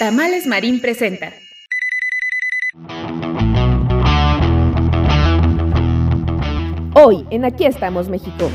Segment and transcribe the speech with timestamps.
[0.00, 1.30] Tamales Marín presenta.
[6.94, 8.48] Hoy en Aquí estamos México.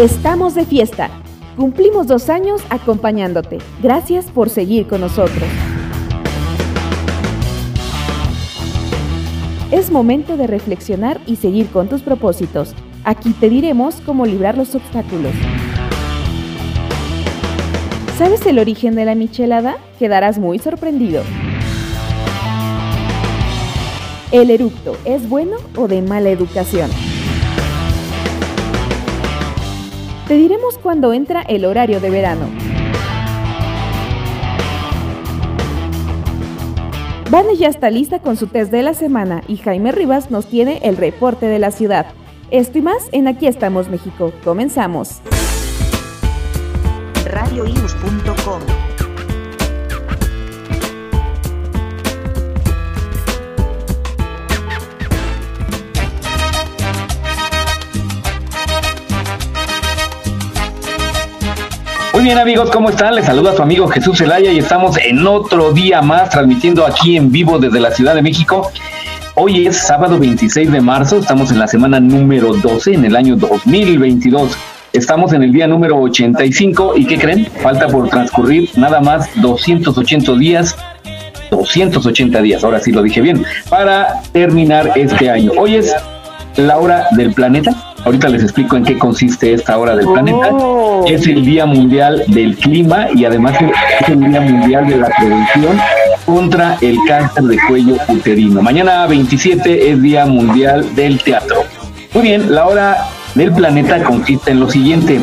[0.00, 1.10] Estamos de fiesta.
[1.54, 3.58] Cumplimos dos años acompañándote.
[3.80, 5.48] Gracias por seguir con nosotros.
[9.70, 12.74] Es momento de reflexionar y seguir con tus propósitos.
[13.04, 15.34] Aquí te diremos cómo librar los obstáculos.
[18.16, 19.76] ¿Sabes el origen de la michelada?
[19.98, 21.22] Quedarás muy sorprendido.
[24.32, 26.90] ¿El eructo es bueno o de mala educación?
[30.26, 32.46] Te diremos cuándo entra el horario de verano.
[37.30, 40.80] Vane ya está lista con su test de la semana y Jaime Rivas nos tiene
[40.84, 42.06] el reporte de la ciudad.
[42.50, 44.32] Esto y más en Aquí estamos México.
[44.42, 45.20] Comenzamos.
[47.26, 48.60] radioius.com
[62.12, 63.14] Muy bien amigos, ¿cómo están?
[63.14, 67.30] Les saluda su amigo Jesús Zelaya y estamos en otro día más transmitiendo aquí en
[67.30, 68.70] vivo desde la Ciudad de México.
[69.34, 73.36] Hoy es sábado 26 de marzo, estamos en la semana número 12 en el año
[73.36, 74.75] 2022.
[74.96, 77.46] Estamos en el día número 85 y ¿qué creen?
[77.62, 80.74] Falta por transcurrir nada más 280 días
[81.50, 85.52] 280 días, ahora sí lo dije bien, para terminar este año.
[85.58, 85.94] Hoy es
[86.56, 87.74] la hora del planeta.
[88.06, 90.50] Ahorita les explico en qué consiste esta hora del planeta.
[91.06, 93.54] Es el Día Mundial del Clima y además
[94.00, 95.78] es el Día Mundial de la Prevención
[96.24, 98.62] contra el cáncer de cuello uterino.
[98.62, 101.64] Mañana 27 es Día Mundial del Teatro.
[102.14, 102.96] Muy bien, la hora
[103.36, 105.20] del planeta consiste en lo siguiente,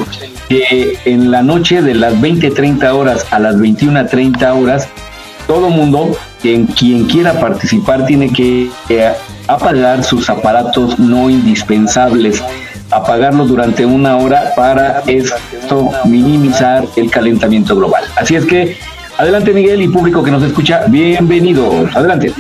[0.48, 4.88] que en la noche de las 20.30 horas a las 21.30 horas,
[5.48, 9.12] todo mundo, quien, quien quiera participar, tiene que eh,
[9.48, 12.44] apagar sus aparatos no indispensables,
[12.92, 18.04] apagarlos durante una hora para esto minimizar el calentamiento global.
[18.16, 18.78] Así es que,
[19.18, 22.32] adelante Miguel y público que nos escucha, bienvenidos, adelante.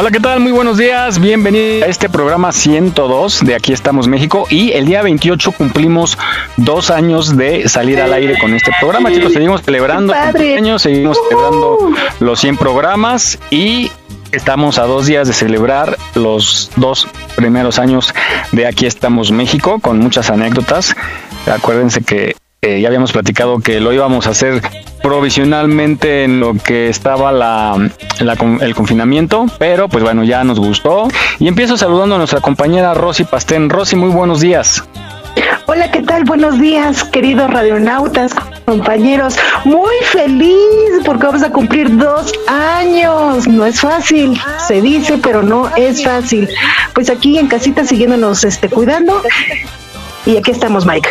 [0.00, 0.40] Hola, ¿qué tal?
[0.40, 1.20] Muy buenos días.
[1.20, 4.46] Bienvenidos a este programa 102 de Aquí estamos México.
[4.48, 6.16] Y el día 28 cumplimos
[6.56, 9.12] dos años de salir al aire con este programa.
[9.12, 13.92] Chicos, seguimos celebrando años, seguimos celebrando los 100 programas y
[14.32, 17.06] estamos a dos días de celebrar los dos
[17.36, 18.14] primeros años
[18.52, 20.96] de Aquí estamos México con muchas anécdotas.
[21.44, 24.60] Acuérdense que ya habíamos platicado que lo íbamos a hacer
[25.02, 27.88] provisionalmente en lo que estaba la,
[28.20, 31.08] la el confinamiento, pero pues bueno, ya nos gustó.
[31.38, 33.70] Y empiezo saludando a nuestra compañera Rosy Pastén.
[33.70, 34.84] Rosy, muy buenos días.
[35.64, 36.24] Hola, ¿qué tal?
[36.24, 38.34] Buenos días, queridos radionautas,
[38.66, 39.36] compañeros.
[39.64, 43.48] Muy feliz porque vamos a cumplir dos años.
[43.48, 44.38] No es fácil,
[44.68, 46.46] se dice, pero no es fácil.
[46.92, 49.22] Pues aquí en casita siguiéndonos este, cuidando.
[50.26, 51.08] Y aquí estamos, Mike.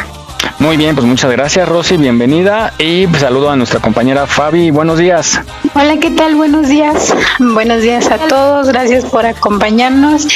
[0.59, 2.73] Muy bien, pues muchas gracias Rosy, bienvenida.
[2.77, 4.71] Y pues, saludo a nuestra compañera Fabi.
[4.71, 5.39] Buenos días.
[5.73, 6.35] Hola, ¿qué tal?
[6.35, 7.13] Buenos días.
[7.39, 8.67] Buenos días a todos.
[8.67, 10.27] Gracias por acompañarnos.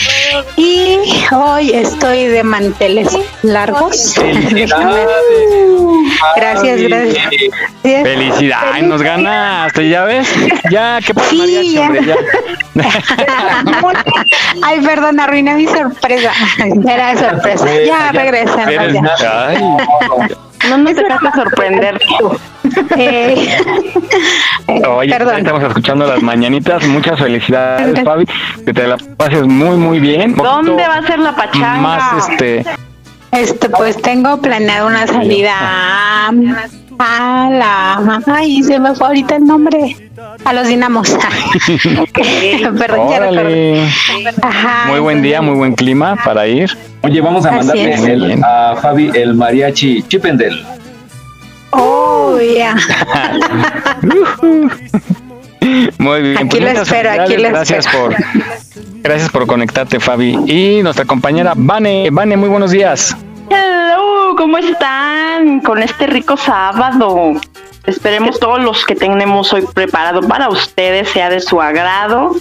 [0.55, 0.97] Y
[1.35, 3.09] hoy estoy de manteles
[3.41, 4.15] largos.
[6.35, 7.27] Gracias, gracias.
[7.81, 10.27] Felicidades, nos ganaste, ¿ya ves?
[10.71, 11.81] Ya, qué pasa, Sí, mariachi, ya.
[11.81, 12.15] hombre, ya.
[14.63, 16.31] Ay, perdón, arruiné mi sorpresa.
[16.87, 17.65] Era sorpresa.
[17.85, 18.69] Ya regresan.
[20.19, 20.29] Ay,
[20.69, 21.99] No nos dejaste sorprender.
[22.97, 23.57] Eh,
[24.87, 25.37] Oye, Perdón.
[25.39, 26.87] estamos escuchando las mañanitas.
[26.87, 28.25] Muchas felicidades, Fabi.
[28.65, 30.33] Que te la pases muy, muy bien.
[30.35, 31.75] ¿Dónde va a ser la pachanga?
[31.81, 32.65] Más este.
[33.31, 36.29] Este, pues tengo planeado una salida a,
[36.99, 38.21] a la.
[38.27, 40.11] Ay, se me fue ahorita el nombre.
[40.45, 41.09] A los dinamos.
[42.13, 43.29] Perdón, ya recordé.
[43.29, 43.89] Órale.
[44.41, 46.75] Ajá, Muy buen día, muy buen clima para ir.
[47.01, 50.63] Oye, vamos a mandarle el- a Fabi el mariachi Chipendel.
[51.71, 52.75] Oh, ya.
[55.97, 56.37] Muy bien.
[56.37, 58.03] Aquí lo muchas espero, aquí lo gracias espero.
[58.09, 58.15] por
[59.01, 60.37] gracias por conectarte, Fabi.
[60.45, 63.15] Y nuestra compañera Vane, Vane, muy buenos días.
[63.49, 65.61] Hello, ¿cómo están?
[65.61, 67.33] Con este rico sábado.
[67.85, 72.35] Esperemos todos los que tenemos hoy preparado para ustedes sea de su agrado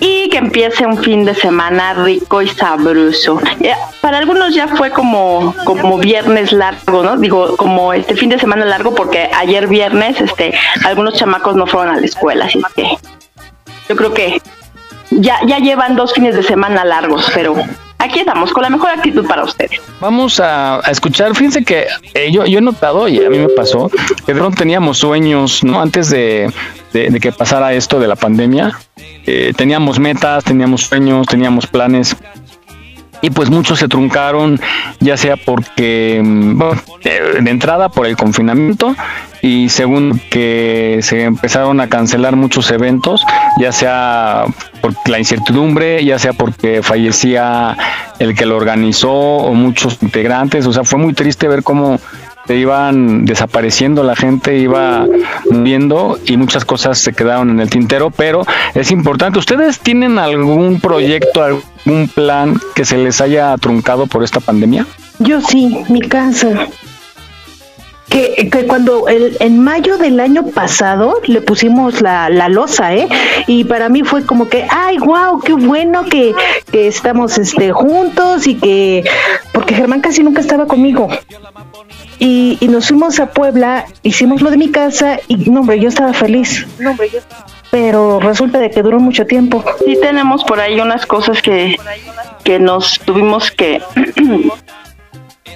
[0.00, 3.40] y que empiece un fin de semana rico y sabroso.
[4.00, 7.16] Para algunos ya fue como, como viernes largo, ¿no?
[7.16, 10.52] Digo, como este fin de semana largo porque ayer viernes este,
[10.84, 12.96] algunos chamacos no fueron a la escuela, así que
[13.88, 14.42] yo creo que
[15.10, 17.54] ya, ya llevan dos fines de semana largos, pero
[18.02, 19.80] aquí estamos con la mejor actitud para ustedes.
[20.00, 23.90] Vamos a, escuchar, fíjense que eh, yo, yo he notado y a mí me pasó
[24.26, 25.80] que teníamos sueños, ¿no?
[25.80, 26.52] Antes de,
[26.92, 28.72] que pasara esto de la pandemia,
[29.26, 32.16] eh, teníamos metas, teníamos sueños, teníamos planes
[33.22, 34.60] y pues muchos se truncaron,
[34.98, 36.60] ya sea porque, mm,
[37.40, 38.96] de entrada por el confinamiento
[39.42, 43.24] y segundo que se empezaron a cancelar muchos eventos,
[43.60, 44.44] ya sea
[44.80, 47.76] por la incertidumbre, ya sea porque fallecía
[48.18, 51.98] el que lo organizó o muchos integrantes, o sea, fue muy triste ver cómo
[52.46, 55.06] se iban desapareciendo, la gente iba
[55.50, 58.44] muriendo y muchas cosas se quedaron en el tintero, pero
[58.74, 59.38] es importante.
[59.38, 64.86] ¿Ustedes tienen algún proyecto, algún plan que se les haya truncado por esta pandemia?
[65.20, 66.66] Yo sí, mi casa.
[68.12, 73.08] Que, que, cuando el, en mayo del año pasado le pusimos la, la losa, ¿eh?
[73.46, 76.34] Y para mí fue como que, ay, wow, qué bueno que,
[76.70, 79.04] que estamos este, juntos y que,
[79.52, 81.08] porque Germán casi nunca estaba conmigo.
[82.18, 86.12] Y, nos fuimos a Puebla, hicimos lo de mi casa y no, hombre, yo estaba
[86.12, 86.66] feliz.
[87.72, 89.64] Pero resulta de que duró mucho tiempo.
[89.84, 91.76] Sí tenemos por ahí unas cosas que,
[92.44, 93.82] que nos tuvimos que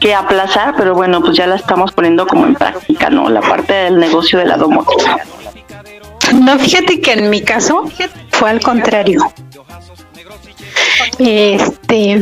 [0.00, 3.28] que aplazar, pero bueno, pues ya la estamos poniendo como en práctica, ¿no?
[3.28, 5.18] La parte del negocio de la domótica.
[6.34, 7.84] No, fíjate que en mi caso
[8.30, 9.20] fue al contrario.
[11.18, 12.20] Este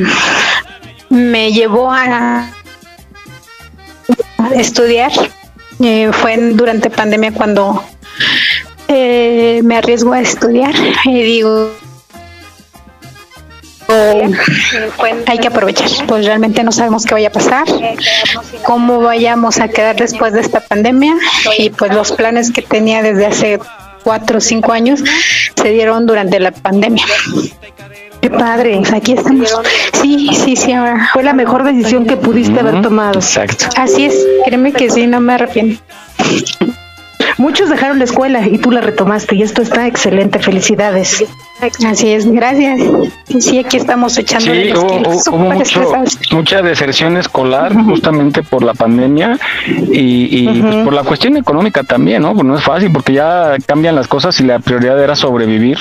[1.09, 2.51] me llevó a
[4.55, 5.13] estudiar.
[5.81, 7.83] Eh, fue durante pandemia cuando
[8.89, 10.75] eh, me arriesgo a estudiar
[11.05, 11.71] y digo,
[15.27, 17.65] hay que aprovechar, pues realmente no sabemos qué vaya a pasar,
[18.63, 21.15] cómo vayamos a quedar después de esta pandemia
[21.59, 23.59] y pues los planes que tenía desde hace
[24.03, 25.03] cuatro o cinco años
[25.55, 27.05] se dieron durante la pandemia.
[28.21, 29.55] Qué padre, aquí estamos.
[30.01, 30.73] Sí, sí, sí.
[31.13, 33.19] Fue la mejor decisión que pudiste haber tomado.
[33.19, 33.67] Exacto.
[33.77, 34.15] Así es,
[34.47, 35.83] créeme que sí, no me arrepiento.
[37.39, 40.39] Muchos dejaron la escuela y tú la retomaste y esto está excelente.
[40.39, 41.25] Felicidades.
[41.87, 42.81] Así es, gracias.
[43.41, 50.77] Sí, aquí estamos echando sí, hubo, mucha deserción escolar justamente por la pandemia y, pues,
[50.85, 52.35] por la cuestión económica también, ¿no?
[52.35, 55.79] Pues no es fácil porque ya cambian las cosas y la prioridad era sobrevivir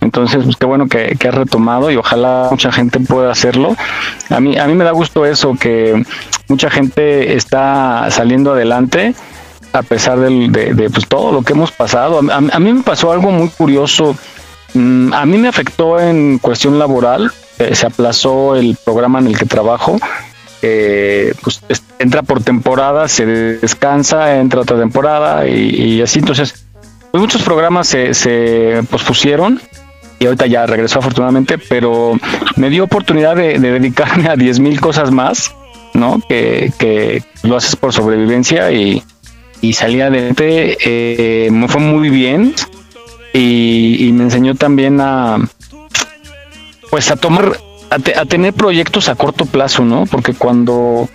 [0.00, 3.76] entonces, pues qué bueno que, que has retomado y ojalá mucha gente pueda hacerlo.
[4.30, 6.02] A mí, a mí me da gusto eso, que
[6.48, 9.14] mucha gente está saliendo adelante
[9.72, 12.20] a pesar de, pues, todo lo que hemos pasado.
[12.30, 14.16] A, mí me pasó algo muy curioso.
[14.74, 17.30] Mm, a mí me afectó en cuestión laboral.
[17.58, 19.98] Eh, se aplazó el programa en el que trabajo.
[20.62, 21.62] Eh, pues
[21.98, 26.18] entra por temporada, se descansa, entra otra temporada y, así.
[26.18, 26.66] Entonces,
[27.10, 29.60] pues, muchos programas se, se pospusieron
[30.20, 32.12] y ahorita ya regresó afortunadamente, pero
[32.56, 35.54] me dio oportunidad de, dedicarme a 10 mil cosas más,
[35.94, 36.20] ¿no?
[36.28, 39.02] Que, que, lo haces por sobrevivencia y,
[39.60, 42.54] y salí adelante, eh, me fue muy bien
[43.32, 45.38] y, me enseñó también a,
[46.90, 47.56] pues a tomar,
[47.90, 50.06] a, a, tener proyectos a corto plazo, ¿no?
[50.06, 51.08] Porque cuando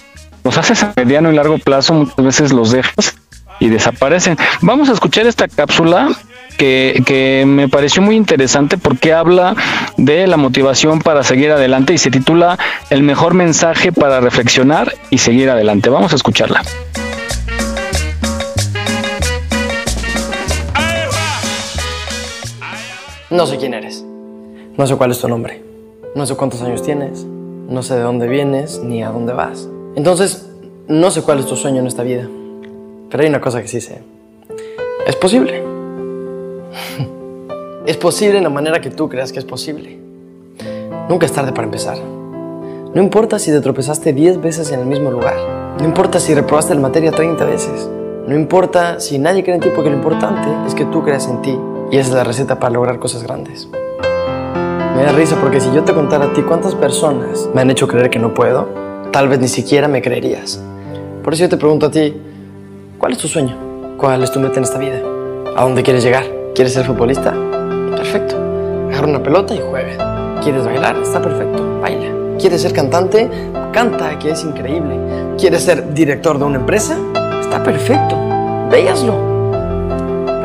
[0.44, 3.16] los haces a mediano y largo plazo, muchas veces los dejas
[3.60, 4.38] y desaparecen.
[4.62, 6.10] Vamos a escuchar esta cápsula
[6.58, 9.56] que, me pareció muy interesante porque habla
[9.98, 12.58] de la motivación para seguir adelante y se titula
[12.90, 15.90] El mejor mensaje para reflexionar y seguir adelante.
[15.90, 16.64] Vamos a escucharla.
[23.36, 24.02] No sé quién eres.
[24.78, 25.62] No sé cuál es tu nombre.
[26.16, 27.26] No sé cuántos años tienes.
[27.26, 29.68] No sé de dónde vienes ni a dónde vas.
[29.98, 30.50] Entonces,
[30.88, 32.30] no sé cuál es tu sueño en esta vida.
[33.10, 34.02] Pero hay una cosa que sí sé.
[35.06, 35.62] Es posible.
[37.86, 40.00] Es posible en la manera que tú creas que es posible.
[41.10, 41.98] Nunca es tarde para empezar.
[42.00, 45.36] No importa si te tropezaste 10 veces en el mismo lugar.
[45.78, 47.88] No importa si reprobaste la materia 30 veces.
[48.28, 51.42] No importa si nadie cree en ti porque lo importante es que tú creas en
[51.44, 51.60] ti.
[51.92, 53.68] Y esa es la receta para lograr cosas grandes.
[54.96, 57.88] Me da risa porque si yo te contara a ti cuántas personas me han hecho
[57.88, 58.68] creer que no puedo,
[59.12, 60.62] tal vez ni siquiera me creerías.
[61.24, 62.16] Por eso yo te pregunto a ti,
[62.98, 63.58] ¿cuál es tu sueño?
[63.98, 65.02] ¿Cuál es tu meta en esta vida?
[65.56, 66.24] ¿A dónde quieres llegar?
[66.54, 67.34] ¿Quieres ser futbolista?
[67.96, 68.36] Perfecto.
[68.90, 70.40] Agarra una pelota y juega.
[70.42, 70.98] ¿Quieres bailar?
[70.98, 71.80] Está perfecto.
[71.82, 72.38] Baila.
[72.38, 73.30] ¿Quieres ser cantante?
[73.76, 74.98] encanta, que es increíble.
[75.38, 76.98] ¿Quieres ser director de una empresa?
[77.42, 78.16] Está perfecto.
[78.72, 79.14] Véaslo.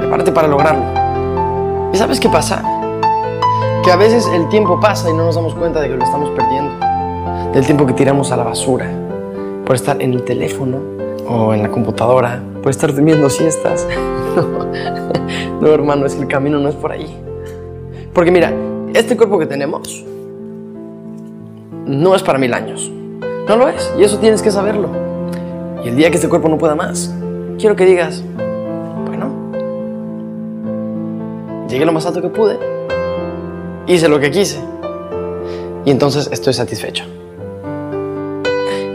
[0.00, 0.99] Prepárate para lograrlo.
[1.92, 2.62] ¿Y sabes qué pasa?
[3.82, 6.30] Que a veces el tiempo pasa y no nos damos cuenta de que lo estamos
[6.30, 6.72] perdiendo.
[7.52, 8.88] Del tiempo que tiramos a la basura
[9.66, 10.78] por estar en el teléfono
[11.28, 13.88] o en la computadora, por estar durmiendo siestas.
[15.60, 17.12] no, hermano, es que el camino no es por ahí.
[18.12, 18.52] Porque mira,
[18.94, 20.04] este cuerpo que tenemos
[21.86, 22.88] no es para mil años.
[23.48, 23.92] No lo es.
[23.98, 24.88] Y eso tienes que saberlo.
[25.84, 27.12] Y el día que este cuerpo no pueda más,
[27.58, 28.22] quiero que digas,
[31.70, 32.58] llegué lo más alto que pude,
[33.86, 34.60] hice lo que quise,
[35.84, 37.04] y entonces estoy satisfecho.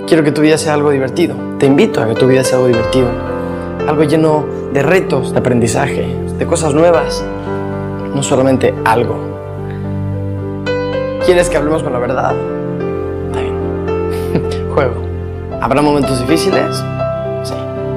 [0.07, 1.35] Quiero que tu vida sea algo divertido.
[1.57, 3.07] Te invito a que tu vida sea algo divertido.
[3.87, 6.05] Algo lleno de retos, de aprendizaje,
[6.37, 7.25] de cosas nuevas.
[8.13, 9.15] No solamente algo.
[11.25, 12.35] ¿Quieres que hablemos con la verdad?
[13.27, 14.69] Está bien.
[14.75, 14.93] Juego.
[15.59, 16.83] ¿Habrá momentos difíciles?
[17.43, 17.55] Sí.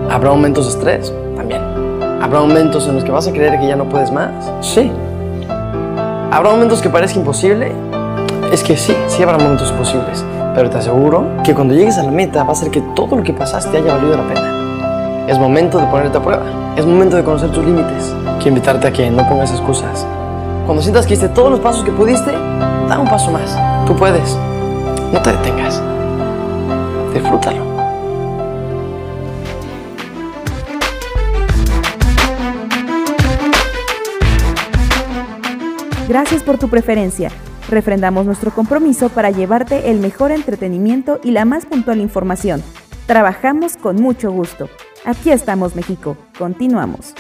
[0.09, 1.13] ¿Habrá momentos de estrés?
[1.37, 1.78] También.
[2.29, 4.53] ¿Habrá momentos en los que vas a creer que ya no puedes más?
[4.61, 4.93] Sí.
[6.31, 7.73] ¿Habrá momentos que parezca imposible?
[8.53, 10.23] Es que sí, sí habrá momentos imposibles.
[10.55, 13.23] Pero te aseguro que cuando llegues a la meta va a ser que todo lo
[13.23, 15.27] que pasaste haya valido la pena.
[15.27, 16.43] Es momento de ponerte a prueba.
[16.77, 18.15] Es momento de conocer tus límites.
[18.37, 20.07] Quiero invitarte a que no pongas excusas.
[20.67, 22.33] Cuando sientas que hiciste todos los pasos que pudiste,
[22.91, 23.57] da un paso más.
[23.87, 24.37] Tú puedes.
[25.15, 25.83] No te detengas.
[27.15, 27.68] Disfrútalo.
[36.09, 37.31] Gracias por tu preferencia.
[37.69, 42.63] Refrendamos nuestro compromiso para llevarte el mejor entretenimiento y la más puntual información.
[43.07, 44.71] Trabajamos con mucho gusto.
[45.05, 46.17] Aquí estamos, México.
[46.39, 47.15] Continuamos.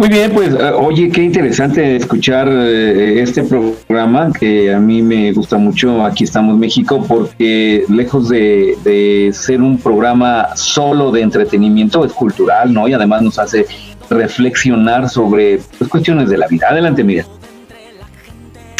[0.00, 5.30] Muy bien, pues eh, oye, qué interesante escuchar eh, este programa que a mí me
[5.32, 6.02] gusta mucho.
[6.06, 12.72] Aquí estamos México porque lejos de, de ser un programa solo de entretenimiento, es cultural,
[12.72, 12.88] ¿no?
[12.88, 13.66] Y además nos hace
[14.08, 16.68] reflexionar sobre pues, cuestiones de la vida.
[16.70, 17.26] Adelante, mira.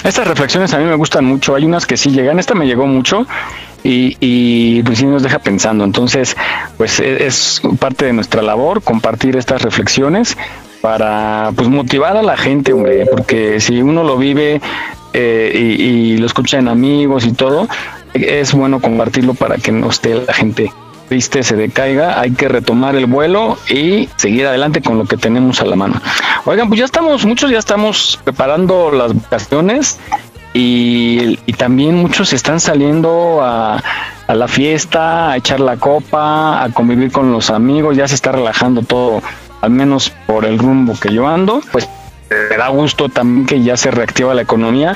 [0.03, 1.55] Estas reflexiones a mí me gustan mucho.
[1.55, 2.39] Hay unas que sí llegan.
[2.39, 3.27] Esta me llegó mucho
[3.85, 5.85] y, y pues sí nos deja pensando.
[5.85, 6.35] Entonces,
[6.79, 10.39] pues e- es parte de nuestra labor compartir estas reflexiones
[10.81, 14.61] para pues motivar a la gente, hombre, porque si uno lo vive
[15.13, 17.69] eh, y, lo escucha en amigos y todo,
[18.15, 20.73] es bueno compartirlo para que no esté la gente
[21.09, 25.61] triste, se decaiga, hay que retomar el vuelo y seguir adelante con lo que tenemos
[25.61, 26.01] a la mano.
[26.45, 29.99] Oigan, pues ya estamos, muchos ya estamos preparando las vacaciones
[30.55, 33.83] y, y también muchos están saliendo a,
[34.29, 38.31] a la fiesta, a echar la copa, a convivir con los amigos, ya se está
[38.31, 39.21] relajando todo,
[39.61, 41.88] al menos por el rumbo que yo ando, pues
[42.31, 44.95] me da gusto también que ya se reactiva la economía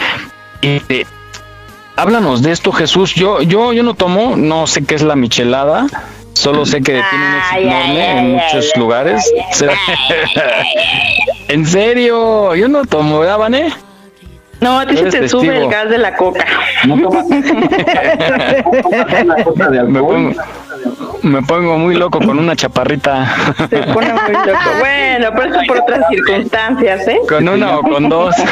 [0.60, 1.06] y eh,
[1.96, 5.86] háblanos de esto Jesús, yo, yo, yo no tomo, no sé qué es la michelada,
[6.34, 9.32] Solo sé que tiene un éxito enorme en muchos lugares.
[11.48, 13.72] en serio, yo no tomo, ¿verdad, Vané?
[14.64, 16.46] No, a ti se te sube el gas de la coca.
[16.86, 17.42] No tomas de
[19.84, 20.32] Me pongo,
[21.22, 23.30] me pongo muy loco con una chaparrita.
[23.68, 24.70] Se pone muy loco.
[24.80, 27.18] Bueno, pero eso por otras circunstancias, ¿eh?
[27.28, 28.34] Con una o con dos.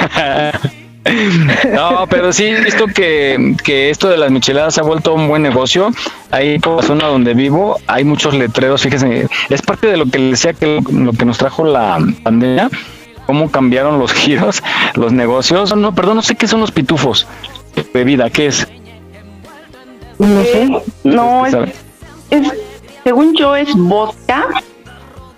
[1.75, 5.27] No, pero sí he visto que, que esto de las micheladas se ha vuelto un
[5.27, 5.91] buen negocio.
[6.31, 10.21] Ahí por la zona donde vivo hay muchos letreros, fíjense, es parte de lo que
[10.21, 12.71] les decía que lo, lo que nos trajo la pandemia,
[13.27, 14.63] cómo cambiaron los giros,
[14.95, 15.75] los negocios.
[15.77, 17.27] No, perdón, no sé qué son los pitufos.
[17.95, 18.69] Bebida, ¿qué es?
[20.19, 20.71] No sé.
[21.05, 21.73] No, es, ¿Sabe?
[22.31, 22.53] es,
[23.05, 24.47] según yo es vodka,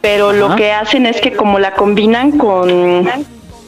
[0.01, 3.09] pero lo que hacen es que como la combinan con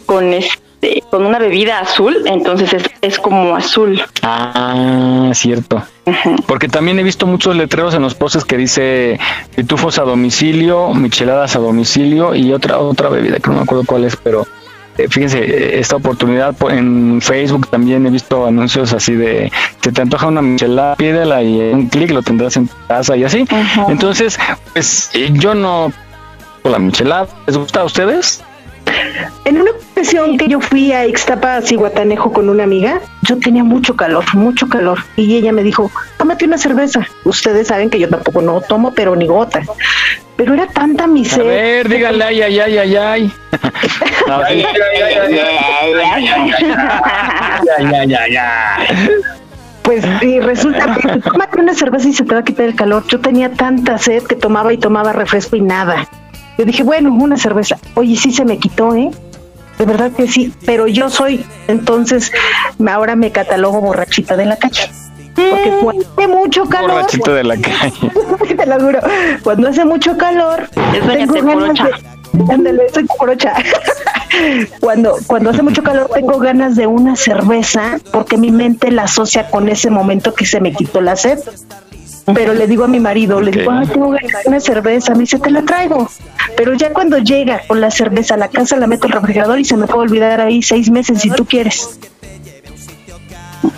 [0.04, 0.65] con este
[1.10, 4.00] con una bebida azul, entonces es, es como azul.
[4.22, 5.82] Ah, cierto.
[6.46, 9.18] Porque también he visto muchos letreros en los postes que dice
[9.54, 14.04] pitufos a domicilio, micheladas a domicilio y otra otra bebida que no me acuerdo cuál
[14.04, 14.46] es, pero
[14.98, 19.50] eh, fíjense, eh, esta oportunidad po- en Facebook también he visto anuncios así de
[19.82, 23.16] se te antoja una michelada, pídela y en un clic lo tendrás en tu casa
[23.16, 23.44] y así.
[23.88, 24.38] Entonces,
[24.72, 25.92] pues eh, yo no
[26.64, 28.42] la michelada, ¿les gusta a ustedes?
[29.44, 33.96] En una ocasión que yo fui a Ixtapa, Cihuatanejo con una amiga, yo tenía mucho
[33.96, 34.98] calor, mucho calor.
[35.16, 37.06] Y ella me dijo, tómate una cerveza.
[37.24, 39.62] Ustedes saben que yo tampoco no tomo, pero ni gota.
[40.36, 41.44] Pero era tanta mi A sed.
[41.44, 43.32] ver, díganle ay ay ay ay ay.
[47.64, 48.76] Ya, ya, ya, ya.
[49.82, 53.04] Pues y resulta que tómate una cerveza y se te va a quitar el calor.
[53.08, 56.08] Yo tenía tanta sed que tomaba y tomaba refresco y nada.
[56.58, 57.76] Yo dije, bueno, una cerveza.
[57.94, 59.10] Oye, sí se me quitó, ¿eh?
[59.78, 62.32] De verdad que sí, pero yo soy, entonces,
[62.88, 64.90] ahora me catalogo borrachita de la calle.
[65.34, 65.84] Porque Mm.
[65.84, 66.90] cuando hace mucho calor.
[66.92, 68.56] Borrachito de la calle.
[68.56, 69.00] te lo juro.
[69.42, 70.68] Cuando hace mucho calor.
[70.94, 73.52] Es tengo ganas de- Ándale, soy corocha.
[74.80, 79.48] cuando, cuando hace mucho calor tengo ganas de una cerveza porque mi mente la asocia
[79.50, 81.38] con ese momento que se me quitó la sed.
[82.34, 83.70] Pero le digo a mi marido, le digo.
[83.70, 84.14] "Ay, tengo
[84.46, 86.08] una cerveza, me dice, te la traigo.
[86.56, 89.64] Pero ya cuando llega con la cerveza a la casa, la meto al refrigerador y
[89.64, 91.98] se me puede olvidar ahí seis meses si tú quieres.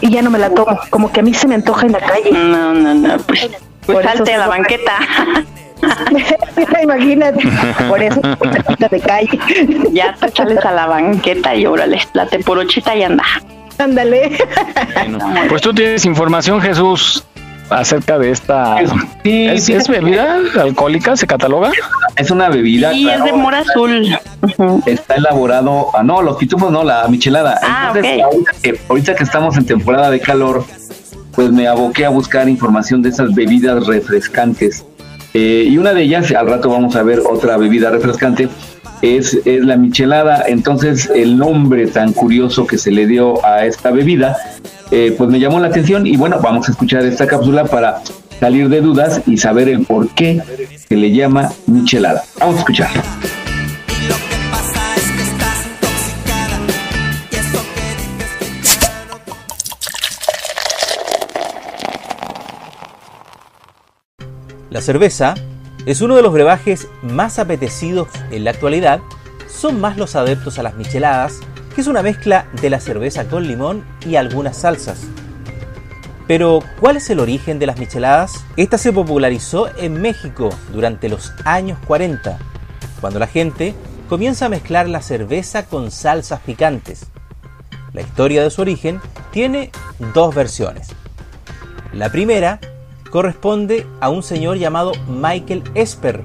[0.00, 1.98] Y ya no me la tomo, como que a mí se me antoja en la
[2.00, 2.30] calle.
[2.32, 3.48] No, no, no, pues,
[3.84, 4.92] pues salte a la banqueta.
[6.82, 7.40] Imagínate,
[7.88, 8.20] por eso
[8.90, 9.38] de calle.
[9.92, 13.24] ya te sales a la banqueta y órale, la teporochita y anda.
[13.78, 14.36] Ándale.
[15.48, 17.24] Pues tú tienes información, Jesús,
[17.70, 18.76] acerca de esta.
[19.22, 21.16] Sí, ¿Es, sí, es bebida alcohólica?
[21.16, 21.70] ¿Se cataloga?
[22.16, 22.92] Es una bebida.
[22.92, 24.18] Y es claro, de mora azul.
[24.86, 25.88] Está elaborado.
[25.94, 27.58] Ah, no, los pitufos no, la michelada.
[27.62, 28.32] Ah, Entonces, ok.
[28.32, 30.64] ahorita, que, ahorita que estamos en temporada de calor,
[31.34, 34.84] pues me aboqué a buscar información de esas bebidas refrescantes.
[35.34, 38.48] Eh, y una de ellas, al rato vamos a ver otra bebida refrescante,
[39.02, 40.44] es, es la michelada.
[40.48, 44.36] Entonces, el nombre tan curioso que se le dio a esta bebida,
[44.90, 46.06] eh, pues me llamó la atención.
[46.06, 48.00] Y bueno, vamos a escuchar esta cápsula para
[48.40, 50.40] salir de dudas y saber el por qué
[50.88, 52.22] se le llama michelada.
[52.38, 52.90] Vamos a escuchar.
[64.70, 65.34] La cerveza
[65.86, 69.00] es uno de los brebajes más apetecidos en la actualidad.
[69.48, 71.40] Son más los adeptos a las micheladas,
[71.78, 74.98] que es una mezcla de la cerveza con limón y algunas salsas.
[76.26, 78.44] Pero, ¿cuál es el origen de las micheladas?
[78.56, 82.36] Esta se popularizó en México durante los años 40,
[83.00, 83.76] cuando la gente
[84.08, 87.06] comienza a mezclar la cerveza con salsas picantes.
[87.92, 89.70] La historia de su origen tiene
[90.12, 90.88] dos versiones.
[91.92, 92.58] La primera
[93.08, 96.24] corresponde a un señor llamado Michael Esper,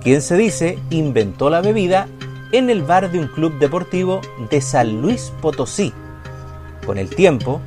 [0.00, 2.06] quien se dice inventó la bebida
[2.52, 5.92] en el bar de un club deportivo de San Luis Potosí.
[6.86, 7.60] Con el tiempo,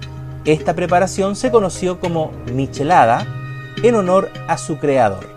[0.45, 3.26] esta preparación se conoció como michelada
[3.82, 5.28] en honor a su creador.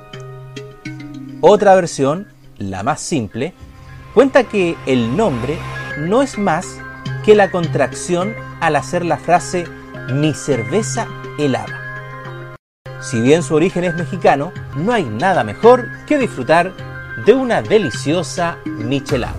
[1.40, 3.54] Otra versión, la más simple,
[4.14, 5.58] cuenta que el nombre
[5.98, 6.78] no es más
[7.24, 9.64] que la contracción al hacer la frase
[10.12, 11.06] mi cerveza
[11.38, 12.04] helada.
[13.00, 16.72] Si bien su origen es mexicano, no hay nada mejor que disfrutar
[17.24, 19.37] de una deliciosa michelada.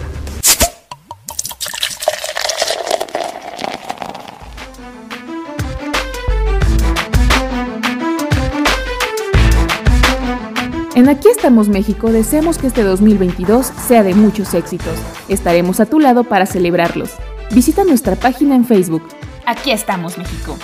[10.96, 15.00] En Aquí estamos México deseamos que este 2022 sea de muchos éxitos.
[15.30, 17.12] Estaremos a tu lado para celebrarlos.
[17.52, 19.04] Visita nuestra página en Facebook.
[19.46, 20.58] Aquí estamos, México.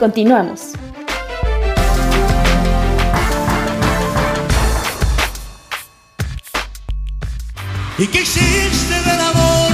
[0.00, 0.72] Continuamos.
[8.00, 9.72] ¿Y qué hiciste del amor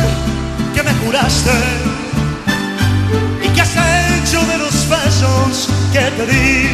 [0.74, 1.50] que me juraste?
[3.44, 6.68] ¿Y qué has hecho de los besos que te di?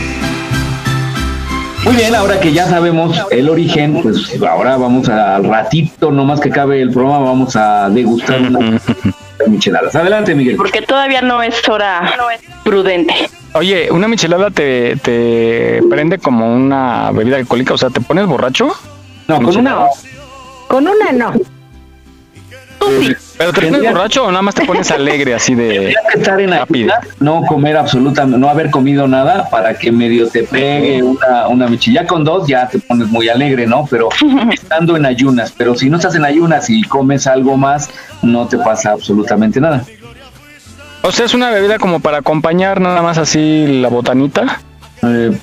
[1.84, 6.38] Muy bien, ahora que ya sabemos el origen, pues ahora vamos al ratito, no más
[6.38, 8.82] que cabe el programa, vamos a degustar unas
[9.48, 9.96] micheladas.
[9.96, 10.54] Adelante, Miguel.
[10.54, 12.12] Porque todavía no es hora
[12.62, 13.12] prudente.
[13.54, 17.74] Oye, ¿una michelada te, te prende como una bebida alcohólica?
[17.74, 18.72] O sea, ¿te pones borracho?
[19.26, 19.86] No, con una.
[20.70, 21.32] Con una no.
[23.36, 26.50] ¿Pero te pones borracho o nada más te pones alegre así de que estar en
[26.50, 26.94] rápido?
[26.94, 31.66] ayunas, no comer absolutamente, no haber comido nada para que medio te pegue una, una
[31.66, 32.02] michilla.
[32.02, 33.84] Ya con dos ya te pones muy alegre, ¿no?
[33.90, 34.10] Pero
[34.52, 37.90] estando en ayunas, pero si no estás en ayunas y comes algo más,
[38.22, 39.84] no te pasa absolutamente nada.
[41.02, 44.60] O sea, es una bebida como para acompañar nada más así la botanita.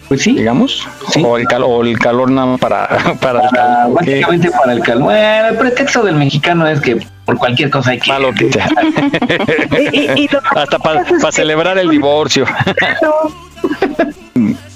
[0.08, 0.34] Pues sí.
[0.34, 0.88] Digamos.
[1.24, 2.88] O, el cal- o el calor nada más para,
[3.22, 4.04] para el Para- calor.
[4.04, 4.12] ¿qué?
[4.12, 5.04] básicamente para el calor.
[5.04, 8.10] Bueno, el pretexto del mexicano es que por cualquier cosa hay que.
[8.12, 8.68] Malo que sea.
[9.92, 12.46] Y- y lo que Hasta para que- celebrar el divorcio.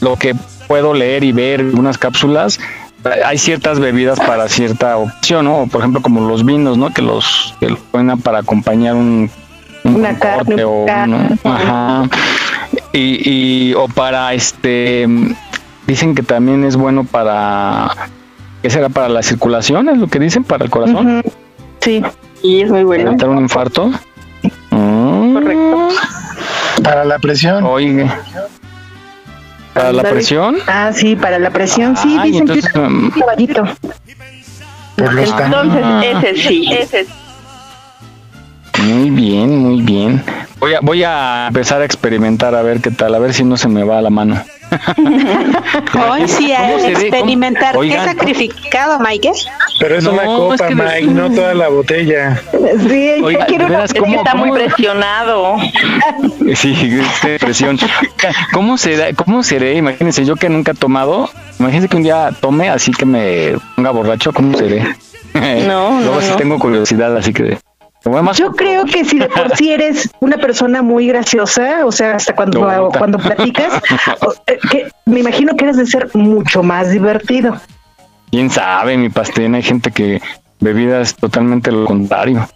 [0.02, 0.36] Lo que
[0.68, 2.60] puedo leer y ver en unas cápsulas,
[3.26, 5.68] hay ciertas bebidas para cierta opción, ¿no?
[5.72, 6.92] Por ejemplo, como los vinos, ¿no?
[6.92, 9.30] Que los, que los ponen para acompañar un,
[9.84, 12.10] un Una carne, corte o un una- ajá.
[12.94, 15.08] Y, y- o para este
[15.88, 17.90] dicen que también es bueno para
[18.62, 19.88] ¿qué será para la circulación?
[19.90, 21.24] Es lo que dicen para el corazón.
[21.80, 22.04] Sí.
[22.44, 23.10] Y es muy bueno.
[23.12, 23.92] Evitar un infarto.
[24.72, 25.34] Mm.
[25.34, 25.90] Correcto.
[26.84, 27.64] Para la presión.
[27.66, 28.10] Oye.
[29.74, 30.58] ¿Para la presión?
[30.68, 33.64] Ah, sí, para la presión, sí, Ay, dicen entonces, que es un caballito.
[34.98, 36.02] Por los Entonces, Ah.
[36.04, 37.12] ese sí, ese sí.
[38.84, 40.24] Muy bien, muy bien.
[40.62, 43.58] Voy a, voy a empezar a experimentar a ver qué tal, a ver si no
[43.58, 44.40] se me va la mano.
[46.10, 47.76] Hoy sí ¿Cómo a experimentar.
[47.80, 49.32] ¿Qué sacrificado, Mike?
[49.80, 52.40] Pero es No, una copa, es que de- Mike, no toda la botella.
[52.88, 55.56] Sí, Oiga, quiero una- Es que ¿cómo- está muy presionado.
[56.56, 56.76] Sí,
[57.22, 57.80] qué presión.
[58.54, 59.14] ¿Cómo será?
[59.14, 59.76] ¿Cómo seré?
[59.76, 63.92] Imagínense, yo que nunca he tomado, imagínense que un día tome así que me ponga
[63.92, 64.84] borracho, ¿cómo seré?
[65.34, 66.36] No, Luego no, sí no.
[66.36, 67.58] tengo curiosidad, así que...
[68.34, 72.36] Yo creo que si de por sí eres una persona muy graciosa, o sea, hasta
[72.36, 73.82] cuando, No, cuando platicas,
[74.48, 77.60] eh, que me imagino que eres de ser mucho más divertido.
[78.32, 80.22] quién sabe, mi pastel, hay gente que
[80.60, 82.48] bebida es totalmente lo contrario.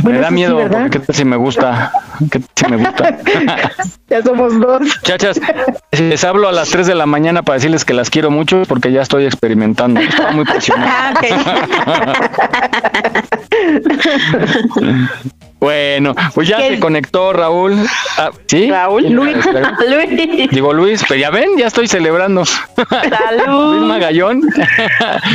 [0.02, 1.92] Bueno, me da sí, miedo, porque qué tal si me gusta,
[2.30, 3.18] qué tal si me gusta.
[4.10, 4.82] Ya somos dos.
[5.02, 5.40] Chachas,
[5.92, 8.62] si les hablo a las 3 de la mañana para decirles que las quiero mucho
[8.66, 10.00] porque ya estoy experimentando.
[10.00, 10.90] Estaba muy presionado.
[11.86, 12.12] Ah,
[15.60, 16.70] Bueno, pues ya ¿Qué?
[16.70, 17.76] se conectó Raúl.
[18.16, 18.70] Ah, ¿Sí?
[18.70, 19.02] Raúl.
[19.02, 19.36] ¿Quién Luis.
[19.46, 20.50] Luis.
[20.50, 22.44] Digo Luis, pero ya ven, ya estoy celebrando.
[22.76, 22.90] Luis
[23.36, 23.86] Salud.
[23.86, 24.40] Magallón.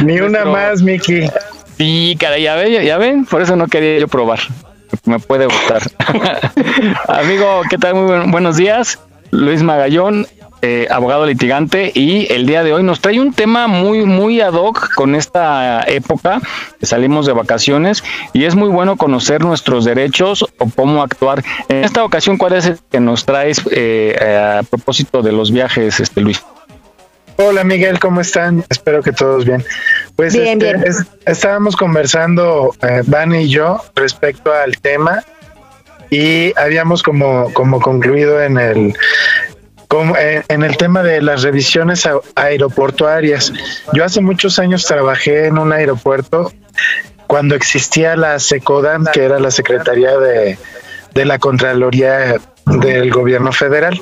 [0.04, 1.30] Ni una Nuestro- más, Miki.
[1.78, 4.40] Sí, cara, ya ven, ya ven, por eso no quería yo probar.
[5.06, 5.82] Me puede gustar.
[7.08, 7.96] Amigo, ¿qué tal?
[7.96, 9.00] Muy buen- buenos días.
[9.32, 10.26] Luis Magallón,
[10.62, 14.54] eh, abogado litigante, y el día de hoy nos trae un tema muy, muy ad
[14.54, 16.40] hoc con esta época
[16.82, 21.44] salimos de vacaciones y es muy bueno conocer nuestros derechos o cómo actuar.
[21.68, 25.52] En esta ocasión, ¿cuál es el que nos traes eh, eh, a propósito de los
[25.52, 26.42] viajes, este Luis?
[27.38, 28.64] Hola Miguel, ¿cómo están?
[28.70, 29.64] Espero que todos bien.
[30.16, 30.88] Pues Bien, este, bien.
[30.88, 35.24] es- estábamos conversando, eh, Vane y yo, respecto al tema
[36.10, 38.98] y habíamos como, como concluido en el
[39.90, 43.52] como, eh, en el tema de las revisiones aeroportuarias.
[43.94, 46.52] Yo hace muchos años trabajé en un aeropuerto
[47.28, 50.58] cuando existía la SECODAM, que era la Secretaría de,
[51.14, 54.00] de la Contraloría del Gobierno Federal.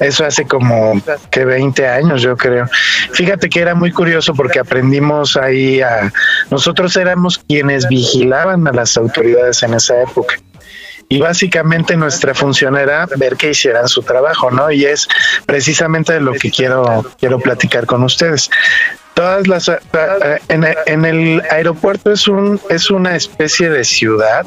[0.00, 2.68] Eso hace como que 20 años, yo creo.
[3.12, 6.12] Fíjate que era muy curioso porque aprendimos ahí a...
[6.50, 10.36] Nosotros éramos quienes vigilaban a las autoridades en esa época.
[11.08, 14.70] Y básicamente nuestra función era ver que hicieran su trabajo, ¿no?
[14.70, 15.06] Y es
[15.44, 18.50] precisamente de lo que quiero, quiero platicar con ustedes.
[19.12, 19.70] Todas las
[20.48, 24.46] en, en el aeropuerto es un es una especie de ciudad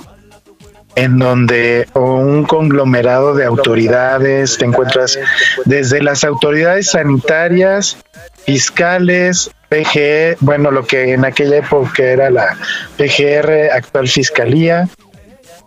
[0.96, 5.20] en donde un conglomerado de autoridades te encuentras
[5.66, 7.98] desde las autoridades sanitarias,
[8.46, 12.58] fiscales, PGE, bueno, lo que en aquella época era la
[12.98, 14.88] PGR, actual Fiscalía,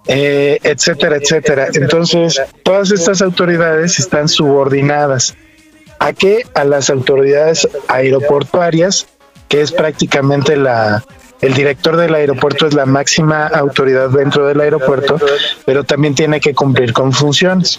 [0.06, 1.68] eh, etcétera, etcétera.
[1.74, 5.36] Entonces, todas estas autoridades están subordinadas
[5.98, 6.44] a qué?
[6.54, 9.06] A las autoridades aeroportuarias,
[9.48, 11.04] que es prácticamente la
[11.40, 15.18] el director del aeropuerto es la máxima autoridad dentro del aeropuerto,
[15.64, 17.79] pero también tiene que cumplir con funciones.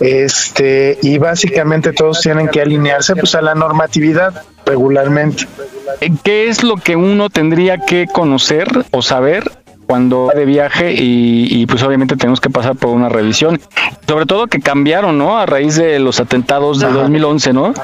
[0.00, 5.46] Este, y básicamente todos tienen que alinearse pues a la normatividad regularmente.
[6.22, 9.50] ¿Qué es lo que uno tendría que conocer o saber
[9.90, 13.60] cuando va de viaje y, y, pues obviamente tenemos que pasar por una revisión?
[14.06, 15.36] Sobre todo que cambiaron, ¿no?
[15.36, 17.74] A raíz de los atentados de 2011, ¿no?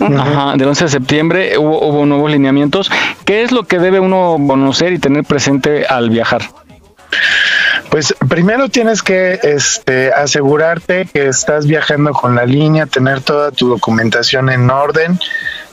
[0.00, 2.90] Ajá, del 11 de septiembre hubo, hubo nuevos lineamientos.
[3.26, 6.40] ¿Qué es lo que debe uno conocer y tener presente al viajar?
[7.90, 13.68] Pues primero tienes que este, asegurarte que estás viajando con la línea, tener toda tu
[13.68, 15.18] documentación en orden,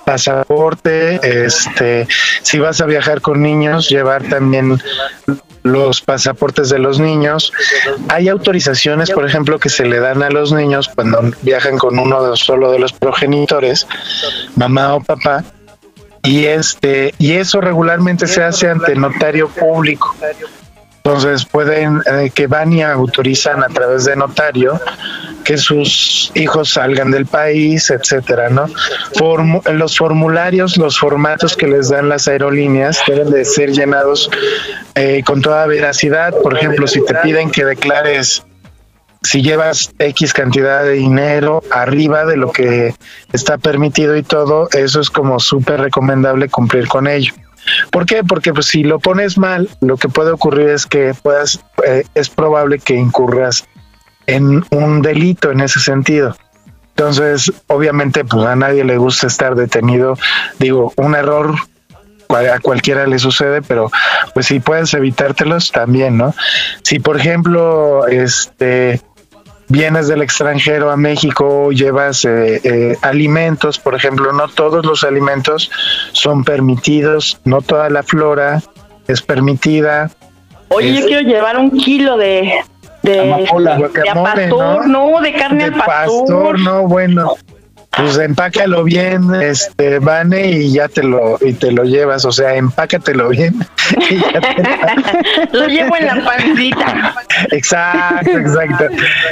[0.04, 2.06] pasaporte, este,
[2.42, 4.82] si vas a viajar con niños, llevar también
[5.64, 7.52] los pasaportes de los niños.
[8.08, 12.24] Hay autorizaciones, por ejemplo, que se le dan a los niños cuando viajan con uno
[12.24, 13.88] de, solo de los progenitores,
[14.56, 15.44] mamá o papá,
[16.24, 20.16] y este y eso regularmente se hace ante notario público.
[21.04, 24.80] Entonces pueden eh, que van y autorizan a través de notario
[25.44, 28.68] que sus hijos salgan del país, etcétera, ¿no?
[29.72, 34.30] Los formularios, los formatos que les dan las aerolíneas deben de ser llenados
[34.96, 36.36] eh, con toda veracidad.
[36.44, 38.44] Por ejemplo, si te piden que declares
[39.22, 42.94] si llevas X cantidad de dinero arriba de lo que
[43.34, 47.34] está permitido y todo, eso es como súper recomendable cumplir con ello.
[47.92, 48.24] ¿Por qué?
[48.24, 52.30] Porque pues, si lo pones mal, lo que puede ocurrir es que puedas, eh, es
[52.30, 53.66] probable que incurras
[54.28, 56.36] en un delito en ese sentido.
[56.90, 60.18] Entonces, obviamente, pues a nadie le gusta estar detenido.
[60.60, 61.56] Digo, un error
[62.30, 63.90] a cualquiera le sucede, pero
[64.34, 66.36] pues si puedes evitártelos también, ¿no?
[66.84, 69.02] Si por ejemplo, este
[69.70, 75.72] vienes del extranjero a México, llevas eh, eh, alimentos, por ejemplo, no todos los alimentos
[76.12, 78.62] son permitidos, no toda la flora
[79.08, 80.12] es permitida.
[80.70, 82.52] Oye, yo quiero llevar un kilo de,
[83.04, 83.78] de, Amapola.
[83.78, 86.28] de, pastor, no, de carne al pastor.
[86.28, 87.36] Pastor, no, bueno.
[87.92, 92.56] Pues empácalo bien, este, Vane, y ya te lo, y te lo llevas, o sea,
[92.56, 93.56] empácatelo bien.
[94.10, 97.16] y ya te- Lo llevo en la pancita.
[97.52, 98.86] Exacto, exacto.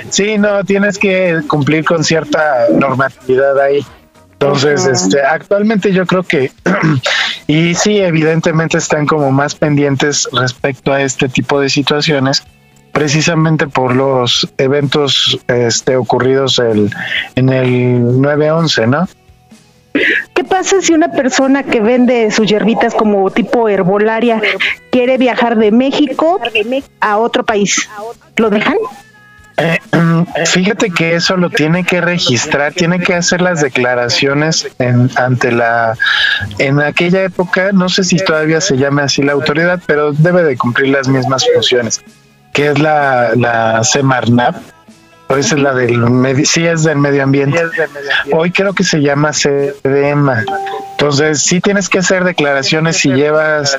[0.09, 3.85] Sí, no, tienes que cumplir con cierta normatividad ahí.
[4.33, 6.51] Entonces, este, actualmente yo creo que,
[7.47, 12.43] y sí, evidentemente están como más pendientes respecto a este tipo de situaciones,
[12.97, 16.91] precisamente por los eventos este, ocurridos el,
[17.36, 19.07] en el 9-11, ¿no?
[20.33, 24.41] ¿Qué pasa si una persona que vende sus hierbitas como tipo herbolaria
[24.89, 26.41] quiere viajar de México
[26.99, 27.88] a otro país?
[28.36, 28.77] ¿Lo dejan?
[29.57, 29.77] Eh,
[30.47, 35.95] fíjate que eso lo tiene que registrar, tiene que hacer las declaraciones en, ante la,
[36.57, 40.57] en aquella época, no sé si todavía se llame así la autoridad, pero debe de
[40.57, 42.01] cumplir las mismas funciones,
[42.53, 44.55] que es la, la Semarnap,
[45.29, 47.60] o esa es la del medio, sí es del medio ambiente.
[48.31, 50.45] Hoy creo que se llama CDMA.
[50.91, 53.77] Entonces sí tienes que hacer declaraciones si llevas,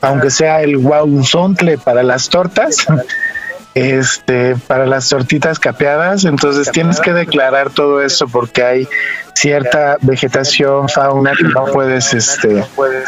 [0.00, 2.86] aunque sea el guauzontle para las tortas,
[3.74, 8.88] este para las tortitas capeadas entonces tienes que declarar todo eso porque hay
[9.34, 12.64] cierta vegetación fauna que no puedes este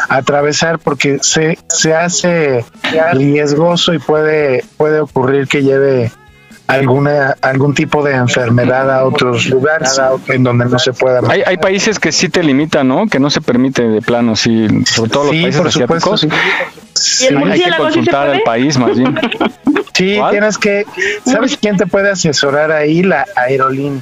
[0.09, 2.65] atravesar porque se, se hace
[3.13, 6.11] riesgoso y puede puede ocurrir que lleve
[6.67, 11.57] alguna algún tipo de enfermedad a otros lugares en donde no se pueda Hay, hay
[11.57, 13.05] países que sí te limitan, ¿no?
[13.05, 16.39] Que no se permite de plano, sí, sobre todo los Sí, países por supuesto, asiáticos.
[16.95, 17.25] sí.
[17.25, 19.15] ¿Y el Hay que consultar al país más bien.
[19.95, 20.85] Sí, tienes que.
[21.25, 23.01] ¿Sabes quién te puede asesorar ahí?
[23.01, 24.01] La aerolínea.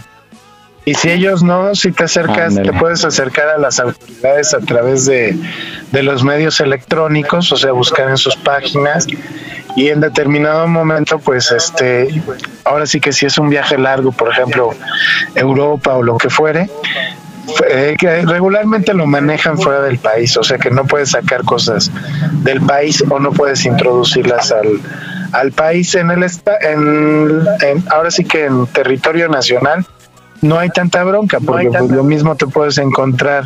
[0.85, 5.05] Y si ellos no, si te acercas, te puedes acercar a las autoridades a través
[5.05, 5.37] de,
[5.91, 9.07] de los medios electrónicos, o sea, buscar en sus páginas.
[9.77, 12.21] Y en determinado momento, pues, este,
[12.65, 14.71] ahora sí que si es un viaje largo, por ejemplo,
[15.35, 16.69] Europa o lo que fuere,
[17.69, 21.91] eh, que regularmente lo manejan fuera del país, o sea que no puedes sacar cosas
[22.43, 24.79] del país o no puedes introducirlas al,
[25.33, 29.85] al país en el en, en- ahora sí que en territorio nacional
[30.41, 33.43] no hay tanta bronca porque pues, lo mismo te puedes encontrar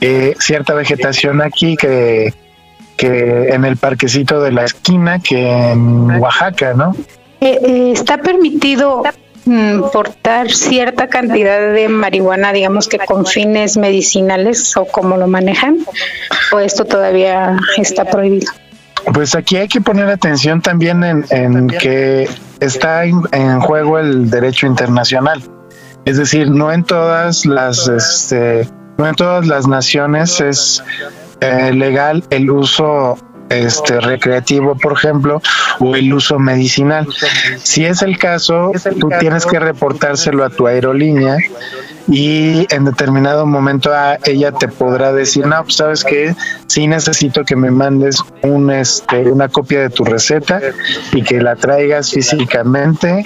[0.00, 2.32] eh, cierta vegetación aquí que
[2.96, 6.96] que en el parquecito de la esquina que en Oaxaca, ¿no?
[7.40, 9.04] Eh, eh, ¿Está permitido
[9.44, 15.78] mm, portar cierta cantidad de marihuana, digamos que con fines medicinales o cómo lo manejan?
[16.52, 18.50] ¿O esto todavía está prohibido?
[19.12, 22.28] Pues aquí hay que poner atención también en, en que
[22.60, 25.42] está en, en juego el derecho internacional.
[26.04, 30.82] Es decir, no en todas las, este, no en todas las naciones es
[31.40, 33.16] eh, legal el uso
[33.50, 35.40] este recreativo, por ejemplo,
[35.80, 37.06] o el uso medicinal.
[37.62, 41.36] Si es el caso, tú tienes que reportárselo a tu aerolínea
[42.08, 46.34] y en determinado momento a ella te podrá decir, no, pues sabes que
[46.66, 50.60] sí necesito que me mandes un, este, una copia de tu receta
[51.12, 53.24] y que la traigas físicamente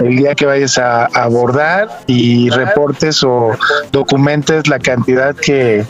[0.00, 3.56] el día que vayas a abordar y reportes o
[3.92, 5.84] documentes la cantidad que,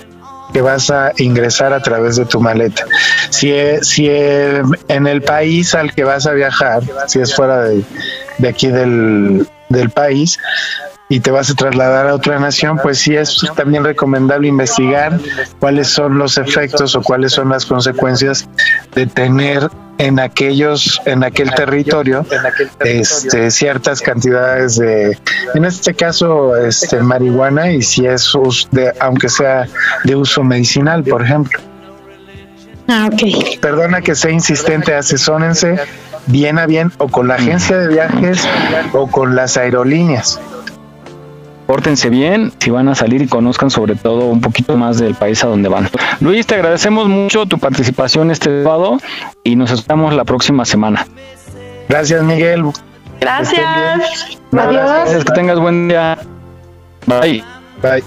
[0.53, 2.85] que vas a ingresar a través de tu maleta.
[3.31, 7.65] Si, e- si e- en el país al que vas a viajar, si es fuera
[7.65, 7.85] de,
[8.49, 9.47] aquí del
[9.95, 10.39] país,
[11.11, 15.19] y te vas a trasladar a otra nación, pues sí es también recomendable investigar
[15.59, 18.49] cuáles son los efectos o cuáles son las consecuencias
[18.95, 19.69] de tener
[20.01, 22.25] en aquellos en aquel territorio
[22.81, 25.17] este ciertas cantidades de
[25.55, 29.67] en este caso este marihuana y si es us- de aunque sea
[30.05, 31.61] de uso medicinal por ejemplo.
[32.89, 33.61] Ah, ok.
[33.61, 35.77] perdona que sea insistente asesórense
[36.27, 38.49] bien a bien o con la agencia de viajes
[38.93, 40.41] o con las aerolíneas
[41.71, 45.45] Pórtense bien, si van a salir y conozcan sobre todo un poquito más del país
[45.45, 45.89] a donde van.
[46.19, 48.99] Luis, te agradecemos mucho tu participación este sábado
[49.45, 51.07] y nos estamos la próxima semana.
[51.89, 52.65] Gracias, Miguel.
[53.21, 53.63] Gracias.
[54.51, 56.19] Gracias, que tengas buen día.
[57.07, 57.45] Bye.
[57.81, 58.03] Bye.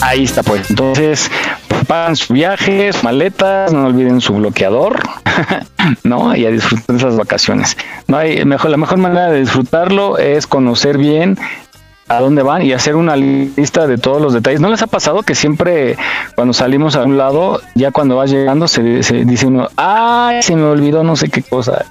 [0.00, 0.70] Ahí está, pues.
[0.70, 1.30] Entonces,
[2.14, 5.00] sus viajes, maletas, no olviden su bloqueador,
[6.04, 6.34] ¿no?
[6.34, 7.76] Y a disfrutar esas vacaciones.
[8.06, 11.38] No hay mejor, la mejor manera de disfrutarlo es conocer bien
[12.08, 14.60] a dónde van y hacer una lista de todos los detalles.
[14.60, 15.96] ¿No les ha pasado que siempre
[16.34, 20.54] cuando salimos a un lado, ya cuando vas llegando, se, se dice uno, ay, se
[20.54, 21.84] me olvidó no sé qué cosa?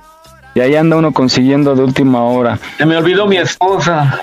[0.53, 2.58] Y ahí anda uno consiguiendo de última hora.
[2.77, 4.21] Se me olvidó mi esposa.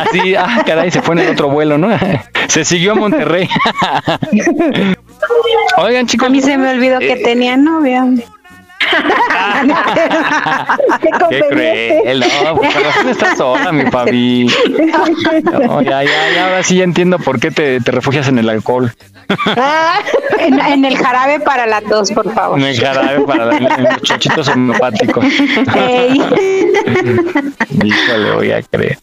[0.00, 1.88] Así, ah, caray, se fue en el otro vuelo, ¿no?
[2.48, 3.48] Se siguió a Monterrey.
[5.76, 6.28] Oigan, chicos.
[6.28, 8.04] A mí se me olvidó que eh, tenía novia.
[11.30, 14.50] Qué cruel, no, por razón estás sola, mi Fabi.
[15.44, 18.48] No, ya, ya, ya, ahora sí ya entiendo por qué te, te refugias en el
[18.48, 18.90] alcohol.
[20.38, 22.58] en, en el jarabe para la tos, por favor.
[22.58, 25.24] En el jarabe para la- en los chochitos homeopáticos.
[27.84, 28.98] Híjole, voy a creer.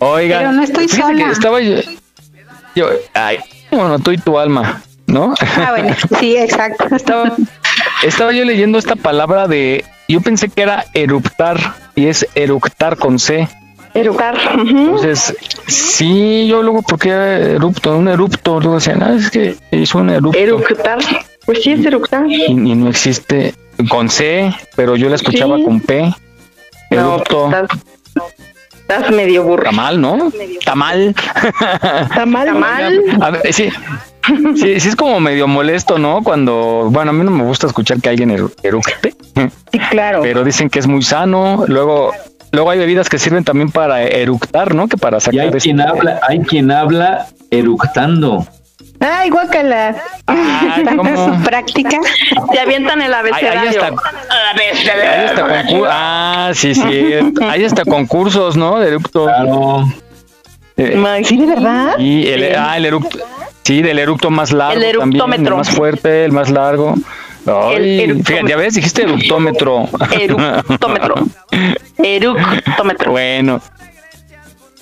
[0.00, 1.30] Oigan, Pero no estoy que sola.
[1.30, 1.76] Estaba yo,
[2.74, 3.38] yo- ay,
[3.70, 5.34] bueno, tú y tu alma, ¿no?
[5.56, 6.84] Ah, bueno, sí, exacto.
[6.94, 7.32] Estaba,
[8.02, 11.58] estaba yo leyendo esta palabra de, yo pensé que era eruptar
[11.94, 13.48] y es eructar con C.
[13.92, 14.36] Eructar.
[14.56, 15.36] Entonces,
[15.66, 17.96] sí, yo luego, ¿por qué erupto?
[17.96, 20.38] Un erupto, luego decían, ah, es que hizo un erupto.
[20.38, 20.98] Eructar.
[21.44, 22.24] Pues sí, es eructar.
[22.28, 23.54] Y, y no existe
[23.88, 25.64] con C, pero yo la escuchaba Sí.
[25.64, 26.02] con P.
[26.92, 27.46] No, Erupto.
[27.46, 27.68] estás,
[28.94, 29.64] estás medio burro.
[29.64, 30.32] Tamal, ¿no?
[30.64, 31.14] Tamal.
[32.14, 32.46] Tamal.
[32.46, 33.02] Tamal.
[33.20, 33.68] A ver, sí.
[34.56, 36.22] Sí, sí es como medio molesto, ¿no?
[36.22, 39.14] Cuando, bueno, a mí no me gusta escuchar que alguien eru- eructe.
[39.72, 40.20] Sí, claro.
[40.22, 41.64] Pero dicen que es muy sano.
[41.66, 42.12] Luego,
[42.52, 44.88] luego hay bebidas que sirven también para eructar, ¿no?
[44.88, 48.46] Que para Y sacar hay quien habla, hay quien habla eructando.
[49.00, 49.96] Ay, guácala.
[50.26, 51.42] Ay, ¿cómo?
[51.42, 51.98] Práctica.
[52.52, 53.70] Te avientan el Ahí, ahí abecedario.
[53.70, 53.86] está.
[53.86, 57.14] Ahí está ah, sí, sí.
[57.48, 58.78] Hay hasta concursos, ¿no?
[58.78, 59.24] De eructo.
[59.24, 59.86] Claro.
[60.76, 61.98] Eh, Sí, de verdad.
[61.98, 63.18] y el, ah, el eructo.
[63.64, 64.74] Sí, del eructo más largo.
[64.74, 65.54] El también, eructómetro.
[65.54, 66.94] el más fuerte, el más largo.
[67.46, 69.88] Ay, El fíjate, ya ves, dijiste eructómetro.
[70.18, 71.14] Eructómetro.
[71.98, 73.12] Eructómetro.
[73.12, 73.60] Bueno.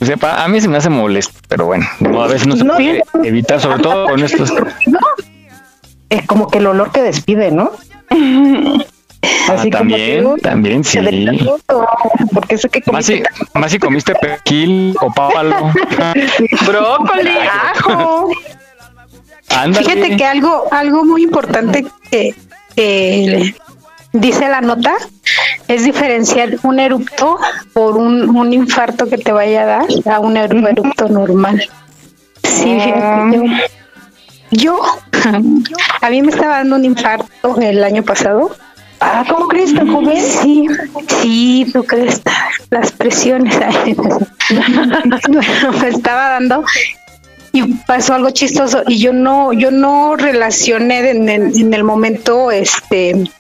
[0.00, 2.56] O sea, pa- a mí se me hace molesto, pero bueno, no, a veces no
[2.56, 4.52] se No, puede evitar, sobre todo con estos.
[4.86, 4.98] No.
[6.10, 7.70] Es como que el olor que despide, ¿no?
[8.10, 10.98] Ah, Así como también, que, uy, también, sí.
[12.32, 13.22] Porque que Más si,
[13.54, 15.72] más si comiste perquil o pápalo.
[16.66, 17.36] Brócoli,
[17.74, 18.30] ajo.
[19.50, 19.84] Ándale.
[19.86, 22.34] Fíjate que algo, algo muy importante que,
[22.76, 23.54] que
[24.12, 24.94] dice la nota
[25.68, 27.38] es diferenciar un erupto
[27.72, 31.62] por un, un infarto que te vaya a dar a un eru- erupto normal.
[32.42, 33.42] Sí, fíjate, yo,
[34.50, 34.80] yo,
[36.02, 38.54] a mí me estaba dando un infarto el año pasado.
[39.00, 40.16] Ah, ¿cómo crees tan joven?
[40.20, 40.66] Sí,
[41.22, 42.20] sí, tú crees
[42.70, 43.56] las presiones.
[44.50, 45.06] bueno,
[45.80, 46.64] me estaba dando
[47.52, 52.50] y pasó algo chistoso y yo no, yo no relacioné en, en- en el momento,
[52.50, 53.30] este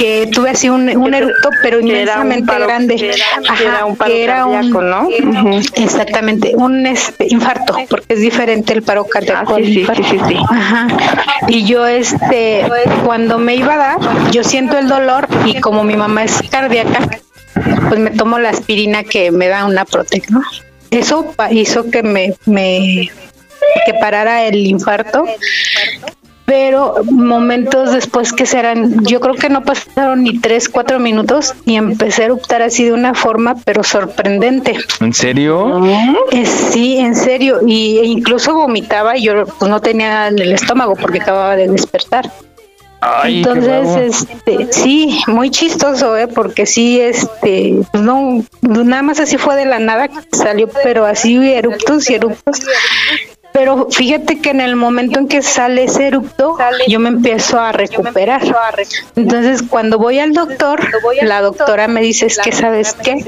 [0.00, 2.96] que tuve así un, un eructo, pero un inmensamente paro- grande.
[2.96, 5.08] que era- que Ajá, era un paro que era un- cardíaco, ¿no?
[5.74, 9.54] Exactamente, un este, infarto, porque es diferente el paro cardíaco.
[9.56, 10.36] Ah, sí, al sí, sí, sí.
[10.50, 10.86] Ajá.
[11.48, 12.64] Y yo, este,
[13.04, 13.98] cuando me iba a dar,
[14.32, 17.06] yo siento el dolor y como mi mamá es cardíaca,
[17.88, 20.40] pues me tomo la aspirina que me da una Protec, ¿no?
[20.90, 23.10] Eso hizo que me, me
[23.86, 25.24] que parara el infarto.
[26.50, 31.76] Pero momentos después que serán, yo creo que no pasaron ni tres, cuatro minutos y
[31.76, 34.76] empecé a eruptar así de una forma, pero sorprendente.
[34.98, 35.80] ¿En serio?
[36.32, 37.60] Eh, sí, en serio.
[37.64, 41.68] Y e incluso vomitaba y yo pues no tenía en el estómago porque acababa de
[41.68, 42.28] despertar.
[43.00, 46.26] Ay, Entonces, este, sí, muy chistoso, ¿eh?
[46.26, 51.06] Porque sí, este, pues no, nada más así fue de la nada que salió, pero
[51.06, 52.58] así eruptos y eruptos.
[53.52, 56.56] Pero fíjate que en el momento en que sale ese erupto,
[56.88, 58.42] yo me empiezo a recuperar.
[59.16, 60.80] Entonces, cuando voy al doctor,
[61.26, 63.24] la doctora me dice, es que, ¿sabes qué?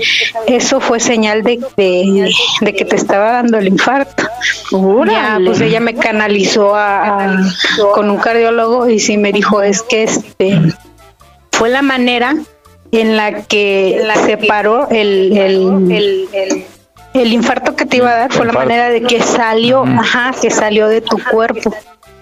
[0.46, 2.30] Eso fue señal de, de,
[2.61, 4.24] de que te estaba dando el infarto.
[5.12, 7.40] Ya, pues ella me canalizó a, a-
[7.92, 10.58] con un cardiólogo y sí me dijo, es que este
[11.50, 12.37] fue la manera
[12.92, 16.64] en la que separó el, el, el
[17.14, 20.88] infarto que te iba a dar, fue la manera de que salió, ajá, que salió
[20.88, 21.75] de tu cuerpo.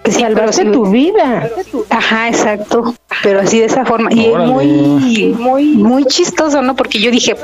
[0.03, 1.47] Sí, pero Salvaste sí- tu vida.
[1.89, 2.95] Ajá, exacto.
[3.21, 4.11] Pero así de esa forma.
[4.11, 4.67] Y es muy,
[5.37, 6.75] muy, muy chistoso, ¿no?
[6.75, 7.35] Porque yo dije,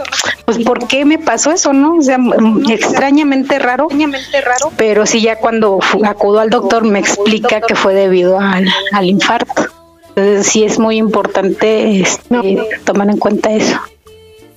[0.44, 1.98] pues, ¿por qué me pasó eso, no?
[1.98, 3.84] O sea, mm, extrañamente raro.
[3.86, 4.72] Extrañamente raro.
[4.76, 9.68] Pero sí, ya cuando acudo al doctor me explica que fue debido al, al infarto.
[10.16, 13.80] Entonces, sí es muy importante este, tomar en cuenta eso.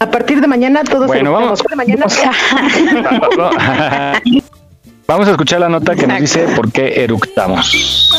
[0.01, 1.63] A partir de mañana todos Bueno, vamos.
[1.63, 2.17] eructamos.
[5.07, 8.11] Vamos a escuchar la nota que nos dice por qué eructamos.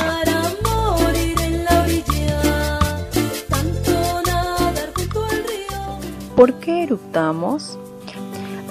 [6.35, 7.77] ¿Por qué eructamos?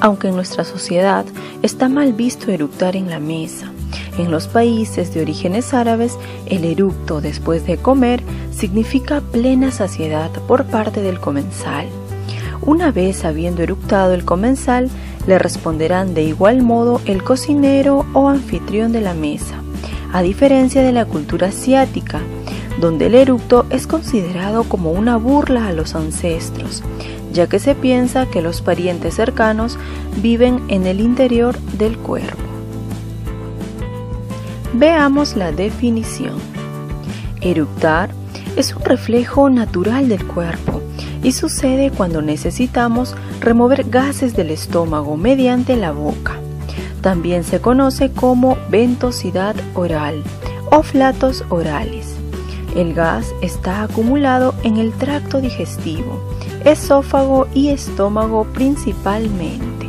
[0.01, 1.25] aunque en nuestra sociedad
[1.63, 3.71] está mal visto eructar en la mesa.
[4.19, 10.65] En los países de orígenes árabes, el eructo después de comer significa plena saciedad por
[10.65, 11.87] parte del comensal.
[12.63, 14.91] Una vez habiendo eructado el comensal,
[15.27, 19.63] le responderán de igual modo el cocinero o anfitrión de la mesa,
[20.13, 22.21] a diferencia de la cultura asiática,
[22.79, 26.83] donde el eructo es considerado como una burla a los ancestros,
[27.33, 29.79] ya que se piensa que los parientes cercanos
[30.21, 32.43] viven en el interior del cuerpo.
[34.75, 36.35] Veamos la definición.
[37.41, 38.11] Eructar
[38.57, 40.80] es un reflejo natural del cuerpo
[41.23, 46.39] y sucede cuando necesitamos remover gases del estómago mediante la boca.
[47.01, 50.23] También se conoce como ventosidad oral
[50.71, 52.17] o flatos orales.
[52.75, 56.21] El gas está acumulado en el tracto digestivo,
[56.65, 59.89] esófago y estómago principalmente.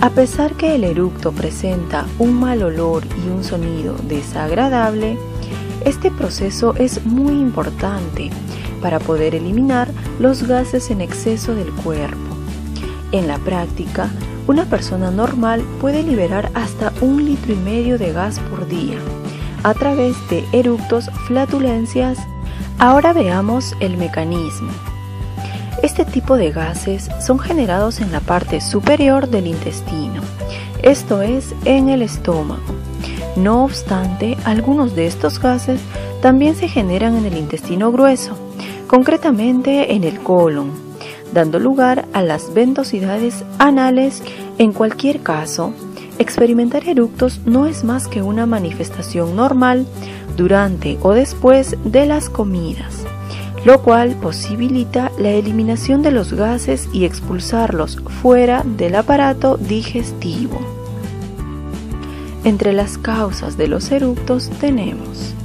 [0.00, 5.16] A pesar que el eructo presenta un mal olor y un sonido desagradable,
[5.84, 8.30] este proceso es muy importante
[8.86, 9.88] para poder eliminar
[10.20, 12.36] los gases en exceso del cuerpo.
[13.10, 14.08] En la práctica,
[14.46, 18.96] una persona normal puede liberar hasta un litro y medio de gas por día
[19.64, 22.16] a través de eructos, flatulencias.
[22.78, 24.70] Ahora veamos el mecanismo.
[25.82, 30.22] Este tipo de gases son generados en la parte superior del intestino,
[30.84, 32.62] esto es, en el estómago.
[33.34, 35.80] No obstante, algunos de estos gases
[36.22, 38.45] también se generan en el intestino grueso,
[38.86, 40.70] concretamente en el colon,
[41.32, 44.22] dando lugar a las ventosidades anales.
[44.58, 45.72] En cualquier caso,
[46.18, 49.86] experimentar eructos no es más que una manifestación normal
[50.36, 53.04] durante o después de las comidas,
[53.64, 60.60] lo cual posibilita la eliminación de los gases y expulsarlos fuera del aparato digestivo.
[62.44, 65.35] Entre las causas de los eructos tenemos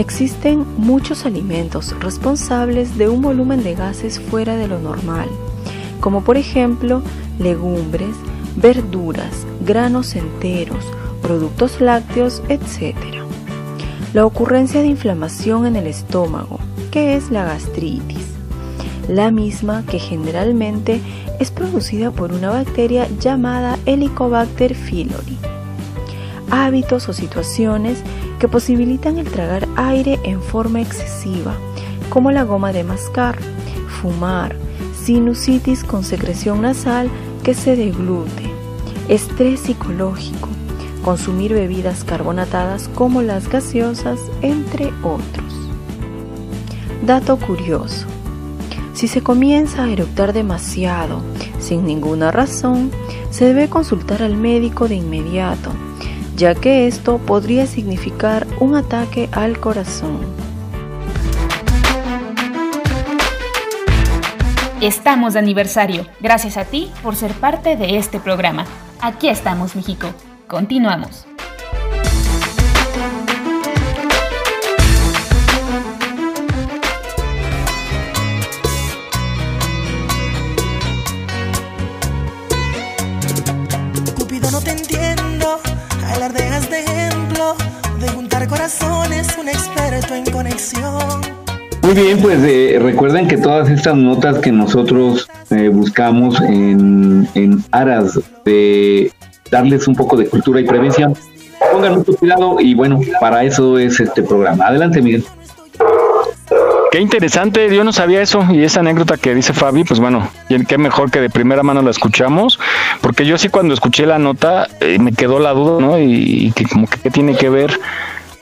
[0.00, 5.28] Existen muchos alimentos responsables de un volumen de gases fuera de lo normal,
[6.00, 7.02] como por ejemplo
[7.38, 8.16] legumbres,
[8.56, 10.86] verduras, granos enteros,
[11.20, 12.96] productos lácteos, etc.
[14.14, 18.24] La ocurrencia de inflamación en el estómago, que es la gastritis,
[19.06, 21.02] la misma que generalmente
[21.40, 25.36] es producida por una bacteria llamada Helicobacter pylori.
[26.50, 28.02] Hábitos o situaciones
[28.40, 31.54] que posibilitan el tragar aire en forma excesiva,
[32.08, 33.38] como la goma de mascar,
[34.00, 34.56] fumar,
[35.04, 37.10] sinusitis con secreción nasal
[37.44, 38.50] que se deglute,
[39.08, 40.48] estrés psicológico,
[41.04, 45.54] consumir bebidas carbonatadas como las gaseosas, entre otros.
[47.04, 48.06] Dato curioso.
[48.94, 51.20] Si se comienza a eructar demasiado,
[51.58, 52.90] sin ninguna razón,
[53.30, 55.70] se debe consultar al médico de inmediato
[56.40, 60.20] ya que esto podría significar un ataque al corazón.
[64.80, 66.06] Estamos de aniversario.
[66.20, 68.64] Gracias a ti por ser parte de este programa.
[69.02, 70.08] Aquí estamos, México.
[70.48, 71.29] Continuamos.
[89.50, 91.20] Experto en conexión.
[91.82, 97.64] Muy bien, pues eh, recuerden que todas estas notas que nosotros eh, buscamos en, en
[97.72, 99.12] aras de
[99.50, 101.14] darles un poco de cultura y prevención,
[101.72, 104.66] pongan mucho cuidado y bueno, para eso es este programa.
[104.66, 105.24] Adelante, Miguel.
[106.90, 110.28] Qué interesante, yo no sabía eso y esa anécdota que dice Fabi, pues bueno,
[110.66, 112.58] qué mejor que de primera mano la escuchamos,
[113.00, 116.00] porque yo sí cuando escuché la nota eh, me quedó la duda, ¿no?
[116.00, 117.78] Y, que como que qué tiene que ver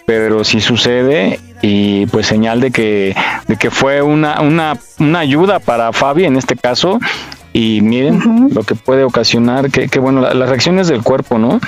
[0.08, 3.14] pero si sucede y pues señal de que,
[3.46, 6.98] de que fue una, una, una ayuda para Fabi en este caso
[7.52, 11.60] y miren lo que puede ocasionar, que, que bueno, las reacciones del cuerpo, ¿no?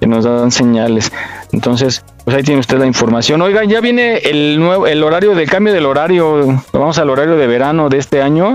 [0.00, 1.12] Que nos dan señales.
[1.52, 3.42] Entonces, pues ahí tiene usted la información.
[3.42, 7.46] Oigan, ya viene el nuevo, el horario de cambio del horario, vamos al horario de
[7.46, 8.54] verano de este año.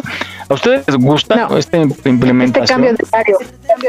[0.50, 2.84] ¿A ustedes les gusta esta implementación?
[2.84, 3.38] Este cambio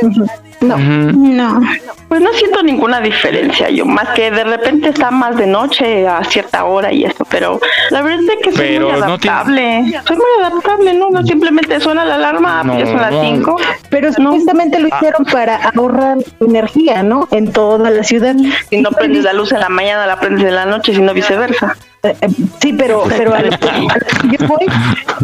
[0.02, 0.26] de horario.
[0.62, 1.60] No, no.
[2.08, 6.24] Pues no siento ninguna diferencia yo, más que de repente está más de noche a
[6.24, 9.84] cierta hora y eso, pero la verdad es que soy muy adaptable.
[10.06, 11.10] Soy muy adaptable, ¿no?
[11.10, 13.56] No simplemente suena la alarma, pues ya son las 5.
[13.90, 17.28] Pero justamente lo hicieron para ahorrar energía, ¿no?
[17.30, 18.34] En toda la ciudad.
[18.70, 21.76] Si no prendes la luz en la mañana, la prendes en la noche, sino viceversa.
[22.02, 22.28] Eh, eh,
[22.60, 24.66] sí, pero, pero a lo, que yo voy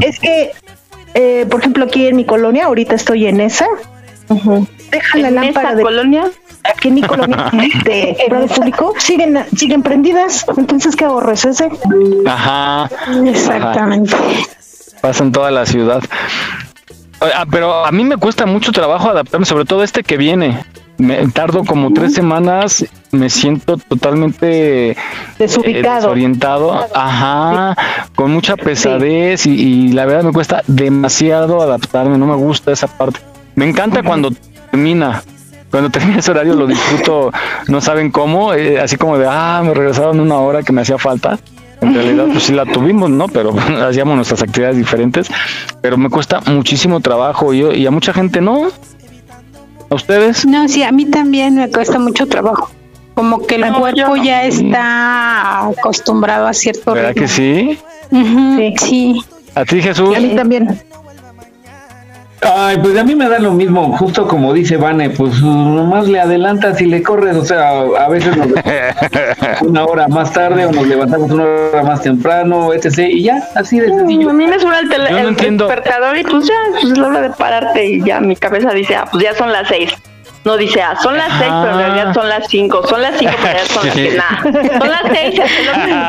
[0.01, 0.53] es que
[1.15, 3.67] eh, por ejemplo, aquí en mi colonia, ahorita estoy en esa.
[4.91, 6.31] Deja la ¿En lámpara esa de colonia?
[6.63, 7.51] Aquí en mi colonia
[7.85, 8.17] de
[8.55, 10.45] público siguen, siguen prendidas.
[10.57, 11.71] Entonces, ¿qué ahorro es ese?
[12.27, 12.89] Ajá.
[13.27, 14.17] Exactamente.
[15.01, 16.03] Pasa en toda la ciudad.
[17.21, 20.63] Ah, pero a mí me cuesta mucho trabajo adaptarme, sobre todo este que viene.
[21.01, 24.97] Me tardo como tres semanas, me siento totalmente eh,
[25.39, 25.95] Desubicado.
[25.97, 27.75] desorientado, ajá,
[28.15, 32.87] con mucha pesadez y, y la verdad me cuesta demasiado adaptarme, no me gusta esa
[32.87, 33.21] parte.
[33.55, 34.31] Me encanta cuando
[34.71, 35.23] termina,
[35.71, 37.33] cuando termina ese horario lo disfruto,
[37.69, 40.99] no saben cómo, eh, así como de, ah, me regresaron una hora que me hacía
[40.99, 41.39] falta.
[41.81, 43.27] En realidad, pues sí la tuvimos, ¿no?
[43.29, 43.55] Pero
[43.89, 45.31] hacíamos nuestras actividades diferentes.
[45.81, 48.69] Pero me cuesta muchísimo trabajo y, yo- y a mucha gente no.
[49.91, 50.47] ¿A ustedes?
[50.47, 52.71] No, sí, a mí también me cuesta mucho trabajo.
[53.15, 57.23] Como que el cuerpo ya está acostumbrado a cierto ¿Verdad ritmo.
[57.23, 57.79] que sí?
[58.11, 59.21] Ujú, sí.
[59.55, 60.17] ¿A ti, Jesús?
[60.37, 60.81] también.
[62.43, 66.21] Ay, pues a mí me da lo mismo, justo como dice Vane, pues nomás le
[66.21, 70.73] adelantas y le corres, o sea, a veces nos levantamos una hora más tarde o
[70.73, 72.99] nos levantamos una hora más temprano, etc.
[73.11, 74.31] Y ya, así de sencillo.
[74.31, 77.09] A mí me suena el, tele- no el despertador y pues ya, pues es la
[77.09, 79.93] hora de pararte y ya mi cabeza dice, ah, pues ya son las seis.
[80.43, 82.87] No dice, ah, son las seis, pero en realidad son las cinco.
[82.87, 84.79] Son las cinco, pero en realidad son las que nada.
[84.79, 85.41] Son las seis,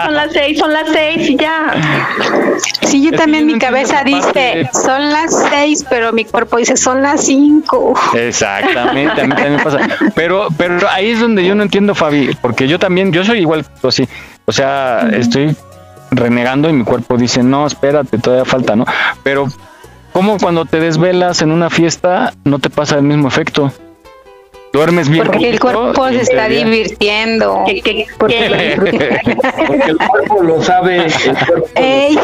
[0.05, 1.73] son las seis, son las seis y ya.
[2.83, 7.25] Sí, yo también mi cabeza dice, son las seis, pero mi cuerpo dice, son las
[7.25, 7.93] cinco.
[8.13, 9.79] Exactamente, a mí también me pasa.
[10.15, 13.63] Pero, pero ahí es donde yo no entiendo, Fabi, porque yo también, yo soy igual
[13.63, 14.07] que tú, así.
[14.45, 15.55] O sea, estoy
[16.11, 18.85] renegando y mi cuerpo dice, no, espérate, todavía falta, ¿no?
[19.23, 19.47] Pero,
[20.13, 23.71] ¿cómo cuando te desvelas en una fiesta no te pasa el mismo efecto?
[24.73, 25.25] Duermes bien.
[25.25, 26.71] Porque el cuerpo se está bien.
[26.71, 27.65] divirtiendo.
[28.17, 32.15] Porque el cuerpo lo sabe, el cuerpo Ey.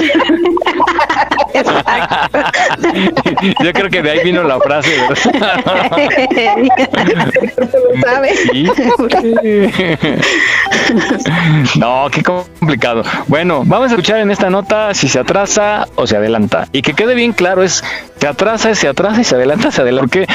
[3.63, 5.17] Yo creo que de ahí vino la frase, ¿verdad?
[8.51, 8.67] Sí.
[11.79, 13.03] No, qué complicado.
[13.27, 16.67] Bueno, vamos a escuchar en esta nota si se atrasa o se adelanta.
[16.71, 17.83] Y que quede bien claro es,
[18.19, 20.07] se atrasa, se atrasa y se adelanta, se adelanta.
[20.07, 20.27] Porque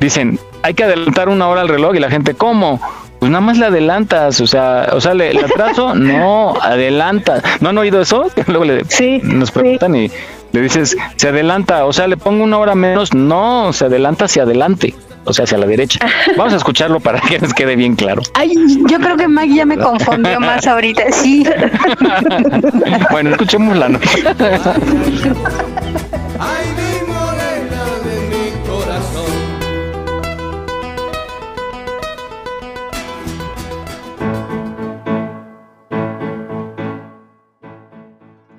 [0.00, 2.80] dicen, hay que adelantar una hora al reloj y la gente, ¿cómo?
[3.20, 7.40] Pues nada más le adelantas, o sea, o sea, le, le atraso, no, adelanta.
[7.60, 8.26] ¿No han oído eso?
[8.48, 8.82] Luego le,
[9.22, 10.10] nos preguntan y
[10.50, 14.42] le dices, se adelanta, o sea, le pongo una hora menos, no, se adelanta hacia
[14.42, 14.92] adelante,
[15.24, 16.00] o sea, hacia la derecha.
[16.36, 18.22] Vamos a escucharlo para que nos quede bien claro.
[18.34, 18.52] Ay,
[18.88, 21.46] yo creo que Maggie ya me confundió más ahorita, sí.
[23.12, 23.88] Bueno, escuchemos la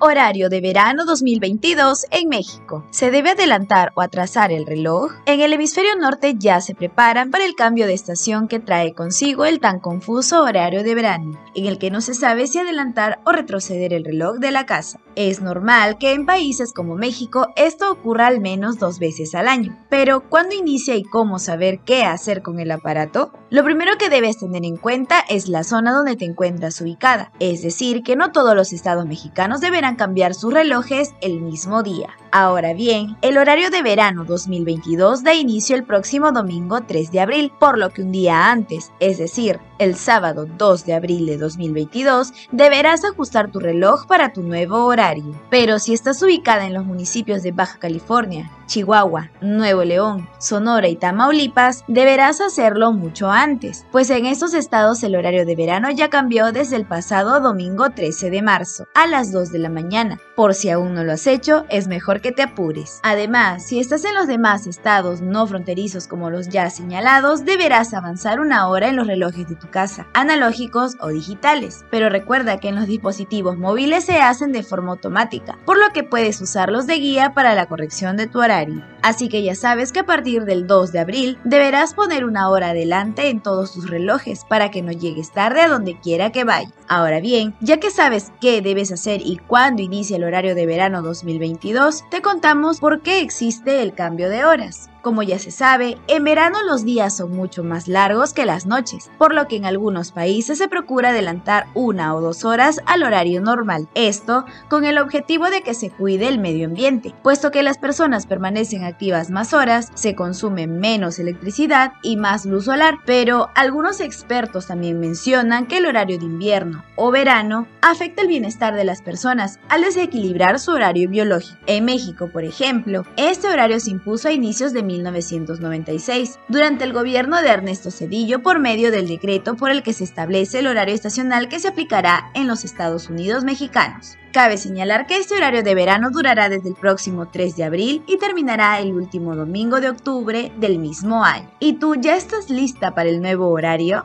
[0.00, 2.86] Horario de verano 2022 en México.
[2.90, 5.12] ¿Se debe adelantar o atrasar el reloj?
[5.26, 9.44] En el hemisferio norte ya se preparan para el cambio de estación que trae consigo
[9.44, 13.32] el tan confuso horario de verano, en el que no se sabe si adelantar o
[13.32, 15.00] retroceder el reloj de la casa.
[15.20, 19.76] Es normal que en países como México esto ocurra al menos dos veces al año,
[19.90, 23.32] pero ¿cuándo inicia y cómo saber qué hacer con el aparato?
[23.50, 27.62] Lo primero que debes tener en cuenta es la zona donde te encuentras ubicada, es
[27.62, 32.10] decir, que no todos los estados mexicanos deberán cambiar sus relojes el mismo día.
[32.30, 37.52] Ahora bien, el horario de verano 2022 da inicio el próximo domingo 3 de abril,
[37.58, 42.32] por lo que un día antes, es decir, el sábado 2 de abril de 2022,
[42.52, 45.07] deberás ajustar tu reloj para tu nuevo horario.
[45.50, 50.96] Pero si estás ubicada en los municipios de Baja California, Chihuahua, Nuevo León, Sonora y
[50.96, 56.52] Tamaulipas, deberás hacerlo mucho antes, pues en estos estados el horario de verano ya cambió
[56.52, 60.20] desde el pasado domingo 13 de marzo, a las 2 de la mañana.
[60.36, 63.00] Por si aún no lo has hecho, es mejor que te apures.
[63.02, 68.38] Además, si estás en los demás estados no fronterizos como los ya señalados, deberás avanzar
[68.38, 71.86] una hora en los relojes de tu casa, analógicos o digitales.
[71.90, 76.04] Pero recuerda que en los dispositivos móviles se hacen de forma automática, por lo que
[76.04, 78.57] puedes usarlos de guía para la corrección de tu horario.
[78.58, 78.97] Daddy.
[79.02, 82.70] Así que ya sabes que a partir del 2 de abril deberás poner una hora
[82.70, 86.72] adelante en todos tus relojes para que no llegues tarde a donde quiera que vayas.
[86.88, 91.02] Ahora bien, ya que sabes qué debes hacer y cuándo inicia el horario de verano
[91.02, 94.88] 2022, te contamos por qué existe el cambio de horas.
[95.02, 99.10] Como ya se sabe, en verano los días son mucho más largos que las noches,
[99.16, 103.40] por lo que en algunos países se procura adelantar una o dos horas al horario
[103.40, 103.88] normal.
[103.94, 108.26] Esto con el objetivo de que se cuide el medio ambiente, puesto que las personas
[108.26, 114.66] permanecen activas más horas, se consume menos electricidad y más luz solar, pero algunos expertos
[114.66, 119.60] también mencionan que el horario de invierno o verano afecta el bienestar de las personas
[119.68, 121.58] al desequilibrar su horario biológico.
[121.66, 127.40] En México, por ejemplo, este horario se impuso a inicios de 1996, durante el gobierno
[127.40, 131.48] de Ernesto Cedillo por medio del decreto por el que se establece el horario estacional
[131.48, 134.16] que se aplicará en los Estados Unidos mexicanos.
[134.32, 138.18] Cabe señalar que este horario de verano durará desde el próximo 3 de abril y
[138.18, 141.48] terminará el último domingo de octubre del mismo año.
[141.60, 144.04] ¿Y tú ya estás lista para el nuevo horario?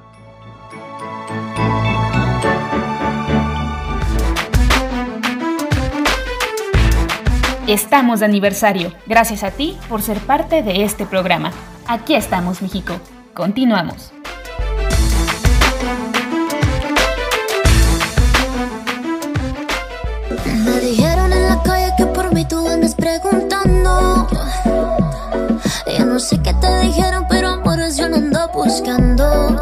[7.67, 8.93] Estamos de aniversario.
[9.07, 11.51] Gracias a ti por ser parte de este programa.
[11.88, 12.93] Aquí estamos, México.
[13.34, 14.13] Continuamos.
[20.66, 24.28] Me dijeron en la calle que por mí tú andas preguntando.
[25.86, 29.61] Ya no sé qué te dijeron, pero amores yo no ando buscando.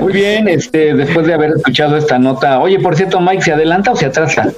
[0.00, 3.92] Muy bien, este, después de haber escuchado esta nota, oye, por cierto, Mike, ¿se adelanta
[3.92, 4.48] o se atrasa?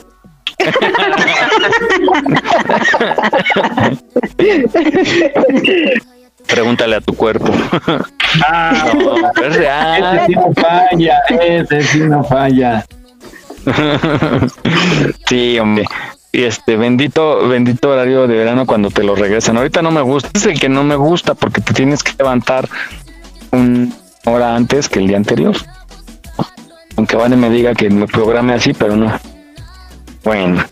[6.47, 7.51] Pregúntale a tu cuerpo.
[8.47, 8.93] Ah,
[9.43, 10.17] es real.
[10.17, 12.85] Ese sí no falla, ese sí no falla.
[15.27, 15.85] sí, hombre.
[16.33, 19.59] Y este bendito, bendito horario de verano cuando te lo regresan.
[19.59, 22.69] Ahorita no me gusta, es el que no me gusta porque te tienes que levantar
[23.51, 23.89] una
[24.25, 25.55] hora antes que el día anterior.
[26.97, 29.13] Aunque Vane me diga que me programe así, pero no.
[30.25, 30.65] Bueno,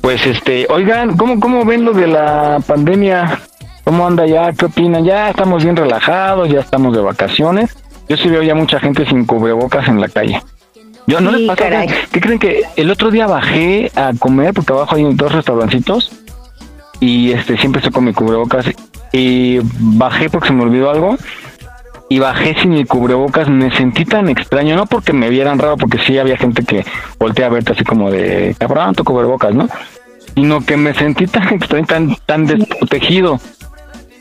[0.00, 3.40] pues este, oigan, ¿cómo, cómo ven lo de la pandemia?
[3.84, 4.52] ¿Cómo anda ya?
[4.52, 5.04] ¿Qué opinan?
[5.04, 7.76] Ya estamos bien relajados, ya estamos de vacaciones.
[8.08, 10.40] Yo sí veo ya mucha gente sin cubrebocas en la calle.
[11.06, 11.64] Yo no les pasa.
[11.64, 11.88] caray.
[12.12, 16.12] ¿Qué creen que el otro día bajé a comer porque abajo hay dos restaurancitos
[17.00, 18.66] y este siempre estoy con mi cubrebocas
[19.12, 21.16] y bajé porque se me olvidó algo
[22.08, 25.98] y bajé sin mi cubrebocas, me sentí tan extraño, no porque me vieran raro, porque
[25.98, 26.84] sí había gente que
[27.18, 29.66] voltea a verte así como de cabrón, tu cubrebocas, ¿no?
[30.34, 33.40] Sino que me sentí tan extraño, tan, tan desprotegido.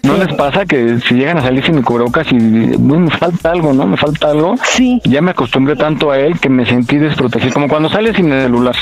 [0.04, 3.74] ¿No les pasa que si llegan a salir sin mi cubrebocas y me falta algo,
[3.74, 3.86] ¿no?
[3.86, 4.56] Me falta algo.
[4.64, 5.00] Sí.
[5.04, 8.44] Ya me acostumbré tanto a él que me sentí desprotegido, como cuando sales sin el
[8.44, 8.76] celular.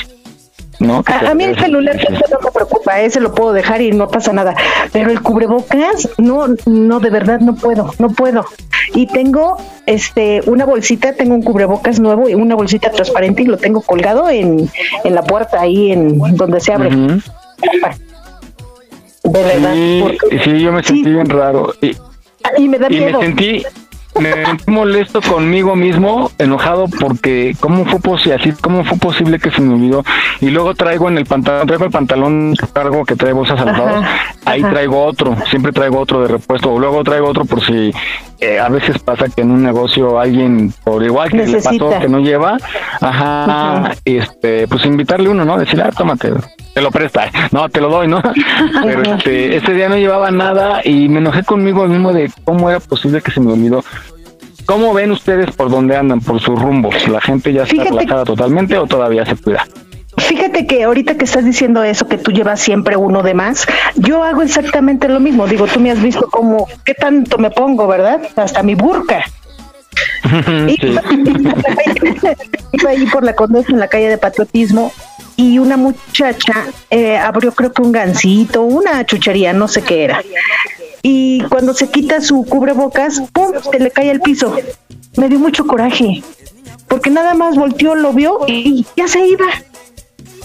[0.78, 1.02] ¿No?
[1.02, 4.08] Te A, mí el celular ese no me preocupa, ese lo puedo dejar y no
[4.08, 4.54] pasa nada.
[4.92, 8.46] Pero el cubrebocas, no, no, de verdad no puedo, no puedo.
[8.94, 13.58] Y tengo este una bolsita, tengo un cubrebocas nuevo y una bolsita transparente y lo
[13.58, 14.70] tengo colgado en,
[15.04, 16.90] en la puerta ahí en donde se abre.
[19.24, 19.72] De verdad.
[19.74, 21.74] Sí, porque- sí, yo me sentí bien raro.
[21.80, 21.96] Y,
[22.58, 23.20] y me da y me miedo.
[23.20, 23.62] sentí
[24.18, 29.50] me sentí molesto conmigo mismo, enojado porque cómo fue posible, así cómo fue posible que
[29.50, 30.04] se me olvidó.
[30.40, 34.04] Y luego traigo en el pantalón, traigo el pantalón cargo que trae bolsas lados,
[34.46, 34.70] ahí ajá.
[34.70, 37.92] traigo otro, siempre traigo otro de repuesto, o luego traigo otro por si
[38.40, 42.08] eh, a veces pasa que en un negocio alguien por igual que le pasó que
[42.08, 42.56] no lleva,
[43.00, 45.58] ajá, este, pues invitarle uno, ¿no?
[45.58, 46.32] Decirle, ah, tómate,
[46.74, 48.22] te lo presta, no, te lo doy, ¿no?
[48.82, 52.80] Pero este, ese día no llevaba nada y me enojé conmigo mismo de cómo era
[52.80, 53.84] posible que se me olvidó.
[54.66, 57.08] ¿Cómo ven ustedes por dónde andan, por sus rumbos?
[57.08, 59.66] ¿La gente ya está Fíjate- relajada totalmente o todavía se cuida?
[60.20, 63.66] Fíjate que ahorita que estás diciendo eso, que tú llevas siempre uno de más,
[63.96, 65.46] yo hago exactamente lo mismo.
[65.46, 68.20] Digo, tú me has visto como, ¿qué tanto me pongo, verdad?
[68.36, 69.24] Hasta mi burka.
[70.22, 70.76] Sí.
[72.72, 74.92] Iba ahí por la Condesa en la calle de Patriotismo
[75.36, 80.22] y una muchacha eh, abrió creo que un gancito, una chuchería, no sé qué era.
[81.02, 83.52] Y cuando se quita su cubrebocas, ¡pum!
[83.70, 84.54] se le cae al piso.
[85.16, 86.22] Me dio mucho coraje,
[86.86, 89.46] porque nada más volteó, lo vio y ya se iba.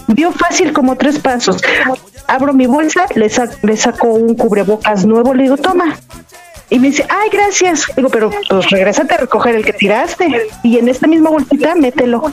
[0.08, 1.60] Vio fácil como tres pasos.
[2.28, 5.96] Abro mi bolsa, le, sa- le saco un cubrebocas nuevo, le digo, toma.
[6.70, 7.84] Y me dice, ay, gracias.
[7.96, 10.48] Digo, pero pues regrésate a recoger el que tiraste.
[10.62, 12.32] Y en esta misma bolsita, mételo.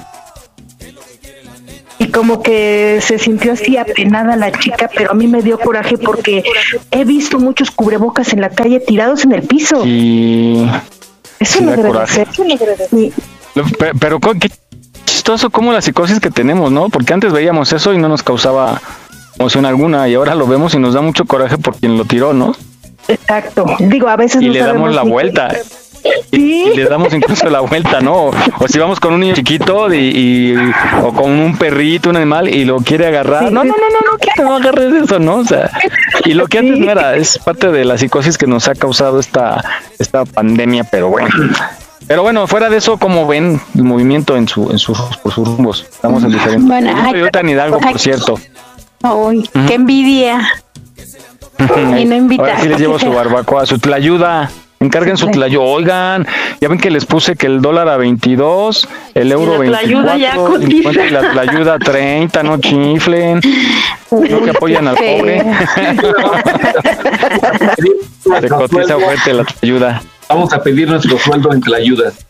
[1.99, 5.97] Y como que se sintió así apenada la chica, pero a mí me dio coraje
[5.97, 6.43] porque
[6.91, 9.85] he visto muchos cubrebocas en la calle tirados en el piso.
[9.85, 10.67] Y
[11.39, 12.27] Eso sí no da debe ser.
[12.31, 13.11] Eso no debe ser.
[13.99, 14.49] Pero, co- qué
[15.23, 16.89] chistoso como la psicosis que tenemos, ¿no?
[16.89, 18.81] Porque antes veíamos eso y no nos causaba
[19.39, 22.33] emoción alguna y ahora lo vemos y nos da mucho coraje por quien lo tiró,
[22.33, 22.53] ¿no?
[23.07, 23.65] Exacto.
[23.79, 25.47] Digo, a veces Y no le damos la vuelta.
[26.31, 28.25] Y, y le damos incluso la vuelta, ¿no?
[28.25, 30.55] O si vamos con un niño chiquito y, y-
[31.01, 33.43] o con un perrito, un animal y lo quiere agarrar.
[33.43, 35.35] No, no, no, no, no, que no agarres eso, ¿no?
[35.37, 35.71] O sea,
[36.25, 39.21] y lo que antes no era, es parte de la psicosis que nos ha causado
[39.21, 39.63] esta,
[39.99, 41.29] esta pandemia, pero bueno.
[42.07, 45.47] Pero bueno, fuera de eso, ¿cómo ven el movimiento en su, en sus, por sus
[45.47, 45.85] rumbos?
[45.89, 46.67] Estamos en diferentes.
[46.67, 47.91] Bueno, ay, soy ahorita en Hidalgo, ay.
[47.91, 48.39] por cierto.
[49.01, 50.41] Ay, qué envidia.
[51.97, 52.49] y no invitar.
[52.49, 54.49] Ahora sí les llevo su barbacoa, su tlayuda.
[54.79, 55.63] Encarguen su tlayuda.
[55.63, 56.27] Oigan,
[56.59, 60.35] ya ven que les puse que el dólar a 22, el euro la tlayuda ya
[60.35, 60.89] 24, cotiza.
[60.91, 63.39] 50 y la tlayuda a 30, no chiflen.
[64.11, 65.41] No que apoyan al pobre.
[68.41, 70.01] Se cotiza fuerte la tlayuda.
[70.29, 72.25] Vamos a pedir nuestro sueldo en tlayudas.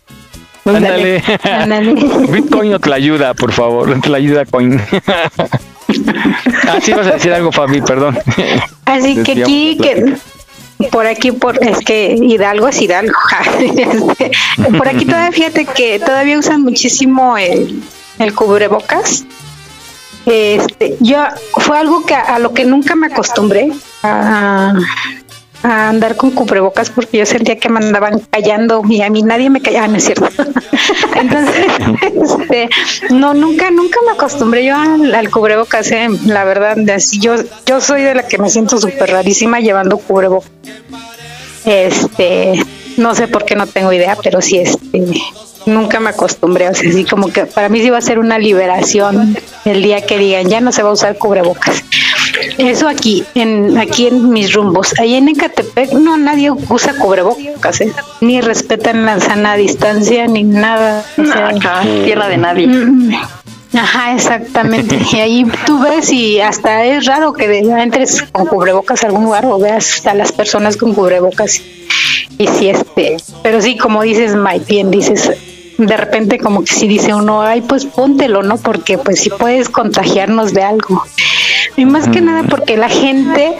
[0.65, 1.21] Ándale.
[2.29, 3.99] Bitcoin o tlayuda, por favor.
[4.01, 4.79] Tlayuda coin.
[6.67, 8.17] ah, sí vas a decir algo, Fabi, perdón.
[8.85, 10.15] Así que aquí, que
[10.91, 13.13] por aquí, por es que Hidalgo es Hidalgo.
[13.59, 14.31] Este,
[14.77, 17.83] por aquí todavía, fíjate que todavía usan muchísimo el,
[18.19, 19.25] el cubrebocas.
[20.25, 21.25] Este, yo
[21.57, 23.71] fue algo que a, a lo que nunca me acostumbré
[24.03, 24.73] a,
[25.63, 29.49] a andar con cubrebocas porque yo sentía que me andaban callando y a mí nadie
[29.49, 30.27] me callaba, no es cierto.
[31.15, 31.65] Entonces,
[32.41, 32.69] este,
[33.09, 36.77] no, nunca, nunca me acostumbré yo al, al cubrebocas, eh, la verdad,
[37.19, 37.35] yo,
[37.65, 40.51] yo soy de la que me siento súper rarísima llevando cubrebocas.
[41.65, 42.61] Este,
[42.97, 45.01] no sé por qué no tengo idea, pero sí, este,
[45.65, 48.37] nunca me acostumbré, o sea, así como que para mí sí va a ser una
[48.37, 51.83] liberación el día que digan ya no se va a usar cubrebocas.
[52.57, 54.93] Eso aquí, en aquí en mis rumbos.
[54.99, 57.91] Ahí en Ecatepec no nadie usa cubrebocas, ¿eh?
[58.21, 61.03] ni respetan la sana distancia ni nada.
[61.17, 62.67] O sea, acá, tierra de nadie.
[62.67, 63.11] Mm,
[63.75, 64.99] Ajá, exactamente.
[65.13, 69.23] Y ahí tú ves y hasta es raro que de- entres con cubrebocas a algún
[69.25, 71.59] lugar o veas a las personas con cubrebocas.
[72.37, 75.31] Y sí, este, pero sí, como dices, Mike, bien dices,
[75.77, 78.57] de repente como que si dice uno, ay, pues póntelo, ¿no?
[78.57, 81.03] Porque pues sí puedes contagiarnos de algo.
[81.75, 83.55] Y más que nada porque la gente,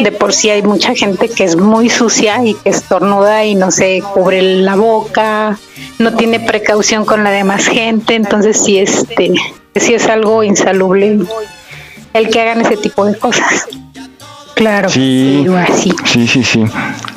[0.00, 3.70] de por sí hay mucha gente que es muy sucia y que estornuda y no
[3.70, 5.58] se cubre la boca,
[5.98, 9.34] no tiene precaución con la demás gente, entonces sí este,
[9.74, 11.18] sí es algo insalubre
[12.14, 13.66] el que hagan ese tipo de cosas.
[14.54, 14.88] Claro.
[14.88, 15.46] Sí,
[16.04, 16.64] sí, sí, sí.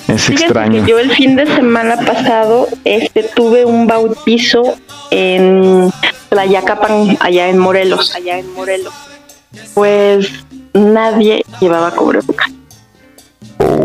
[0.07, 0.85] Es Fíjate extraño.
[0.85, 4.75] que yo el fin de semana pasado este tuve un bautizo
[5.09, 5.91] en
[6.29, 8.13] Tlayacapan, allá en Morelos.
[8.15, 8.93] Allá en Morelos.
[9.73, 10.29] Pues
[10.73, 12.51] nadie llevaba cubrebocas.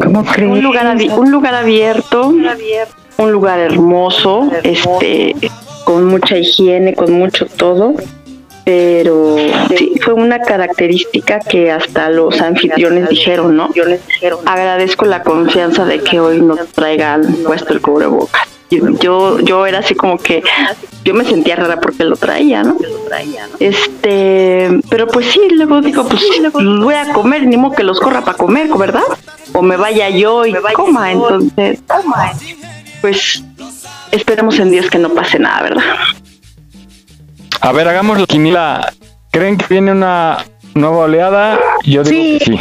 [0.02, 0.50] ¿Cómo crees?
[0.50, 2.32] Un lugar, un lugar abierto,
[3.18, 5.34] un lugar hermoso, este,
[5.84, 7.94] con mucha higiene, con mucho todo.
[8.64, 9.36] Pero
[9.76, 13.70] sí, fue una característica que hasta los anfitriones dijeron, ¿no?
[14.44, 18.55] Agradezco la confianza de que hoy no traigan puesto el cubrebocas.
[18.70, 20.42] Yo, yo, era así como que
[21.04, 22.76] yo me sentía rara porque lo traía, ¿no?
[23.60, 28.22] Este, pero pues sí, luego digo, pues voy a comer, ni modo que los corra
[28.22, 29.04] para comer, ¿verdad?
[29.52, 31.80] O me vaya yo y coma, entonces,
[33.00, 33.44] pues
[34.10, 35.84] esperemos en Dios que no pase nada, ¿verdad?
[37.60, 38.92] A ver, hagamos la quiniela.
[39.30, 40.44] ¿Creen que viene una
[40.74, 41.58] nueva oleada?
[41.84, 42.60] Yo digo que sí.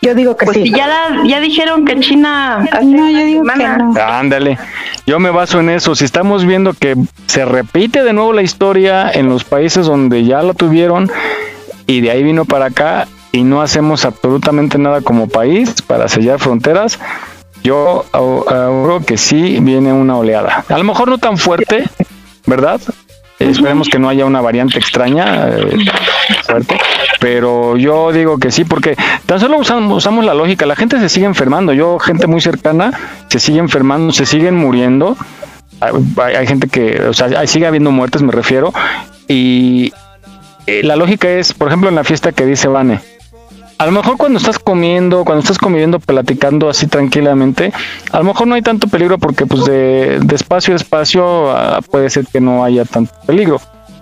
[0.00, 3.42] Yo digo que Pues si ya, la- ya dijeron que China hace no, yo digo
[3.44, 3.76] semana.
[3.78, 4.00] que no.
[4.06, 4.58] Ándale,
[5.06, 5.94] yo me baso en eso.
[5.96, 6.94] Si estamos viendo que
[7.26, 11.10] se repite de nuevo la historia en los países donde ya la tuvieron
[11.86, 16.38] y de ahí vino para acá y no hacemos absolutamente nada como país para sellar
[16.38, 16.98] fronteras,
[17.64, 20.64] yo auguro que sí viene una oleada.
[20.68, 21.84] A lo mejor no tan fuerte,
[22.46, 22.80] ¿verdad?
[23.40, 25.76] Esperemos que no haya una variante extraña eh,
[27.20, 28.96] pero yo digo que sí, porque
[29.26, 32.92] tan solo usamos, la lógica, la gente se sigue enfermando, yo, gente muy cercana,
[33.28, 35.16] se sigue enfermando, se siguen muriendo,
[35.80, 38.72] hay, gente que, o sea, sigue habiendo muertes, me refiero,
[39.26, 39.92] y
[40.66, 43.00] eh, la lógica es, por ejemplo, en la fiesta que dice Vane,
[43.78, 47.72] a lo mejor cuando estás comiendo, cuando estás conviviendo, platicando así tranquilamente,
[48.10, 51.80] a lo mejor no hay tanto peligro porque pues de, de espacio a espacio ah,
[51.88, 53.60] puede ser que no haya tanto peligro.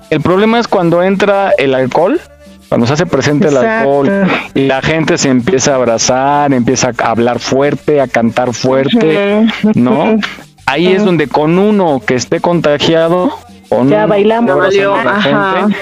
[0.09, 2.21] El problema es cuando entra el alcohol,
[2.69, 4.11] cuando se hace presente el alcohol
[4.55, 10.19] y la gente se empieza a abrazar, empieza a hablar fuerte, a cantar fuerte, ¿no?
[10.67, 13.31] Ahí es donde con uno que esté contagiado,
[13.69, 14.75] con Ya uno bailamos.
[14.75, 15.77] la gente,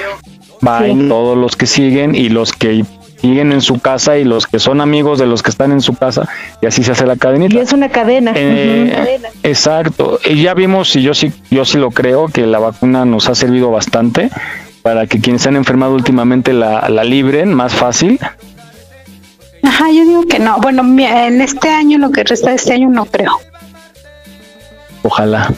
[0.61, 1.09] van Sí.
[1.09, 2.85] todos los que siguen y los que
[3.21, 5.95] siguen en su casa y los que son amigos de los que están en su
[5.95, 6.29] casa
[6.61, 7.55] y así se hace la cadenita.
[7.55, 8.33] Y es una cadena.
[8.35, 10.19] Eh, exacto.
[10.29, 13.35] Y ya vimos, y yo sí, yo sí lo creo, que la vacuna nos ha
[13.35, 14.29] servido bastante
[14.85, 18.21] para que quienes se han enfermado últimamente la, la libren más fácil.
[19.63, 20.59] Ajá, yo digo que no.
[20.61, 23.33] Bueno, mi- en este año, lo que resta de este año, no creo.
[25.03, 25.51] Ojalá.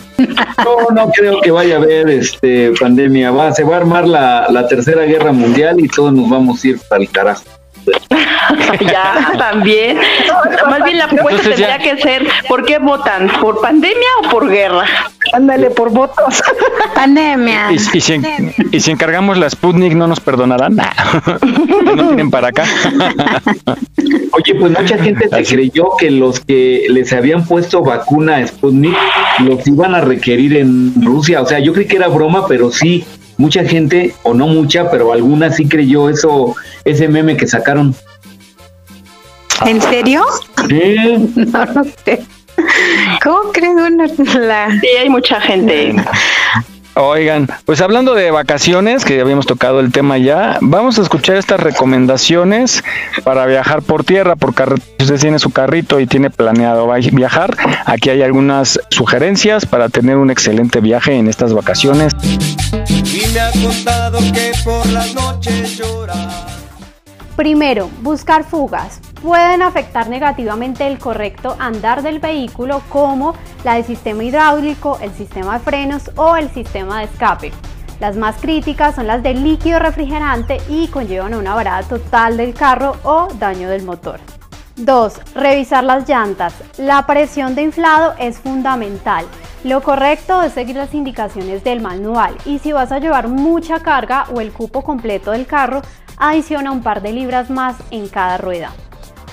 [0.64, 3.32] No, no creo que vaya a haber este pandemia.
[3.32, 6.68] Va, se va a armar la, la tercera guerra mundial y todos nos vamos a
[6.68, 7.42] ir para el carajo.
[8.80, 9.98] ya, también.
[10.70, 13.28] Más bien la apuesta Entonces ya- tendría que ser, ¿por qué votan?
[13.40, 14.84] ¿Por pandemia o por guerra?
[15.32, 16.42] Ándale por votos.
[16.94, 17.72] Pandemia.
[17.72, 18.20] Y, y si,
[18.72, 20.76] y si encargamos la Sputnik, ¿no nos perdonarán?
[20.76, 22.64] no tienen para acá.
[24.32, 28.96] Oye, pues mucha gente se creyó que los que les habían puesto vacuna Sputnik
[29.40, 31.42] los iban a requerir en Rusia.
[31.42, 33.04] O sea, yo creí que era broma, pero sí,
[33.36, 37.94] mucha gente, o no mucha, pero alguna sí creyó eso, ese meme que sacaron.
[39.64, 40.24] ¿En serio?
[40.68, 41.32] Sí.
[41.36, 42.22] No, no sé.
[43.22, 44.06] ¿Cómo crees uno
[44.40, 44.70] la...
[44.80, 45.94] Sí, hay mucha gente.
[46.98, 51.36] Oigan, pues hablando de vacaciones, que ya habíamos tocado el tema ya, vamos a escuchar
[51.36, 52.82] estas recomendaciones
[53.22, 54.86] para viajar por tierra, por carretera.
[54.98, 60.16] Si usted tiene su carrito y tiene planeado viajar, aquí hay algunas sugerencias para tener
[60.16, 62.14] un excelente viaje en estas vacaciones.
[62.88, 66.14] Y me ha contado que por las noches llora.
[67.36, 69.02] Primero, buscar fugas.
[69.22, 75.54] Pueden afectar negativamente el correcto andar del vehículo como la del sistema hidráulico, el sistema
[75.54, 77.52] de frenos o el sistema de escape.
[77.98, 82.96] Las más críticas son las del líquido refrigerante y conllevan una varada total del carro
[83.04, 84.20] o daño del motor.
[84.76, 85.34] 2.
[85.34, 86.52] Revisar las llantas.
[86.76, 89.24] La presión de inflado es fundamental.
[89.64, 94.26] Lo correcto es seguir las indicaciones del manual y si vas a llevar mucha carga
[94.34, 95.80] o el cupo completo del carro,
[96.18, 98.72] adiciona un par de libras más en cada rueda.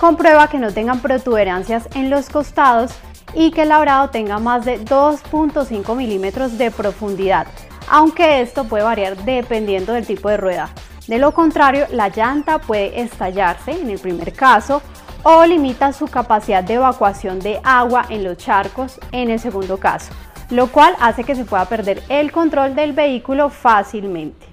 [0.04, 2.91] Comprueba que no tengan protuberancias en los costados
[3.34, 7.47] y que el labrado tenga más de 2.5 milímetros de profundidad,
[7.88, 10.68] aunque esto puede variar dependiendo del tipo de rueda.
[11.08, 14.82] De lo contrario, la llanta puede estallarse en el primer caso
[15.24, 20.12] o limita su capacidad de evacuación de agua en los charcos en el segundo caso,
[20.49, 24.47] lo cual hace que se pueda perder el control del vehículo fácilmente.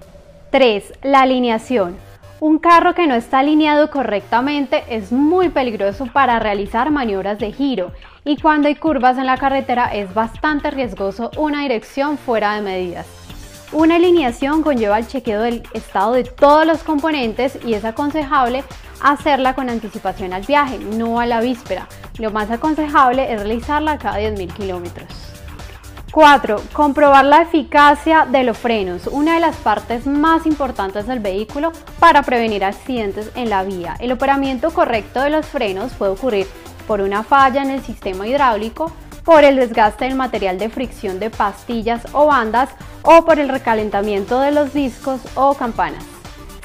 [0.51, 0.93] 3.
[1.01, 1.97] La alineación.
[2.41, 7.91] Un carro que no está alineado correctamente es muy peligroso para realizar maniobras de giro
[8.25, 13.05] y cuando hay curvas en la carretera es bastante riesgoso una dirección fuera de medidas.
[13.71, 18.63] Una alineación conlleva el chequeo del estado de todos los componentes y es aconsejable
[19.03, 21.87] hacerla con anticipación al viaje, no a la víspera.
[22.17, 25.30] Lo más aconsejable es realizarla cada 10.000 kilómetros.
[26.11, 26.61] 4.
[26.73, 32.21] Comprobar la eficacia de los frenos, una de las partes más importantes del vehículo para
[32.21, 33.95] prevenir accidentes en la vía.
[33.99, 36.47] El operamiento correcto de los frenos puede ocurrir
[36.85, 38.91] por una falla en el sistema hidráulico,
[39.23, 42.69] por el desgaste del material de fricción de pastillas o bandas
[43.03, 46.03] o por el recalentamiento de los discos o campanas.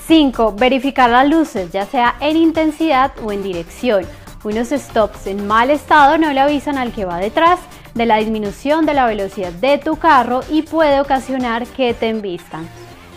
[0.09, 0.53] 5.
[0.53, 4.05] Verificar las luces, ya sea en intensidad o en dirección.
[4.43, 7.59] Unos stops en mal estado no le avisan al que va detrás
[7.97, 12.69] de la disminución de la velocidad de tu carro y puede ocasionar que te embistan.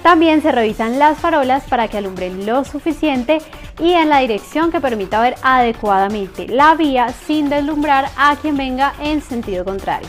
[0.01, 3.39] También se revisan las farolas para que alumbren lo suficiente
[3.79, 8.93] y en la dirección que permita ver adecuadamente la vía sin deslumbrar a quien venga
[9.01, 10.07] en sentido contrario.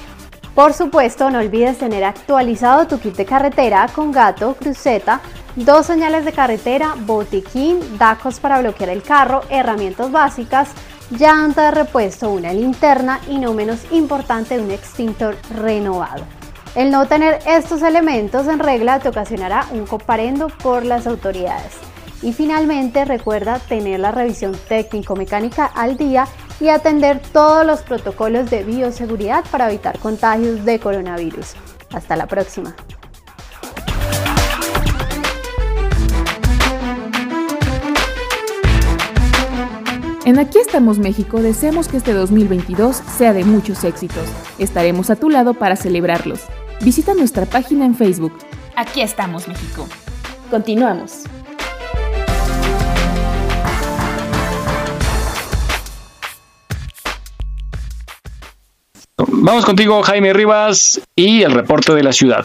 [0.54, 5.20] Por supuesto, no olvides tener actualizado tu kit de carretera con gato, cruceta,
[5.56, 10.68] dos señales de carretera, botiquín, dacos para bloquear el carro, herramientas básicas,
[11.10, 16.24] llanta de repuesto, una linterna y no menos importante un extintor renovado.
[16.74, 21.72] El no tener estos elementos en regla te ocasionará un comparendo por las autoridades.
[22.22, 26.26] Y finalmente recuerda tener la revisión técnico-mecánica al día
[26.60, 31.54] y atender todos los protocolos de bioseguridad para evitar contagios de coronavirus.
[31.92, 32.76] Hasta la próxima.
[40.26, 44.28] En Aquí estamos México deseamos que este 2022 sea de muchos éxitos.
[44.58, 46.40] Estaremos a tu lado para celebrarlos.
[46.82, 48.32] Visita nuestra página en Facebook.
[48.76, 49.88] Aquí estamos, México.
[50.50, 51.24] Continuamos.
[59.16, 62.44] Vamos contigo, Jaime Rivas, y el reporte de la ciudad.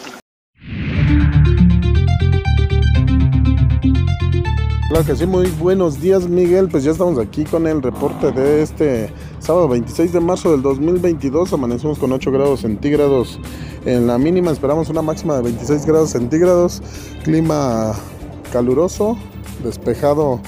[4.90, 8.62] Claro que sí, muy buenos días Miguel, pues ya estamos aquí con el reporte de
[8.62, 13.40] este sábado 26 de marzo del 2022, amanecimos con 8 grados centígrados
[13.86, 16.84] en la mínima, esperamos una máxima de 26 grados centígrados,
[17.24, 17.94] clima
[18.54, 19.18] caluroso,
[19.64, 20.40] despejado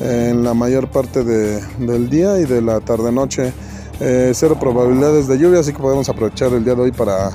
[0.00, 3.52] en la mayor parte de- del día y de la tarde-noche,
[4.00, 7.32] eh, cero probabilidades de lluvia, así que podemos aprovechar el día de hoy para,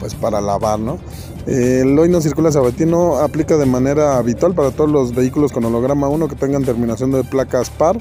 [0.00, 0.98] pues, para lavar, ¿no?
[1.46, 6.08] El hoy no circula sabatino aplica de manera habitual para todos los vehículos con holograma
[6.08, 7.98] 1 que tengan terminación de placas par,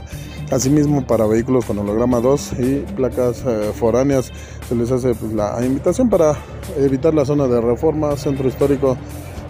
[0.52, 4.32] asimismo para vehículos con holograma 2 y placas eh, foráneas
[4.70, 6.36] se les hace pues, la invitación para
[6.78, 8.96] evitar la zona de reforma, centro histórico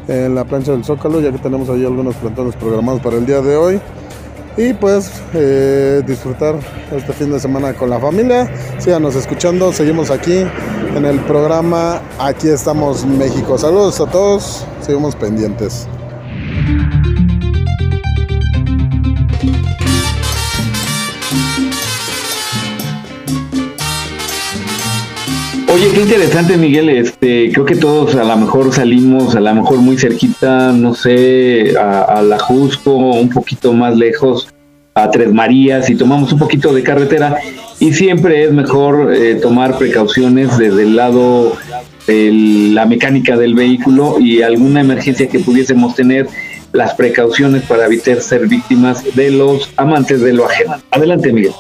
[0.08, 3.42] en la plancha del Zócalo, ya que tenemos ahí algunos plantones programados para el día
[3.42, 3.82] de hoy.
[4.58, 6.56] Y pues eh, disfrutar
[6.92, 8.50] este fin de semana con la familia.
[8.80, 10.44] Síganos escuchando, seguimos aquí
[11.02, 13.58] en el programa Aquí estamos México.
[13.58, 15.88] Saludos a todos, seguimos pendientes.
[25.74, 26.90] Oye, qué interesante, Miguel.
[26.90, 31.76] Este, creo que todos a lo mejor salimos, a lo mejor muy cerquita, no sé,
[31.80, 34.50] a, la Jusco, un poquito más lejos,
[34.94, 37.38] a Tres Marías, y tomamos un poquito de carretera.
[37.82, 41.58] Y siempre es mejor eh, tomar precauciones desde el lado
[42.06, 42.30] de
[42.74, 46.28] la mecánica del vehículo y alguna emergencia que pudiésemos tener
[46.74, 50.76] las precauciones para evitar ser víctimas de los amantes de lo ajeno.
[50.92, 51.54] Adelante, Miguel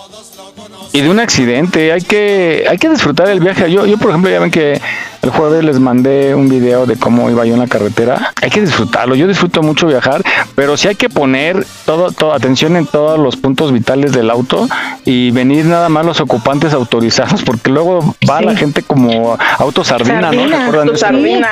[0.94, 1.92] y de un accidente.
[1.92, 3.72] Hay que, hay que disfrutar el viaje.
[3.72, 4.82] Yo, yo, por ejemplo, ya ven que
[5.22, 8.34] el jueves les mandé un video de cómo iba yo en la carretera.
[8.42, 9.16] Hay que disfrutarlo.
[9.16, 10.24] Yo disfruto mucho viajar,
[10.56, 14.68] pero sí hay que poner todo, toda atención en todos los puntos vitales del auto
[15.06, 20.32] y venir nada más los ocupantes autorizados, porque luego va la gente como auto sardina,
[20.32, 20.48] ¿no?
[20.48, 21.12] ¿Recuerdan esa,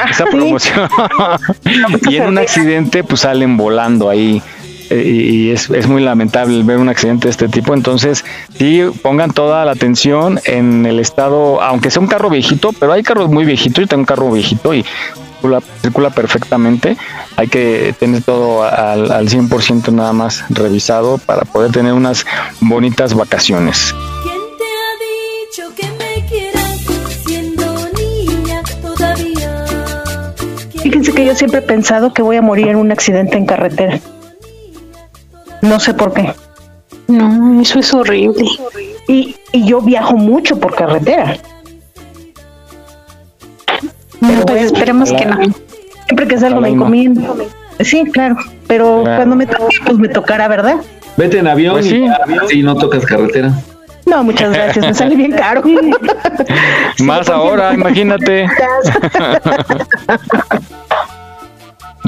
[0.10, 0.90] esa promoción?
[2.10, 4.42] y en un accidente, pues salen volando ahí
[4.90, 7.74] y es, es, muy lamentable ver un accidente de este tipo.
[7.74, 8.26] Entonces,
[8.58, 13.04] sí, pongan toda la atención en el estado, aunque sea un carro viejito, pero hay
[13.04, 13.84] carros muy viejitos.
[13.84, 14.86] Yo tengo un carro viejito y
[15.82, 16.98] circula, perfectamente.
[17.36, 22.26] Hay que tener todo al, al 100% nada más revisado para poder tener unas
[22.60, 23.94] bonitas vacaciones.
[24.24, 26.80] ¿Quién te ha dicho que me quieras
[27.26, 29.66] siendo niña todavía?
[30.82, 34.00] Fíjense que yo siempre he pensado que voy a morir en un accidente en carretera.
[35.62, 36.34] No sé por qué.
[37.08, 38.46] No, eso es horrible.
[39.08, 41.38] Y, y yo viajo mucho por carretera.
[44.20, 45.38] Pero pues esperemos que no.
[46.06, 47.38] Siempre que salgo me encomiendo.
[47.80, 48.36] Sí, claro.
[48.68, 50.78] Pero cuando me toque, pues me tocará, ¿verdad?
[51.18, 51.92] Vete en avión pues
[52.54, 53.52] y, no tocas carretera.
[54.06, 55.62] No, muchas gracias, me sale bien caro.
[57.00, 58.48] Más ahora, imagínate.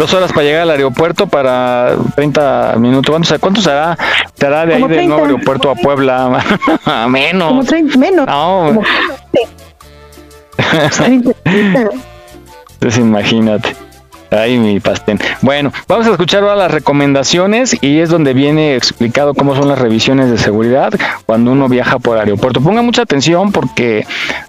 [0.02, 3.12] Dos horas para llegar al aeropuerto para 30 minutos.
[3.12, 3.95] ¿Cuánto, cuánto será?
[4.34, 6.43] ¿Será de ahí del nuevo aeropuerto a Puebla?
[7.08, 7.49] menos.
[7.49, 8.26] Como 30, menos.
[8.26, 8.82] No.
[12.74, 13.76] Entonces imagínate.
[14.34, 15.19] Ay, mi pastén.
[15.41, 19.77] Bueno, vamos a escuchar ahora las recomendaciones y es donde viene explicado cómo son las
[19.77, 20.93] revisiones de seguridad
[21.25, 22.61] cuando uno viaja por aeropuerto.
[22.61, 24.05] Ponga mucha atención porque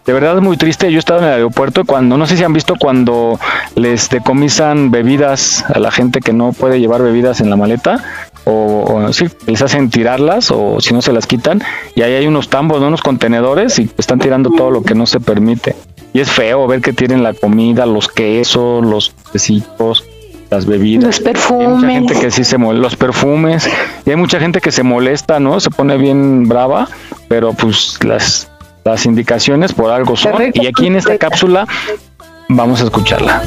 [0.06, 0.88] de verdad es muy triste.
[0.92, 3.40] Yo he estado en el aeropuerto cuando, no sé si han visto cuando
[3.74, 8.04] les decomisan bebidas a la gente que no puede llevar bebidas en la maleta
[8.44, 11.60] o, o sí, les hacen tirarlas o si no se las quitan
[11.96, 15.18] y ahí hay unos tambos, unos contenedores y están tirando todo lo que no se
[15.18, 15.74] permite.
[16.14, 19.14] Y es feo ver que tienen la comida, los quesos, los
[20.50, 21.04] las bebidas.
[21.04, 21.60] Los perfumes.
[21.60, 23.70] hay mucha gente que sí se molesta, los perfumes.
[24.04, 25.58] Y hay mucha gente que se molesta, ¿no?
[25.60, 26.88] Se pone bien brava,
[27.28, 28.50] pero pues las,
[28.84, 30.34] las indicaciones por algo son.
[30.54, 31.66] Y aquí en esta cápsula
[32.48, 33.42] vamos a escucharla.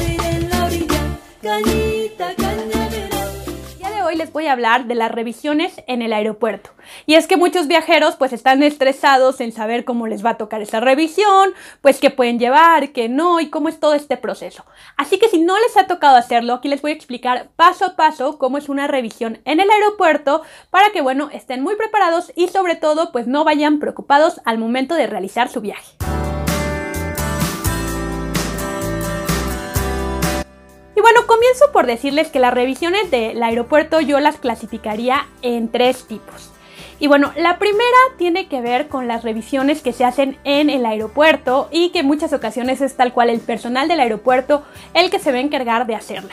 [4.32, 6.70] Voy a hablar de las revisiones en el aeropuerto.
[7.06, 10.62] Y es que muchos viajeros pues están estresados en saber cómo les va a tocar
[10.62, 14.64] esa revisión, pues qué pueden llevar, qué no y cómo es todo este proceso.
[14.96, 17.96] Así que si no les ha tocado hacerlo, aquí les voy a explicar paso a
[17.96, 22.48] paso cómo es una revisión en el aeropuerto para que bueno, estén muy preparados y
[22.48, 25.96] sobre todo pues no vayan preocupados al momento de realizar su viaje.
[30.96, 36.06] Y bueno, comienzo por decirles que las revisiones del aeropuerto yo las clasificaría en tres
[36.06, 36.50] tipos.
[36.98, 37.84] Y bueno, la primera
[38.16, 42.06] tiene que ver con las revisiones que se hacen en el aeropuerto y que en
[42.06, 45.86] muchas ocasiones es tal cual el personal del aeropuerto el que se va a encargar
[45.86, 46.32] de hacerla.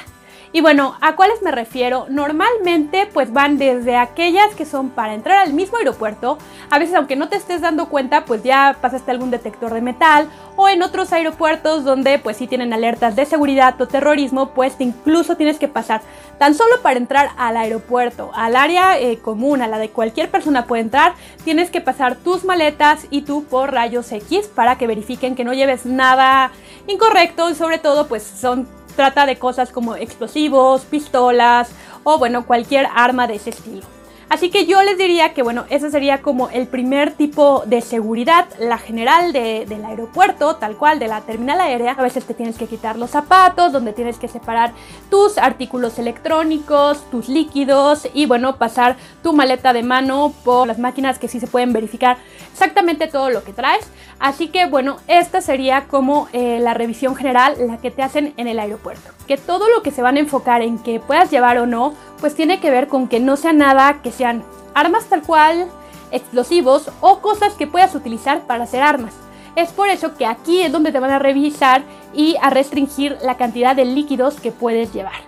[0.55, 2.05] Y bueno, ¿a cuáles me refiero?
[2.09, 6.37] Normalmente pues van desde aquellas que son para entrar al mismo aeropuerto,
[6.69, 10.29] a veces aunque no te estés dando cuenta pues ya pasaste algún detector de metal
[10.55, 15.35] o en otros aeropuertos donde pues sí tienen alertas de seguridad o terrorismo pues incluso
[15.37, 16.01] tienes que pasar
[16.37, 20.67] tan solo para entrar al aeropuerto, al área eh, común, a la de cualquier persona
[20.67, 25.33] puede entrar, tienes que pasar tus maletas y tú por rayos X para que verifiquen
[25.33, 26.51] que no lleves nada
[26.85, 31.69] incorrecto y sobre todo pues son trata de cosas como explosivos, pistolas
[32.03, 33.85] o bueno, cualquier arma de ese estilo.
[34.30, 38.47] Así que yo les diría que bueno, ese sería como el primer tipo de seguridad,
[38.59, 41.93] la general del aeropuerto, tal cual, de la terminal aérea.
[41.93, 44.74] A veces te tienes que quitar los zapatos, donde tienes que separar
[45.09, 51.19] tus artículos electrónicos, tus líquidos y bueno, pasar tu maleta de mano por las máquinas
[51.19, 52.17] que sí se pueden verificar
[52.51, 53.88] exactamente todo lo que traes.
[54.19, 58.47] Así que bueno, esta sería como eh, la revisión general, la que te hacen en
[58.47, 59.11] el aeropuerto.
[59.28, 61.93] Que todo lo que se van a enfocar en que puedas llevar o no,
[62.24, 65.67] pues tiene que ver con que no sea nada que sean armas tal cual,
[66.09, 69.13] explosivos o cosas que puedas utilizar para hacer armas.
[69.57, 73.36] Es por eso que aquí es donde te van a revisar y a restringir la
[73.36, 75.19] cantidad de líquidos que puedes llevar.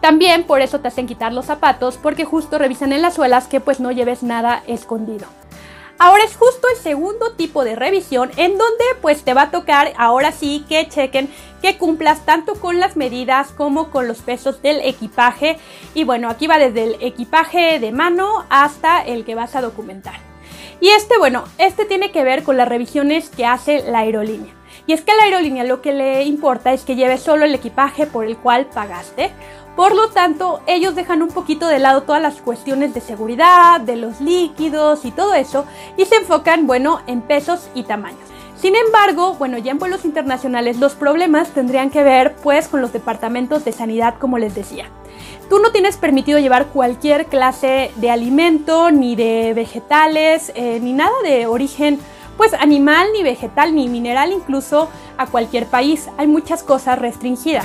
[0.00, 3.60] También por eso te hacen quitar los zapatos porque justo revisan en las suelas que
[3.60, 5.26] pues no lleves nada escondido.
[6.00, 9.92] Ahora es justo el segundo tipo de revisión en donde pues te va a tocar
[9.96, 11.28] ahora sí que chequen
[11.60, 15.58] que cumplas tanto con las medidas como con los pesos del equipaje
[15.94, 20.20] y bueno aquí va desde el equipaje de mano hasta el que vas a documentar.
[20.80, 24.54] Y este bueno, este tiene que ver con las revisiones que hace la aerolínea.
[24.86, 27.54] Y es que a la aerolínea lo que le importa es que lleves solo el
[27.54, 29.32] equipaje por el cual pagaste.
[29.78, 33.94] Por lo tanto, ellos dejan un poquito de lado todas las cuestiones de seguridad, de
[33.94, 35.66] los líquidos y todo eso,
[35.96, 38.18] y se enfocan, bueno, en pesos y tamaños.
[38.56, 42.92] Sin embargo, bueno, ya en vuelos internacionales los problemas tendrían que ver pues con los
[42.92, 44.86] departamentos de sanidad, como les decía.
[45.48, 51.14] Tú no tienes permitido llevar cualquier clase de alimento, ni de vegetales, eh, ni nada
[51.22, 52.00] de origen
[52.36, 56.08] pues animal, ni vegetal, ni mineral incluso a cualquier país.
[56.16, 57.64] Hay muchas cosas restringidas.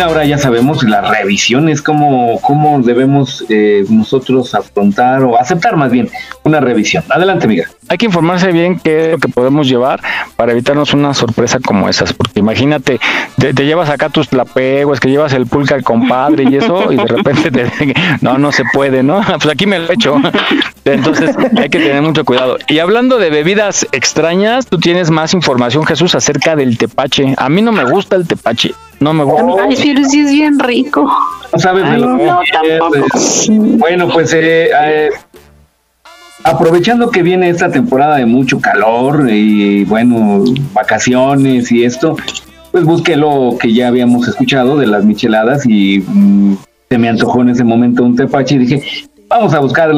[0.00, 6.08] Ahora ya sabemos las revisiones, cómo, cómo debemos eh, nosotros afrontar o aceptar más bien
[6.44, 7.02] una revisión.
[7.08, 7.68] Adelante, amiga.
[7.88, 10.00] Hay que informarse bien qué es lo que podemos llevar
[10.36, 13.00] para evitarnos una sorpresa como esas, porque imagínate,
[13.38, 17.06] te, llevas acá tus es que llevas el pulque al compadre y eso, y de
[17.06, 19.20] repente te no, no se puede, ¿no?
[19.38, 20.16] Pues aquí me lo he hecho.
[20.84, 22.58] Entonces hay que tener mucho cuidado.
[22.66, 27.34] Y hablando de bebidas extrañas, tú tienes más información, Jesús, acerca del tepache.
[27.36, 28.74] A mí no me gusta el tepache.
[29.00, 29.62] No me gusta.
[29.62, 31.08] Ay, pero sí es bien rico.
[31.52, 32.40] No sabes de lo no,
[33.78, 35.10] Bueno, pues eh, eh,
[36.44, 42.16] aprovechando que viene esta temporada de mucho calor y bueno, vacaciones y esto,
[42.70, 46.56] pues busqué lo que ya habíamos escuchado de las micheladas y mm,
[46.88, 48.82] se me antojó en ese momento un tepache y dije,
[49.28, 49.90] vamos a buscar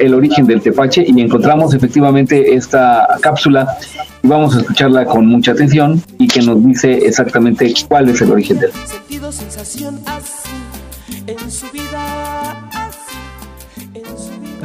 [0.00, 3.76] el origen del tepache y encontramos efectivamente esta cápsula
[4.22, 8.32] y vamos a escucharla con mucha atención y que nos dice exactamente cuál es el
[8.32, 8.70] origen del.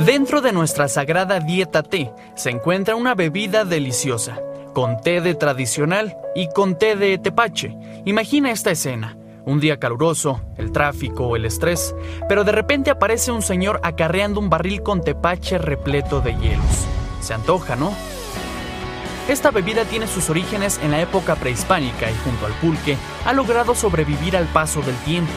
[0.05, 4.37] Dentro de nuestra sagrada dieta té se encuentra una bebida deliciosa,
[4.73, 7.77] con té de tradicional y con té de tepache.
[8.03, 9.15] Imagina esta escena.
[9.45, 11.95] Un día caluroso, el tráfico, el estrés,
[12.27, 16.85] pero de repente aparece un señor acarreando un barril con tepache repleto de hielos.
[17.21, 17.93] Se antoja, ¿no?
[19.29, 23.73] Esta bebida tiene sus orígenes en la época prehispánica y junto al pulque ha logrado
[23.73, 25.31] sobrevivir al paso del tiempo.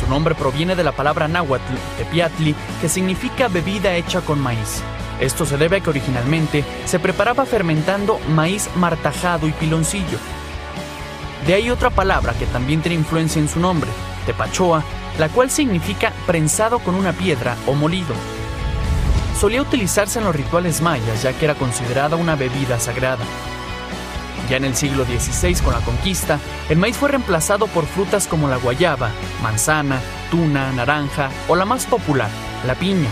[0.00, 4.82] Su nombre proviene de la palabra náhuatl, tepiatli, que significa bebida hecha con maíz.
[5.20, 10.18] Esto se debe a que originalmente se preparaba fermentando maíz martajado y piloncillo.
[11.46, 13.90] De ahí otra palabra que también tiene influencia en su nombre,
[14.26, 14.82] tepachoa,
[15.18, 18.14] la cual significa prensado con una piedra o molido
[19.38, 23.24] solía utilizarse en los rituales mayas ya que era considerada una bebida sagrada.
[24.48, 26.38] Ya en el siglo XVI, con la conquista,
[26.70, 29.10] el maíz fue reemplazado por frutas como la guayaba,
[29.42, 32.30] manzana, tuna, naranja o la más popular,
[32.66, 33.10] la piña.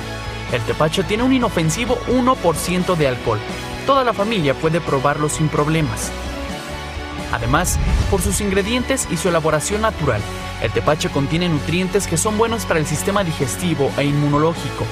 [0.53, 3.39] El tepache tiene un inofensivo 1% de alcohol.
[3.85, 6.11] Toda la familia puede probarlo sin problemas.
[7.33, 7.79] Además,
[8.11, 10.23] por sus ingredientes y su elaboración natural,
[10.63, 14.87] el tepache contiene nutrientes que son buenos para el sistema digestivo e inmunológico,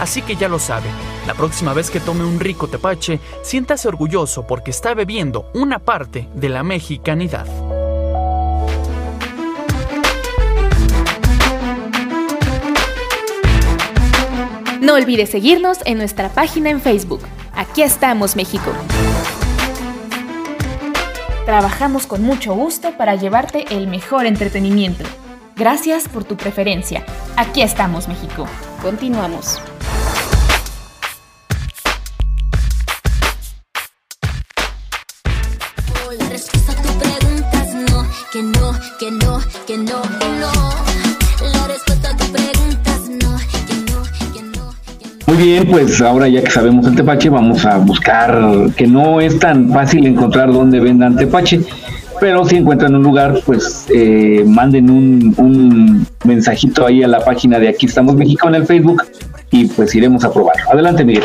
[0.00, 0.88] Así que ya lo sabe,
[1.26, 6.28] la próxima vez que tome un rico tepache, siéntase orgulloso porque está bebiendo una parte
[6.34, 7.46] de la mexicanidad.
[14.80, 17.20] No olvides seguirnos en nuestra página en Facebook.
[17.52, 18.70] Aquí estamos, México.
[21.44, 25.04] Trabajamos con mucho gusto para llevarte el mejor entretenimiento.
[25.56, 27.04] Gracias por tu preferencia.
[27.36, 28.46] Aquí estamos, México.
[28.82, 29.58] Continuamos.
[45.26, 48.40] Muy bien, pues ahora ya que sabemos el tepache, vamos a buscar
[48.76, 51.60] que no es tan fácil encontrar dónde vendan tepache.
[52.20, 57.58] pero si encuentran un lugar, pues eh, manden un, un mensajito ahí a la página
[57.58, 59.02] de Aquí estamos México en el Facebook
[59.50, 60.70] y pues iremos a probarlo.
[60.72, 61.24] Adelante, Miguel.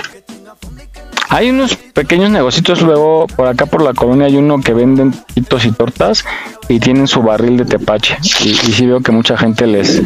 [1.33, 5.63] Hay unos pequeños negocios luego por acá por la colonia hay uno que venden hitos
[5.65, 6.25] y tortas
[6.67, 10.01] y tienen su barril de tepache y, y sí veo que mucha gente les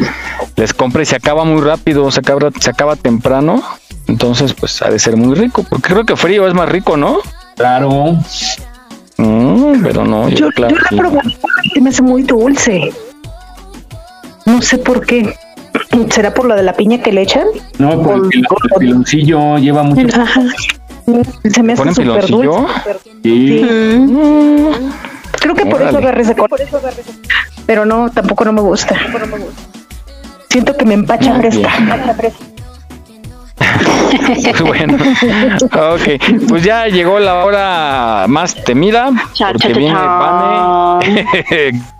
[0.54, 3.60] les compra y se acaba muy rápido, se acaba se acaba temprano,
[4.06, 7.18] entonces pues ha de ser muy rico, porque creo que frío es más rico, ¿no?
[7.56, 8.18] Claro.
[9.16, 10.74] Mm, pero no, yo, Yo, claro.
[10.76, 11.20] yo la probé
[11.80, 12.92] me hace muy dulce.
[14.44, 15.34] No sé por qué.
[16.10, 17.46] ¿Será por lo de la piña que le echan?
[17.78, 20.20] No, porque el, el piloncillo lleva mucho.
[20.20, 20.42] Ajá.
[21.50, 22.66] Se me hace ¿Ponen súper dulce.
[23.22, 23.62] Sí.
[23.62, 24.90] Mm.
[25.40, 26.60] Creo que por eso agarré ese color.
[27.66, 28.96] Pero no, tampoco no me gusta.
[30.50, 31.70] Siento que me empacha Muy fresca.
[34.64, 41.92] bueno, ok, pues ya llegó la hora más temida, Cha, porque cha, cha, viene cha.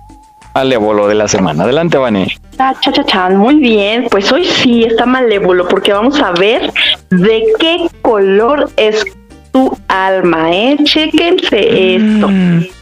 [0.56, 1.64] Malévolo de la semana.
[1.64, 2.34] Adelante, Vane.
[2.58, 3.36] Ah, cha, cha, chan.
[3.36, 6.72] Muy bien, pues hoy sí está malévolo porque vamos a ver
[7.10, 9.04] de qué color es
[9.52, 10.78] tu alma, ¿eh?
[10.82, 12.30] Chéquense esto.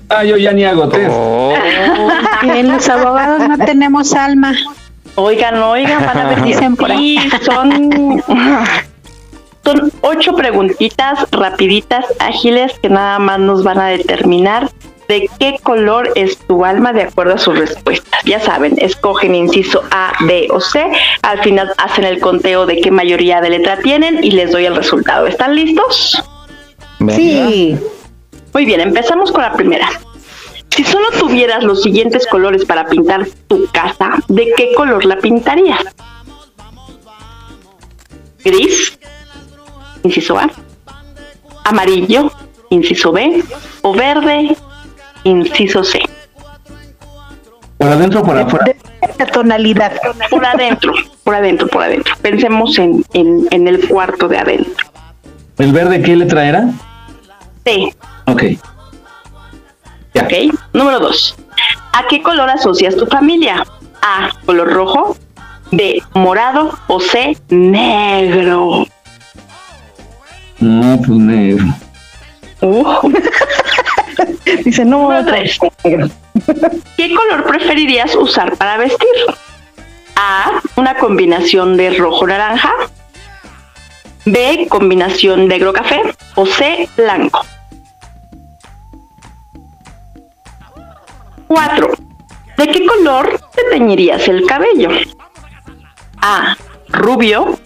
[0.09, 1.11] Ah, yo ya ni hago test.
[2.45, 4.55] En los abogados no tenemos alma.
[5.17, 7.19] Oigan, oigan, van a ver Dicen por ahí.
[7.45, 8.23] son,
[9.65, 14.71] son ocho preguntitas rapiditas, ágiles, que nada más nos van a determinar
[15.09, 18.21] de qué color es tu alma de acuerdo a sus respuestas.
[18.25, 20.85] Ya saben, escogen inciso A, B o C,
[21.23, 24.77] al final hacen el conteo de qué mayoría de letra tienen y les doy el
[24.77, 25.27] resultado.
[25.27, 26.23] ¿Están listos?
[27.15, 27.77] Sí.
[28.53, 29.89] Muy bien, empezamos con la primera.
[30.71, 35.85] Si solo tuvieras los siguientes colores para pintar tu casa, ¿de qué color la pintarías?
[38.45, 38.99] Gris,
[40.03, 40.51] inciso A.
[41.65, 42.31] Amarillo,
[42.71, 43.43] inciso B.
[43.83, 44.57] O verde,
[45.25, 46.01] inciso C.
[47.79, 48.75] ¿Por adentro o por afuera?
[49.19, 49.93] La tonalidad.
[50.31, 50.93] Por adentro,
[51.23, 52.15] por adentro, por adentro.
[52.23, 54.87] Pensemos en, en, en el cuarto de adentro.
[55.59, 56.71] ¿El verde qué letra era?
[57.65, 57.95] C.
[58.27, 58.43] Ok.
[60.17, 60.33] Ok.
[60.73, 61.37] Número dos.
[61.93, 63.65] ¿A qué color asocias tu familia?
[64.03, 64.31] A.
[64.47, 65.17] Color rojo.
[65.71, 66.03] B.
[66.15, 66.79] Morado.
[66.87, 67.37] O C.
[67.51, 68.87] Negro.
[70.61, 71.65] No, pues negro.
[72.61, 73.13] Uh.
[74.65, 75.59] Dice, no, Número tres.
[76.97, 79.09] ¿Qué color preferirías usar para vestir?
[80.17, 80.61] A.
[80.77, 82.73] Una combinación de rojo-naranja.
[84.25, 84.67] B.
[84.69, 86.03] Combinación negro-café.
[86.35, 86.89] O C.
[86.97, 87.45] Blanco.
[91.49, 91.91] 4.
[92.57, 94.91] ¿De qué color te teñirías el cabello?
[96.21, 96.57] A.
[96.89, 97.59] Rubio.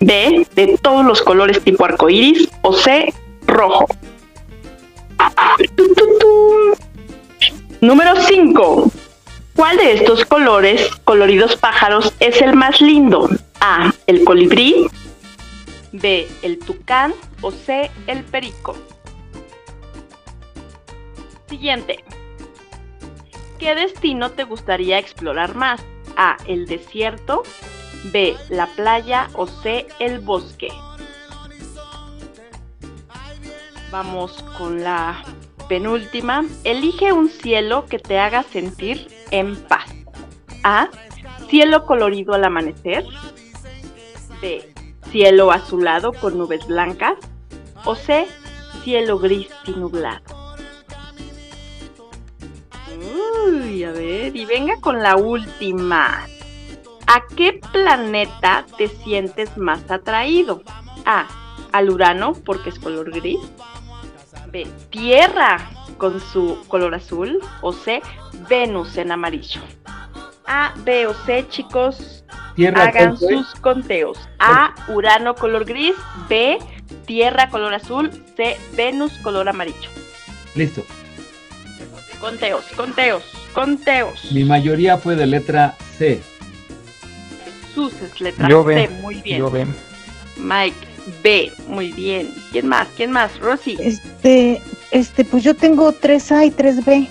[0.00, 0.46] B.
[0.54, 2.48] De todos los colores tipo arcoíris.
[2.62, 3.12] O C.
[3.46, 3.86] Rojo.
[7.80, 8.90] Número 5.
[9.54, 13.28] ¿Cuál de estos colores, coloridos pájaros, es el más lindo?
[13.60, 13.92] A.
[14.06, 14.86] El colibrí.
[15.92, 16.28] B.
[16.42, 17.14] El tucán.
[17.40, 17.90] O C.
[18.06, 18.76] El perico.
[21.48, 22.04] Siguiente.
[23.58, 25.80] ¿Qué destino te gustaría explorar más?
[26.16, 26.36] A.
[26.46, 27.42] El desierto.
[28.12, 28.36] B.
[28.50, 29.28] La playa.
[29.34, 29.86] O C.
[29.98, 30.68] El bosque.
[33.90, 35.22] Vamos con la
[35.68, 36.44] penúltima.
[36.64, 39.86] Elige un cielo que te haga sentir en paz.
[40.62, 40.88] A.
[41.48, 43.04] Cielo colorido al amanecer.
[44.42, 44.72] B.
[45.10, 47.14] Cielo azulado con nubes blancas.
[47.84, 48.26] O C.
[48.82, 50.22] Cielo gris y nublado.
[53.46, 56.26] Uy, a ver, y venga con la última.
[57.06, 60.62] ¿A qué planeta te sientes más atraído?
[61.06, 61.26] A.
[61.72, 63.38] Al Urano, porque es color gris.
[64.50, 64.66] B.
[64.90, 67.40] Tierra, con su color azul.
[67.60, 68.02] O C.
[68.48, 69.60] Venus en amarillo.
[70.46, 72.24] A, B o C, chicos.
[72.54, 74.18] Tierra, hagan sus conteos.
[74.38, 74.74] A.
[74.88, 75.94] Urano color gris.
[76.28, 76.58] B.
[77.06, 78.10] Tierra color azul.
[78.36, 78.56] C.
[78.74, 79.90] Venus color amarillo.
[80.54, 80.82] Listo.
[82.20, 83.22] Conteos, conteos,
[83.52, 84.32] conteos.
[84.32, 86.20] Mi mayoría fue de letra C.
[87.44, 88.88] Jesús es letra Yo C.
[89.00, 89.38] Muy bien.
[89.38, 89.66] Yo ve.
[90.36, 90.87] Mike,
[91.22, 91.52] B.
[91.66, 92.32] Muy bien.
[92.52, 92.88] ¿Quién más?
[92.96, 93.38] ¿Quién más?
[93.38, 93.76] Rosy.
[93.80, 97.08] Este, este, pues yo tengo 3A y 3B.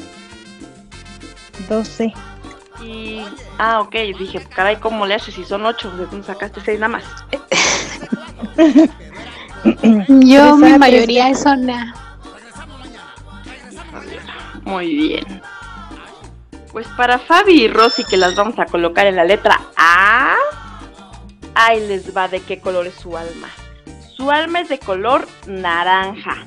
[1.69, 2.13] 2C.
[2.83, 3.25] Y.
[3.57, 3.95] Ah, ok.
[4.17, 5.91] Dije, caray, ¿cómo le haces si son ocho?
[5.91, 7.03] ¿De dónde sacaste seis nada más?
[10.07, 11.31] Yo, mi 3A, mayoría 3B.
[11.31, 11.95] es zona.
[14.63, 15.41] Muy bien.
[16.71, 20.35] Pues para Fabi y Rosy, que las vamos a colocar en la letra A.
[21.55, 23.49] Ahí les va de qué color es su alma.
[24.17, 26.43] Su alma es de color naranja.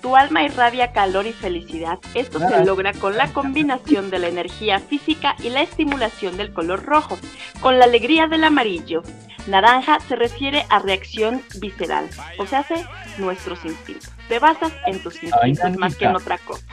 [0.00, 1.98] Tu alma irradia calor y felicidad.
[2.14, 6.86] Esto se logra con la combinación de la energía física y la estimulación del color
[6.86, 7.18] rojo,
[7.60, 9.02] con la alegría del amarillo.
[9.46, 12.08] Naranja se refiere a reacción visceral,
[12.38, 12.86] o sea, hace
[13.18, 14.10] nuestros instintos.
[14.28, 16.64] Te basas en tus instintos más que en otra cosa.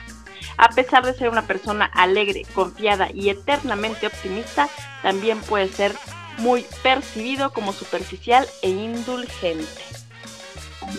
[0.57, 4.69] A pesar de ser una persona alegre, confiada y eternamente optimista,
[5.03, 5.91] también puede ser
[6.37, 9.98] muy percibido como superficial e indulgente.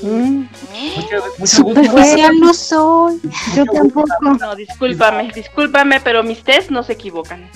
[0.03, 0.45] Mm.
[1.45, 3.21] Superficial no soy.
[3.55, 4.07] Yo tampoco.
[4.39, 7.51] No, discúlpame, discúlpame, pero mis test no se equivocan.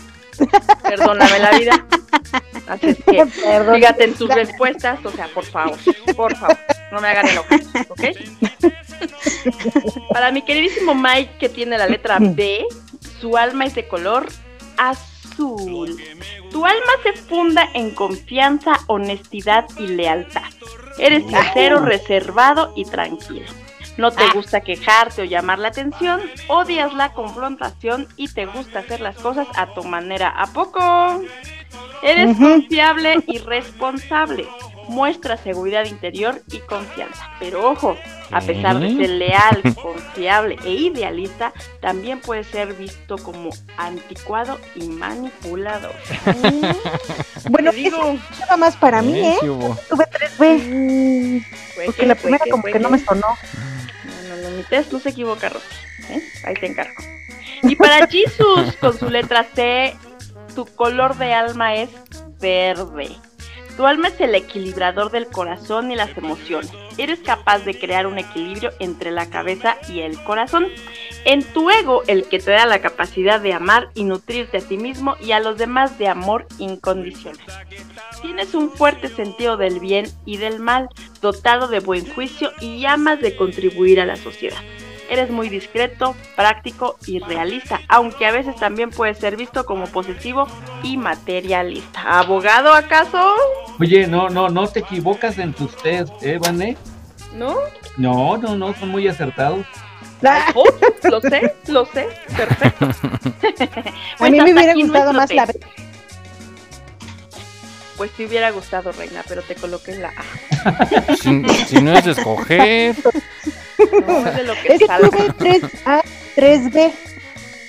[0.83, 1.87] Perdóname la vida.
[2.67, 3.77] Así es que Perdón.
[3.77, 5.79] fíjate en tus respuestas, o sea, por favor,
[6.17, 6.59] por favor,
[6.91, 8.03] no me hagan enojar, ¿ok?
[10.13, 12.65] Para mi queridísimo Mike, que tiene la letra B,
[13.21, 14.27] su alma es de color
[14.77, 15.97] azul.
[16.51, 20.43] Tu alma se funda en confianza, honestidad y lealtad.
[20.99, 23.47] Eres sincero, reservado y tranquilo.
[23.97, 29.01] No te gusta quejarte o llamar la atención, odias la confrontación y te gusta hacer
[29.01, 30.31] las cosas a tu manera.
[30.31, 30.81] ¿A poco?
[32.03, 34.47] Eres confiable y responsable.
[34.89, 37.29] Muestra seguridad interior y confianza.
[37.41, 37.97] Pero ojo,
[38.31, 44.89] a pesar de ser leal, confiable e idealista, también puede ser visto como anticuado y
[44.89, 45.95] manipulador.
[47.51, 49.37] Bueno, eso estaba más para mí, ¿eh?
[49.41, 51.45] Tuve 3B.
[51.75, 53.27] Fue Porque que- la primera como que no me sonó.
[53.29, 55.67] No, no, no, mi test no se equivoca, Rosy.
[56.09, 56.23] ¿eh?
[56.47, 56.95] Ahí te encargo.
[57.63, 59.95] Y para Jesus, con su letra C,
[60.55, 61.89] tu color de alma es
[62.41, 63.17] verde.
[63.77, 66.71] Tu alma es el equilibrador del corazón y las emociones.
[66.97, 70.69] Eres capaz de crear un equilibrio entre la cabeza y el corazón.
[71.25, 74.77] En tu ego, el que te da la capacidad de amar y nutrirte a ti
[74.77, 77.45] mismo y a los demás de amor incondicional.
[78.23, 80.89] Tienes un fuerte sentido del bien y del mal,
[81.21, 84.63] dotado de buen juicio y amas de contribuir a la sociedad.
[85.11, 90.47] Eres muy discreto, práctico y realista, aunque a veces también puede ser visto como posesivo
[90.83, 92.21] y materialista.
[92.21, 93.35] ¿Abogado acaso?
[93.79, 96.77] Oye, no, no, no te equivocas en tus test, ¿eh, Vané?
[97.35, 97.57] ¿No?
[97.97, 99.67] No, no, no, son muy acertados.
[100.55, 100.65] Oh,
[101.11, 102.89] lo sé, lo sé, perfecto.
[104.21, 105.47] A mí me hubiera gustado más la.
[107.97, 111.15] Pues te hubiera gustado, Reina, pero te coloqué en la A.
[111.17, 112.97] Si, si no es escoger.
[114.07, 115.09] No, es de lo que Es que salga.
[115.09, 116.03] tuve 3A,
[116.37, 116.93] 3B.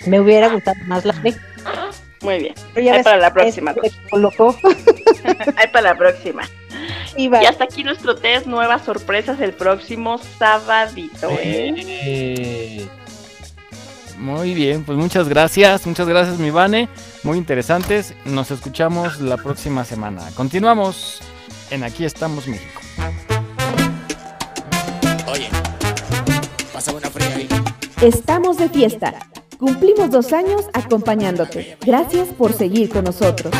[0.07, 1.36] Me hubiera gustado más la B.
[2.22, 2.53] Muy bien.
[2.73, 3.72] Pero ya Ahí ves, para la próxima.
[5.57, 6.44] Ahí para la próxima.
[7.18, 8.45] Y hasta aquí nuestro test.
[8.45, 11.30] Nuevas sorpresas el próximo sabadito.
[11.32, 11.73] ¿eh?
[11.77, 12.88] Eh,
[14.18, 16.88] Muy bien, pues muchas gracias, muchas gracias mi Vane,
[17.23, 18.14] muy interesantes.
[18.26, 20.22] Nos escuchamos la próxima semana.
[20.36, 21.22] Continuamos
[21.72, 22.82] en Aquí estamos México.
[28.01, 29.13] Estamos de fiesta.
[29.57, 31.77] Cumplimos dos años acompañándote.
[31.85, 33.53] Gracias por seguir con nosotros.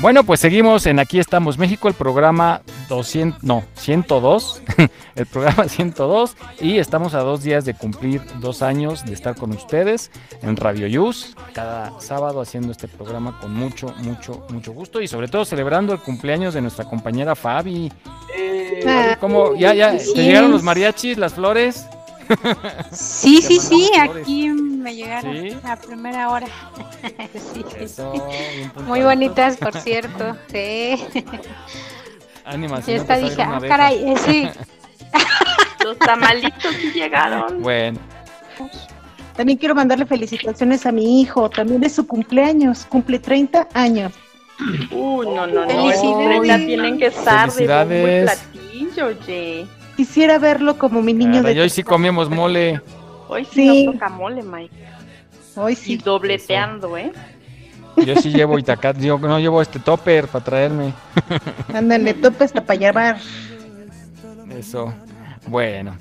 [0.00, 4.62] Bueno, pues seguimos en Aquí estamos México, el programa 200, no, 102,
[5.14, 9.50] el programa 102 y estamos a dos días de cumplir dos años de estar con
[9.50, 10.10] ustedes
[10.40, 15.28] en Radio Yus, cada sábado haciendo este programa con mucho, mucho, mucho gusto y sobre
[15.28, 17.92] todo celebrando el cumpleaños de nuestra compañera Fabi.
[18.86, 19.54] Ah, ¿Cómo?
[19.54, 19.90] ¿Ya, ya?
[19.90, 21.86] así ¿Te llegaron los mariachis, las flores?
[22.92, 24.22] Sí, sí, sí, flores.
[24.22, 25.56] aquí me llegaron ¿Sí?
[25.64, 26.46] a primera hora.
[27.54, 28.12] Sí, Eso.
[28.86, 30.36] Muy bonitas, por cierto.
[30.50, 30.96] Sí.
[32.44, 34.48] Ánima, Y si no esta te dije, ah, caray, eh, sí.
[35.84, 37.62] Los tamalitos sí llegaron.
[37.62, 37.98] Bueno,
[39.36, 41.48] También quiero mandarle felicitaciones a mi hijo.
[41.48, 42.84] También es su cumpleaños.
[42.86, 44.12] Cumple 30 años.
[44.90, 45.66] Uy, no, no, no.
[45.66, 45.94] Felicidades.
[46.02, 48.40] Esos 30 tienen que estar de Felicidades.
[48.52, 49.66] platillo, oye.
[50.00, 51.60] Quisiera verlo como mi niño caray, de...
[51.60, 52.80] hoy sí comimos mole.
[53.28, 53.84] Hoy sí, Sí.
[53.84, 54.74] nos toca mole, Mike.
[55.56, 55.96] Hoy Y sí.
[55.98, 57.12] dobleteando, ¿eh?
[58.06, 60.94] Yo sí llevo Itacat, yo no llevo este topper para traerme.
[61.74, 63.18] Ándale, tope hasta para llevar.
[64.58, 64.90] Eso.
[65.46, 65.94] Bueno.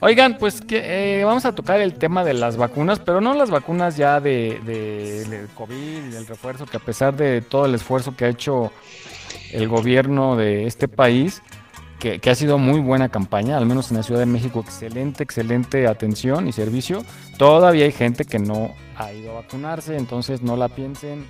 [0.00, 3.48] Oigan, pues que, eh, vamos a tocar el tema de las vacunas, pero no las
[3.48, 7.74] vacunas ya de, de- del COVID y del refuerzo, que a pesar de todo el
[7.74, 8.72] esfuerzo que ha hecho
[9.52, 11.42] el gobierno de este país,
[11.98, 15.86] que, ha sido muy buena campaña, al menos en la Ciudad de México, excelente, excelente
[15.86, 17.04] atención y servicio,
[17.36, 21.26] todavía hay gente que no ha ido a vacunarse, entonces no la piensen,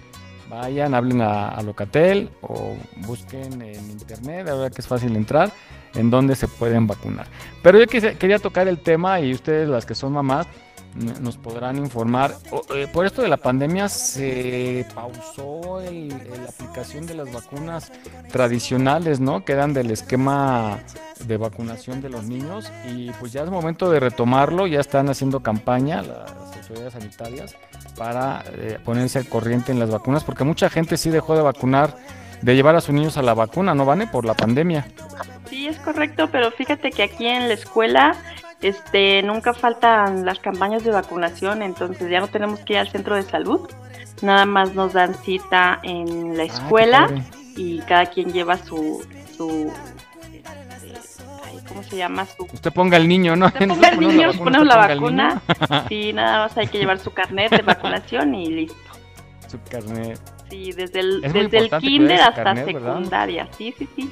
[0.49, 2.74] vayan, hablen a, a Locatel o
[3.07, 5.51] busquen en internet, verdad que es fácil entrar,
[5.95, 7.27] en donde se pueden vacunar.
[7.62, 10.47] Pero yo quería tocar el tema y ustedes las que son mamás,
[10.94, 12.35] nos podrán informar.
[12.74, 17.93] Eh, por esto de la pandemia se pausó la aplicación de las vacunas
[18.31, 19.44] tradicionales, ¿no?
[19.44, 20.81] Que eran del esquema
[21.27, 25.40] de vacunación de los niños y pues ya es momento de retomarlo, ya están haciendo
[25.40, 27.56] campaña las autoridades sanitarias
[27.97, 31.97] para eh, ponerse al corriente en las vacunas, porque mucha gente sí dejó de vacunar,
[32.43, 34.06] de llevar a sus niños a la vacuna, ¿no, Vane?
[34.06, 34.86] Por la pandemia.
[35.51, 38.15] Sí, es correcto, pero fíjate que aquí en la escuela
[38.61, 43.15] este nunca faltan las campañas de vacunación, entonces ya no tenemos que ir al centro
[43.15, 43.69] de salud.
[44.23, 47.23] Nada más nos dan cita en la escuela padre.
[47.57, 49.07] y cada quien lleva su
[49.37, 49.73] su
[51.69, 52.27] ¿cómo se llama?
[52.27, 53.47] Su Usted ponga al niño, ¿no?
[53.47, 55.29] Usted ponga al niño, ponemos la vacuna.
[55.29, 55.85] niño.
[55.89, 58.77] Sí, nada más hay que llevar su carnet de vacunación y listo.
[59.49, 60.19] Su carnet.
[60.51, 62.95] Sí, desde el, Es desde el kinder hasta carnet, ¿verdad?
[62.95, 63.49] secundaria.
[63.57, 64.11] Sí, sí, sí.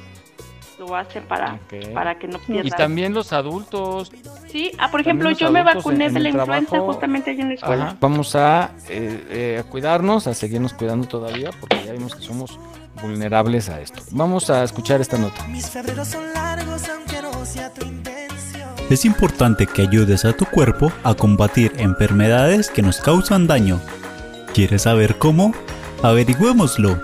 [0.79, 1.59] Lo hacen para,
[1.93, 2.77] para que no Y pierdan.
[2.77, 4.11] también los adultos.
[4.47, 6.91] Sí, ah, por ejemplo, yo me vacuné en- de en la influenza trabajo.
[6.93, 7.85] justamente allí en la escuela.
[7.87, 7.97] Ajá.
[7.99, 12.59] Vamos a, eh, eh, a cuidarnos, a seguirnos cuidando todavía, porque ya vimos que somos
[13.01, 14.01] vulnerables a esto.
[14.11, 15.45] Vamos a escuchar esta nota.
[15.47, 18.69] Mis febreros son largos aunque no sea tu intención.
[18.89, 23.81] Es importante que ayudes a tu cuerpo a combatir enfermedades que nos causan daño.
[24.53, 25.53] ¿Quieres saber cómo?
[26.03, 26.99] Averigüémoslo.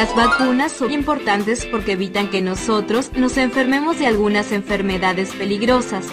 [0.00, 6.06] Las vacunas son importantes porque evitan que nosotros nos enfermemos de algunas enfermedades peligrosas.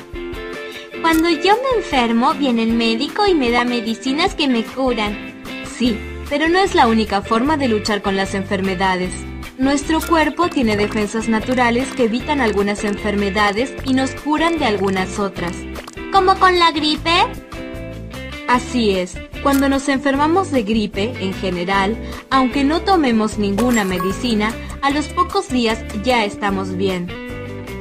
[1.02, 5.42] Cuando yo me enfermo, viene el médico y me da medicinas que me curan.
[5.64, 5.98] Sí,
[6.28, 9.14] pero no es la única forma de luchar con las enfermedades.
[9.58, 15.56] Nuestro cuerpo tiene defensas naturales que evitan algunas enfermedades y nos curan de algunas otras.
[16.12, 17.47] ¿Como con la gripe?
[18.48, 21.98] Así es, cuando nos enfermamos de gripe, en general,
[22.30, 27.08] aunque no tomemos ninguna medicina, a los pocos días ya estamos bien.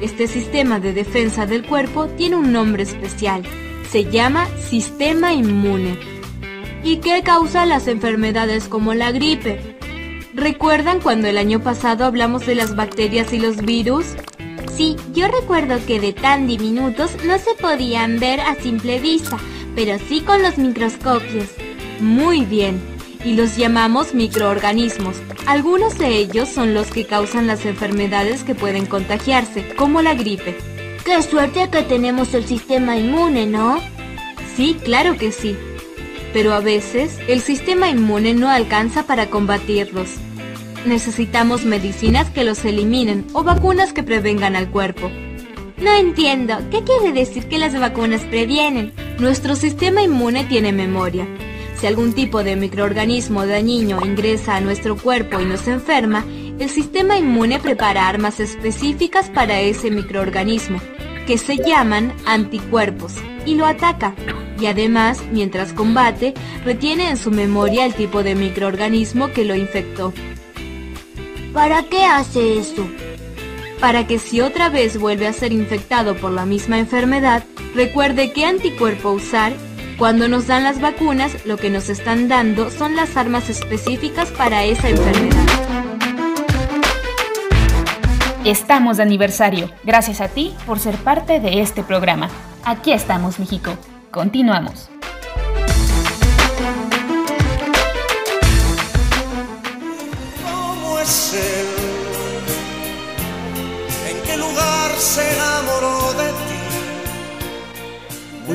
[0.01, 3.43] Este sistema de defensa del cuerpo tiene un nombre especial.
[3.89, 5.97] Se llama sistema inmune.
[6.83, 9.77] ¿Y qué causa las enfermedades como la gripe?
[10.33, 14.05] ¿Recuerdan cuando el año pasado hablamos de las bacterias y los virus?
[14.75, 19.37] Sí, yo recuerdo que de tan diminutos no se podían ver a simple vista,
[19.77, 21.45] pero sí con los microscopios.
[21.99, 22.81] Muy bien.
[23.23, 25.17] Y los llamamos microorganismos.
[25.45, 30.57] Algunos de ellos son los que causan las enfermedades que pueden contagiarse, como la gripe.
[31.05, 33.79] Qué suerte que tenemos el sistema inmune, ¿no?
[34.55, 35.55] Sí, claro que sí.
[36.33, 40.09] Pero a veces el sistema inmune no alcanza para combatirlos.
[40.87, 45.11] Necesitamos medicinas que los eliminen o vacunas que prevengan al cuerpo.
[45.79, 46.57] No entiendo.
[46.71, 48.91] ¿Qué quiere decir que las vacunas previenen?
[49.19, 51.27] Nuestro sistema inmune tiene memoria.
[51.79, 56.23] Si algún tipo de microorganismo dañino ingresa a nuestro cuerpo y nos enferma,
[56.59, 60.79] el sistema inmune prepara armas específicas para ese microorganismo,
[61.25, 64.13] que se llaman anticuerpos, y lo ataca.
[64.59, 70.13] Y además, mientras combate, retiene en su memoria el tipo de microorganismo que lo infectó.
[71.53, 72.87] ¿Para qué hace eso?
[73.79, 77.43] Para que si otra vez vuelve a ser infectado por la misma enfermedad,
[77.75, 79.53] recuerde qué anticuerpo usar.
[79.97, 84.63] Cuando nos dan las vacunas, lo que nos están dando son las armas específicas para
[84.63, 85.45] esa enfermedad.
[88.45, 89.69] Estamos de aniversario.
[89.83, 92.29] Gracias a ti por ser parte de este programa.
[92.63, 93.71] Aquí estamos, México.
[94.11, 94.89] Continuamos.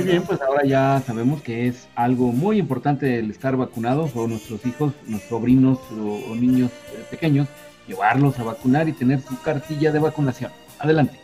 [0.02, 4.26] Muy bien, pues ahora ya sabemos que es algo muy importante el estar vacunados o
[4.26, 7.46] nuestros hijos, nuestros sobrinos o, o niños eh, pequeños,
[7.86, 10.50] llevarlos a vacunar y tener su cartilla de vacunación.
[10.78, 11.18] Adelante.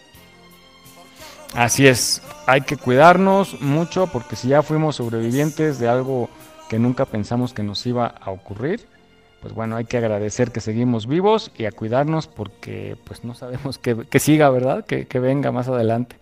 [1.54, 6.28] Así es, hay que cuidarnos mucho porque si ya fuimos sobrevivientes de algo
[6.68, 8.86] que nunca pensamos que nos iba a ocurrir,
[9.40, 13.78] pues bueno, hay que agradecer que seguimos vivos y a cuidarnos porque pues no sabemos
[13.80, 14.84] que, que siga, ¿verdad?
[14.84, 16.16] Que, que venga más adelante.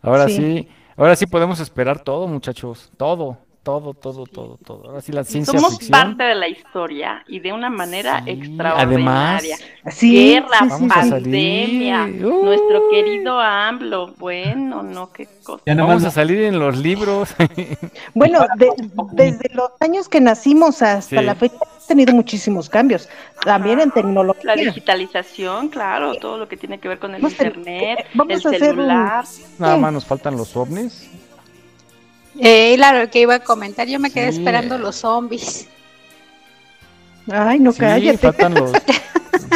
[0.00, 0.36] Ahora Sí.
[0.36, 0.68] sí.
[0.98, 3.38] Ahora sí podemos esperar todo, muchachos, todo,
[3.68, 4.88] todo, todo, todo, todo.
[4.88, 5.90] Ahora sí la ciencia Somos ficción.
[5.90, 9.58] parte de la historia y de una manera extraordinaria.
[9.90, 10.88] Sí, Guerra, sí, sí, sí.
[10.88, 12.44] pandemia, Uh.
[12.46, 14.14] nuestro querido AMLO.
[14.16, 15.62] Bueno, no, qué cosa.
[15.66, 17.34] Vamos a salir en los libros.
[18.14, 18.72] Bueno, de-
[19.12, 21.24] desde los años que nacimos hasta Sí.
[21.24, 23.06] la fecha hemos tenido muchísimos cambios,
[23.44, 24.42] también en tecnología.
[24.44, 28.32] La digitalización, claro, todo lo que tiene que ver con el Vamos a- internet, vamos
[28.34, 29.24] el a hacer un- celular.
[29.58, 31.10] Nada más nos faltan los ovnis.
[32.40, 34.38] Eh, claro, que iba a comentar, yo me quedé Sí.
[34.38, 35.68] esperando los zombies.
[37.30, 38.18] Ay, no Sí, cállate.
[38.18, 38.72] faltan los.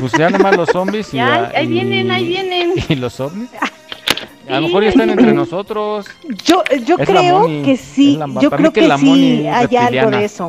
[0.00, 2.72] Pues ya nada más los zombies y, Ya, la- ahí y- vienen, ahí vienen.
[2.88, 3.48] ¿Y los ovnis?
[4.48, 6.06] A lo mejor ya están entre nosotros.
[6.44, 9.48] Yo, yo Es creo Moni, que sí, la- yo creo que que, la sí Moni
[9.48, 10.48] hay algo de eso.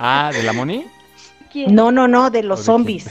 [0.00, 0.86] ah, ¿de la Moni?
[1.68, 3.10] No, no, no, de los zombies.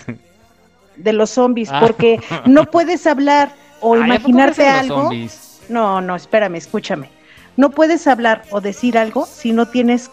[0.95, 1.80] De los zombies, Ah.
[1.81, 5.01] porque no puedes hablar o Ay, ¿a poco imaginarte algo.
[5.03, 5.59] zombies?
[5.69, 7.09] No, no, espérame, escúchame.
[7.57, 10.10] No puedes hablar o decir algo si no tienes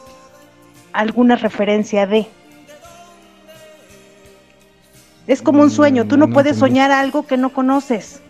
[0.92, 2.26] alguna referencia de.
[5.26, 8.20] Es como un sueño, tú no, Mm, no puedes soñar algo que no conoces.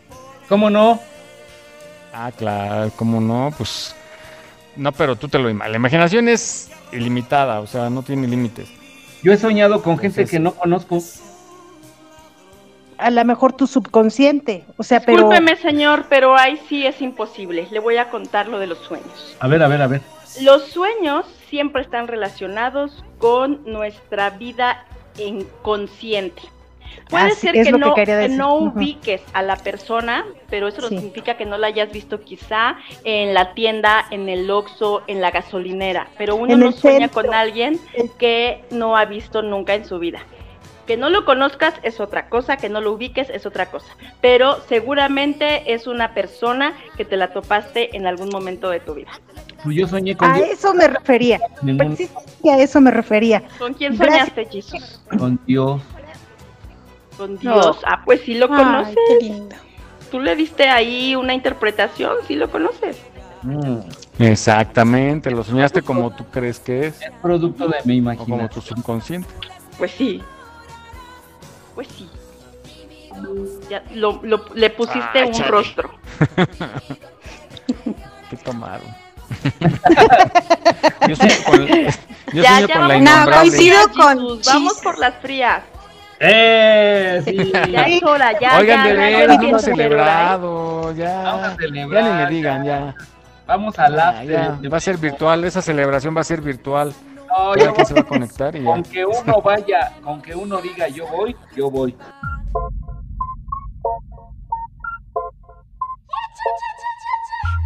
[0.48, 1.00] ¿Cómo no?
[2.12, 3.52] Ah, claro, ¿cómo no?
[3.56, 3.94] Pues
[4.76, 5.70] no, pero tú te lo imaginas.
[5.70, 8.68] La imaginación es ilimitada, o sea, no tiene límites.
[9.22, 11.02] Yo he soñado con gente que no conozco.
[13.02, 17.66] A lo mejor tu subconsciente, o sea, pero Discúlpeme, señor, pero ahí sí es imposible.
[17.70, 19.36] Le voy a contar lo de los sueños.
[19.40, 20.00] A ver, a ver, a ver.
[20.40, 24.86] Los sueños siempre están relacionados con nuestra vida
[25.18, 26.42] inconsciente.
[27.08, 30.96] Puede Ah, ser que no, que no ubiques a la persona, pero eso no Sí.
[30.96, 35.30] significa que no la hayas visto quizá en la tienda, en el Oxxo, en la
[35.30, 36.08] gasolinera.
[36.18, 37.22] Pero uno En no sueña centro.
[37.22, 37.80] con alguien
[38.18, 40.20] que no ha visto nunca en su vida.
[40.86, 43.86] Que no lo conozcas es otra cosa, que no lo ubiques es otra cosa.
[44.20, 49.10] Pero seguramente es una persona que te la topaste en algún momento de tu vida.
[49.62, 50.48] Pues yo soñé con a Dios.
[50.50, 51.38] eso me refería.
[51.60, 53.42] Precisamente a eso me refería.
[53.58, 54.30] ¿Con quién Gracias.
[54.34, 55.00] soñaste, Jesus?
[55.16, 55.80] Con Dios.
[57.16, 57.78] Con Dios.
[57.86, 58.96] Ah, pues sí lo Ay, conoces.
[59.08, 59.56] qué lindo.
[60.10, 63.00] Tú le diste ahí una interpretación, sí lo conoces.
[63.42, 63.78] Mm,
[64.18, 68.48] Exactamente, lo soñaste como tú crees que es, es producto de mi o como imaginación.
[68.50, 69.28] tu subconsciente.
[69.78, 70.20] Pues sí.
[71.74, 72.08] Pues sí.
[73.68, 75.50] Ya, lo, lo- le pusiste Ay, un chale.
[75.50, 75.90] rostro.
[78.30, 78.86] ¿Qué tomaron?
[81.08, 83.36] yo sueño con, yo ya, sueño ya con la vamos, innombrable.
[83.50, 85.62] coincido con Vamos por las frías.
[86.20, 87.20] ¡Eh!
[87.24, 87.52] Sí.
[87.70, 88.58] Ya es hora, ya.
[88.58, 89.60] Oigan, ya, de ya, ya no ¿eh?
[89.60, 91.22] celebrado, ya.
[91.22, 92.94] Vamos a Ya ni me digan, ya.
[93.46, 94.28] Vamos al Ya, after.
[94.62, 96.92] ya, Va a ser virtual, esa celebración va a ser virtual.
[97.32, 98.70] No, Ya yo que se va a conectar y ya.
[98.70, 101.96] con que uno vaya, con que uno diga yo voy, yo voy.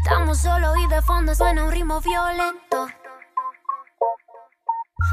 [0.04, 2.86] Estamos solos y de fondo suena un ritmo violento.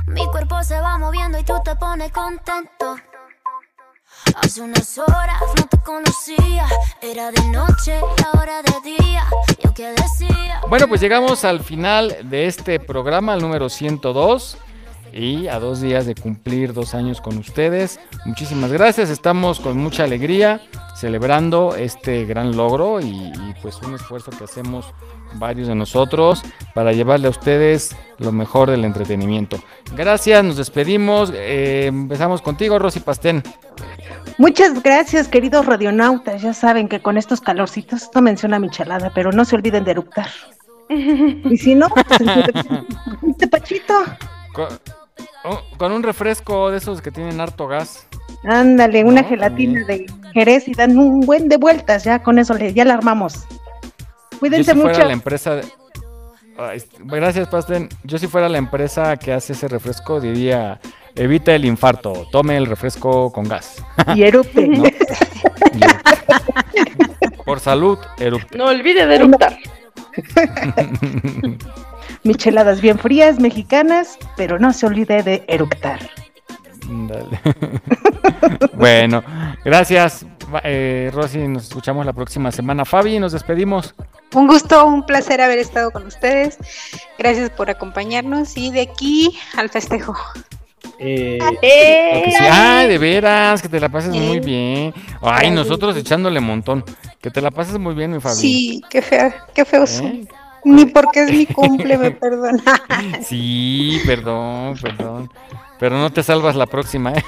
[0.07, 2.97] Mi cuerpo se va moviendo y tú te pones contento.
[4.35, 6.67] Hace unas horas no te conocía,
[7.01, 7.99] era de noche
[8.33, 9.23] ahora de día.
[9.63, 10.61] Yo que decía.
[10.69, 14.57] Bueno, pues llegamos al final de este programa, el número 102.
[15.15, 17.99] Y a dos días de cumplir dos años con ustedes.
[18.25, 19.11] Muchísimas gracias.
[19.11, 20.59] Estamos con mucha alegría
[21.03, 24.93] celebrando este gran logro y, y, pues un esfuerzo que hacemos
[25.33, 26.41] varios de nosotros
[26.73, 29.57] para llevarle a ustedes lo mejor del entretenimiento.
[29.97, 31.29] Gracias, nos despedimos.
[31.35, 33.43] eh, empezamos contigo, Rosy Pastén.
[34.37, 36.41] Muchas gracias, queridos radionautas.
[36.41, 40.29] Ya saben que con estos calorcitos no menciona michelada, pero no se olviden de eructar.
[40.87, 42.05] Y si no, pues
[43.21, 43.93] un tepachito.
[44.53, 44.67] Con,
[45.43, 48.07] oh, con un refresco de esos que tienen harto gas.
[48.45, 52.03] Ándale, una No, gelatina de Jerez y dan un buen de vueltas.
[52.03, 53.45] Ya con eso le, ya la armamos.
[53.51, 55.07] Yo Cuídense si fuera mucho.
[55.07, 55.55] la empresa.
[55.55, 55.65] de-
[56.57, 57.89] Ay, gracias, Pasten.
[58.03, 60.79] Yo si fuera la empresa que hace ese refresco, diría:
[61.15, 63.83] evita el infarto, tome el refresco con gas.
[64.15, 64.67] Y erupte.
[64.67, 64.83] ¿No?
[67.45, 68.57] Por salud, erupte.
[68.57, 69.57] No olvide de eructar.
[72.23, 75.99] Micheladas bien frías, mexicanas, pero no se olvide de eructar.
[76.87, 77.39] Dale.
[78.73, 79.23] bueno,
[79.63, 80.25] gracias,
[80.63, 81.47] eh, Rosy.
[81.47, 82.85] Nos escuchamos la próxima semana.
[82.85, 83.95] Fabi, nos despedimos.
[84.33, 86.57] Un gusto, un placer haber estado con ustedes.
[87.17, 90.15] Gracias por acompañarnos y de aquí al festejo.
[90.99, 92.43] Eh, Claro que sí.
[92.49, 94.93] Ay, de veras, que te la pases muy bien.
[95.21, 96.83] Ay, nosotros echándole montón.
[97.21, 98.35] Que te la pases muy bien, mi Fabi.
[98.35, 100.25] Sí, qué feo, qué feo ¿Eh?
[100.65, 102.81] Ni porque es mi cumple, me perdona.
[103.21, 105.29] Sí, perdón, perdón.
[105.83, 107.21] Pero no te salvas la próxima, ¿eh?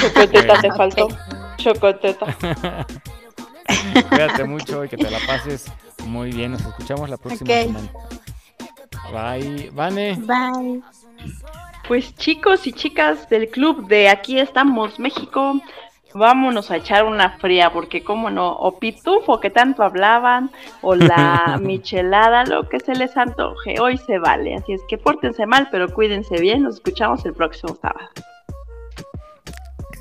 [0.00, 1.08] Chocoteta te faltó.
[1.56, 2.36] Chocoteta.
[4.08, 5.66] Cuídate mucho y que te la pases
[6.06, 6.52] muy bien.
[6.52, 7.90] Nos escuchamos la próxima semana.
[9.12, 10.16] Bye, Vane.
[10.20, 10.80] Bye.
[11.88, 15.60] Pues chicos y chicas del club de Aquí estamos México,
[16.14, 20.50] vámonos a echar una fría, porque como no, o pitufo que tanto hablaban,
[20.82, 24.54] o la michelada, lo que se les antoje, hoy se vale.
[24.54, 28.08] Así es que pórtense mal, pero cuídense bien, nos escuchamos el próximo sábado.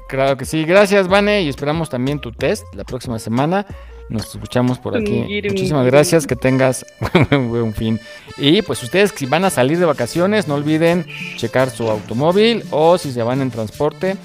[0.09, 0.65] Claro que sí.
[0.65, 1.43] Gracias, Vane.
[1.43, 3.65] Y esperamos también tu test la próxima semana.
[4.09, 5.23] Nos escuchamos por aquí.
[5.47, 6.25] Muchísimas gracias.
[6.25, 6.83] Que tengas
[7.31, 7.99] un buen fin.
[8.35, 11.05] Y pues ustedes si van a salir de vacaciones, no olviden
[11.37, 14.17] checar su automóvil o si se van en transporte,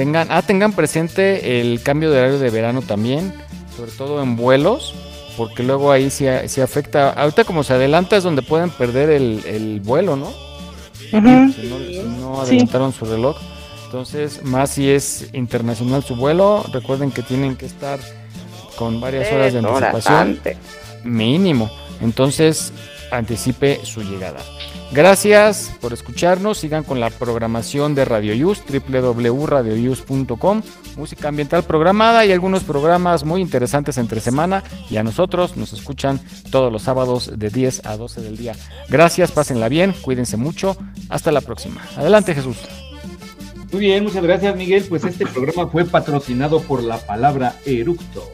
[0.00, 3.34] tengan, ah, tengan presente el cambio de horario de verano también.
[3.76, 4.94] sobre todo en vuelos,
[5.36, 7.10] porque luego ahí sí, sí afecta.
[7.10, 10.32] Ahorita como se adelanta es donde pueden perder el, el vuelo, ¿no?
[10.98, 13.36] Si no, si no adelantaron su reloj.
[13.84, 17.98] Entonces, más si es internacional su vuelo, recuerden que tienen que estar
[18.76, 20.40] con varias horas de anticipación.
[21.04, 21.70] Mínimo.
[22.00, 22.72] Entonces,
[23.10, 24.40] anticipe su llegada.
[24.92, 26.58] Gracias por escucharnos.
[26.58, 30.62] Sigan con la programación de Radio Yus, www.radioyus.com.
[30.96, 34.64] Música ambiental programada y algunos programas muy interesantes entre semana.
[34.90, 38.54] Y a nosotros nos escuchan todos los sábados de 10 a 12 del día.
[38.88, 40.76] Gracias, pásenla bien, cuídense mucho.
[41.08, 41.80] Hasta la próxima.
[41.96, 42.56] Adelante, Jesús.
[43.70, 44.84] Muy bien, muchas gracias Miguel.
[44.88, 48.28] Pues este programa fue patrocinado por la palabra eructo.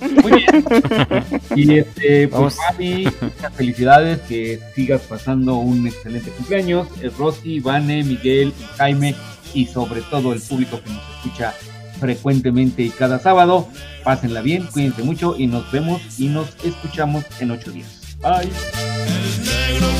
[0.00, 0.64] Muy bien.
[1.56, 6.88] Y este, pues muchas felicidades, que sigas pasando un excelente cumpleaños.
[7.16, 9.14] Rosy, Vane, Miguel, y Jaime
[9.54, 11.54] y sobre todo el público que nos escucha
[12.00, 13.68] frecuentemente y cada sábado.
[14.02, 17.88] Pásenla bien, cuídense mucho y nos vemos y nos escuchamos en ocho días.
[18.20, 18.50] Bye.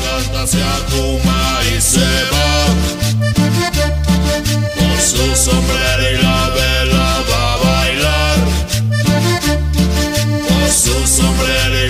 [0.03, 2.65] canta se acuma y se va
[4.75, 7.14] Con su sombrero y la vela
[10.85, 11.84] Con su sombrero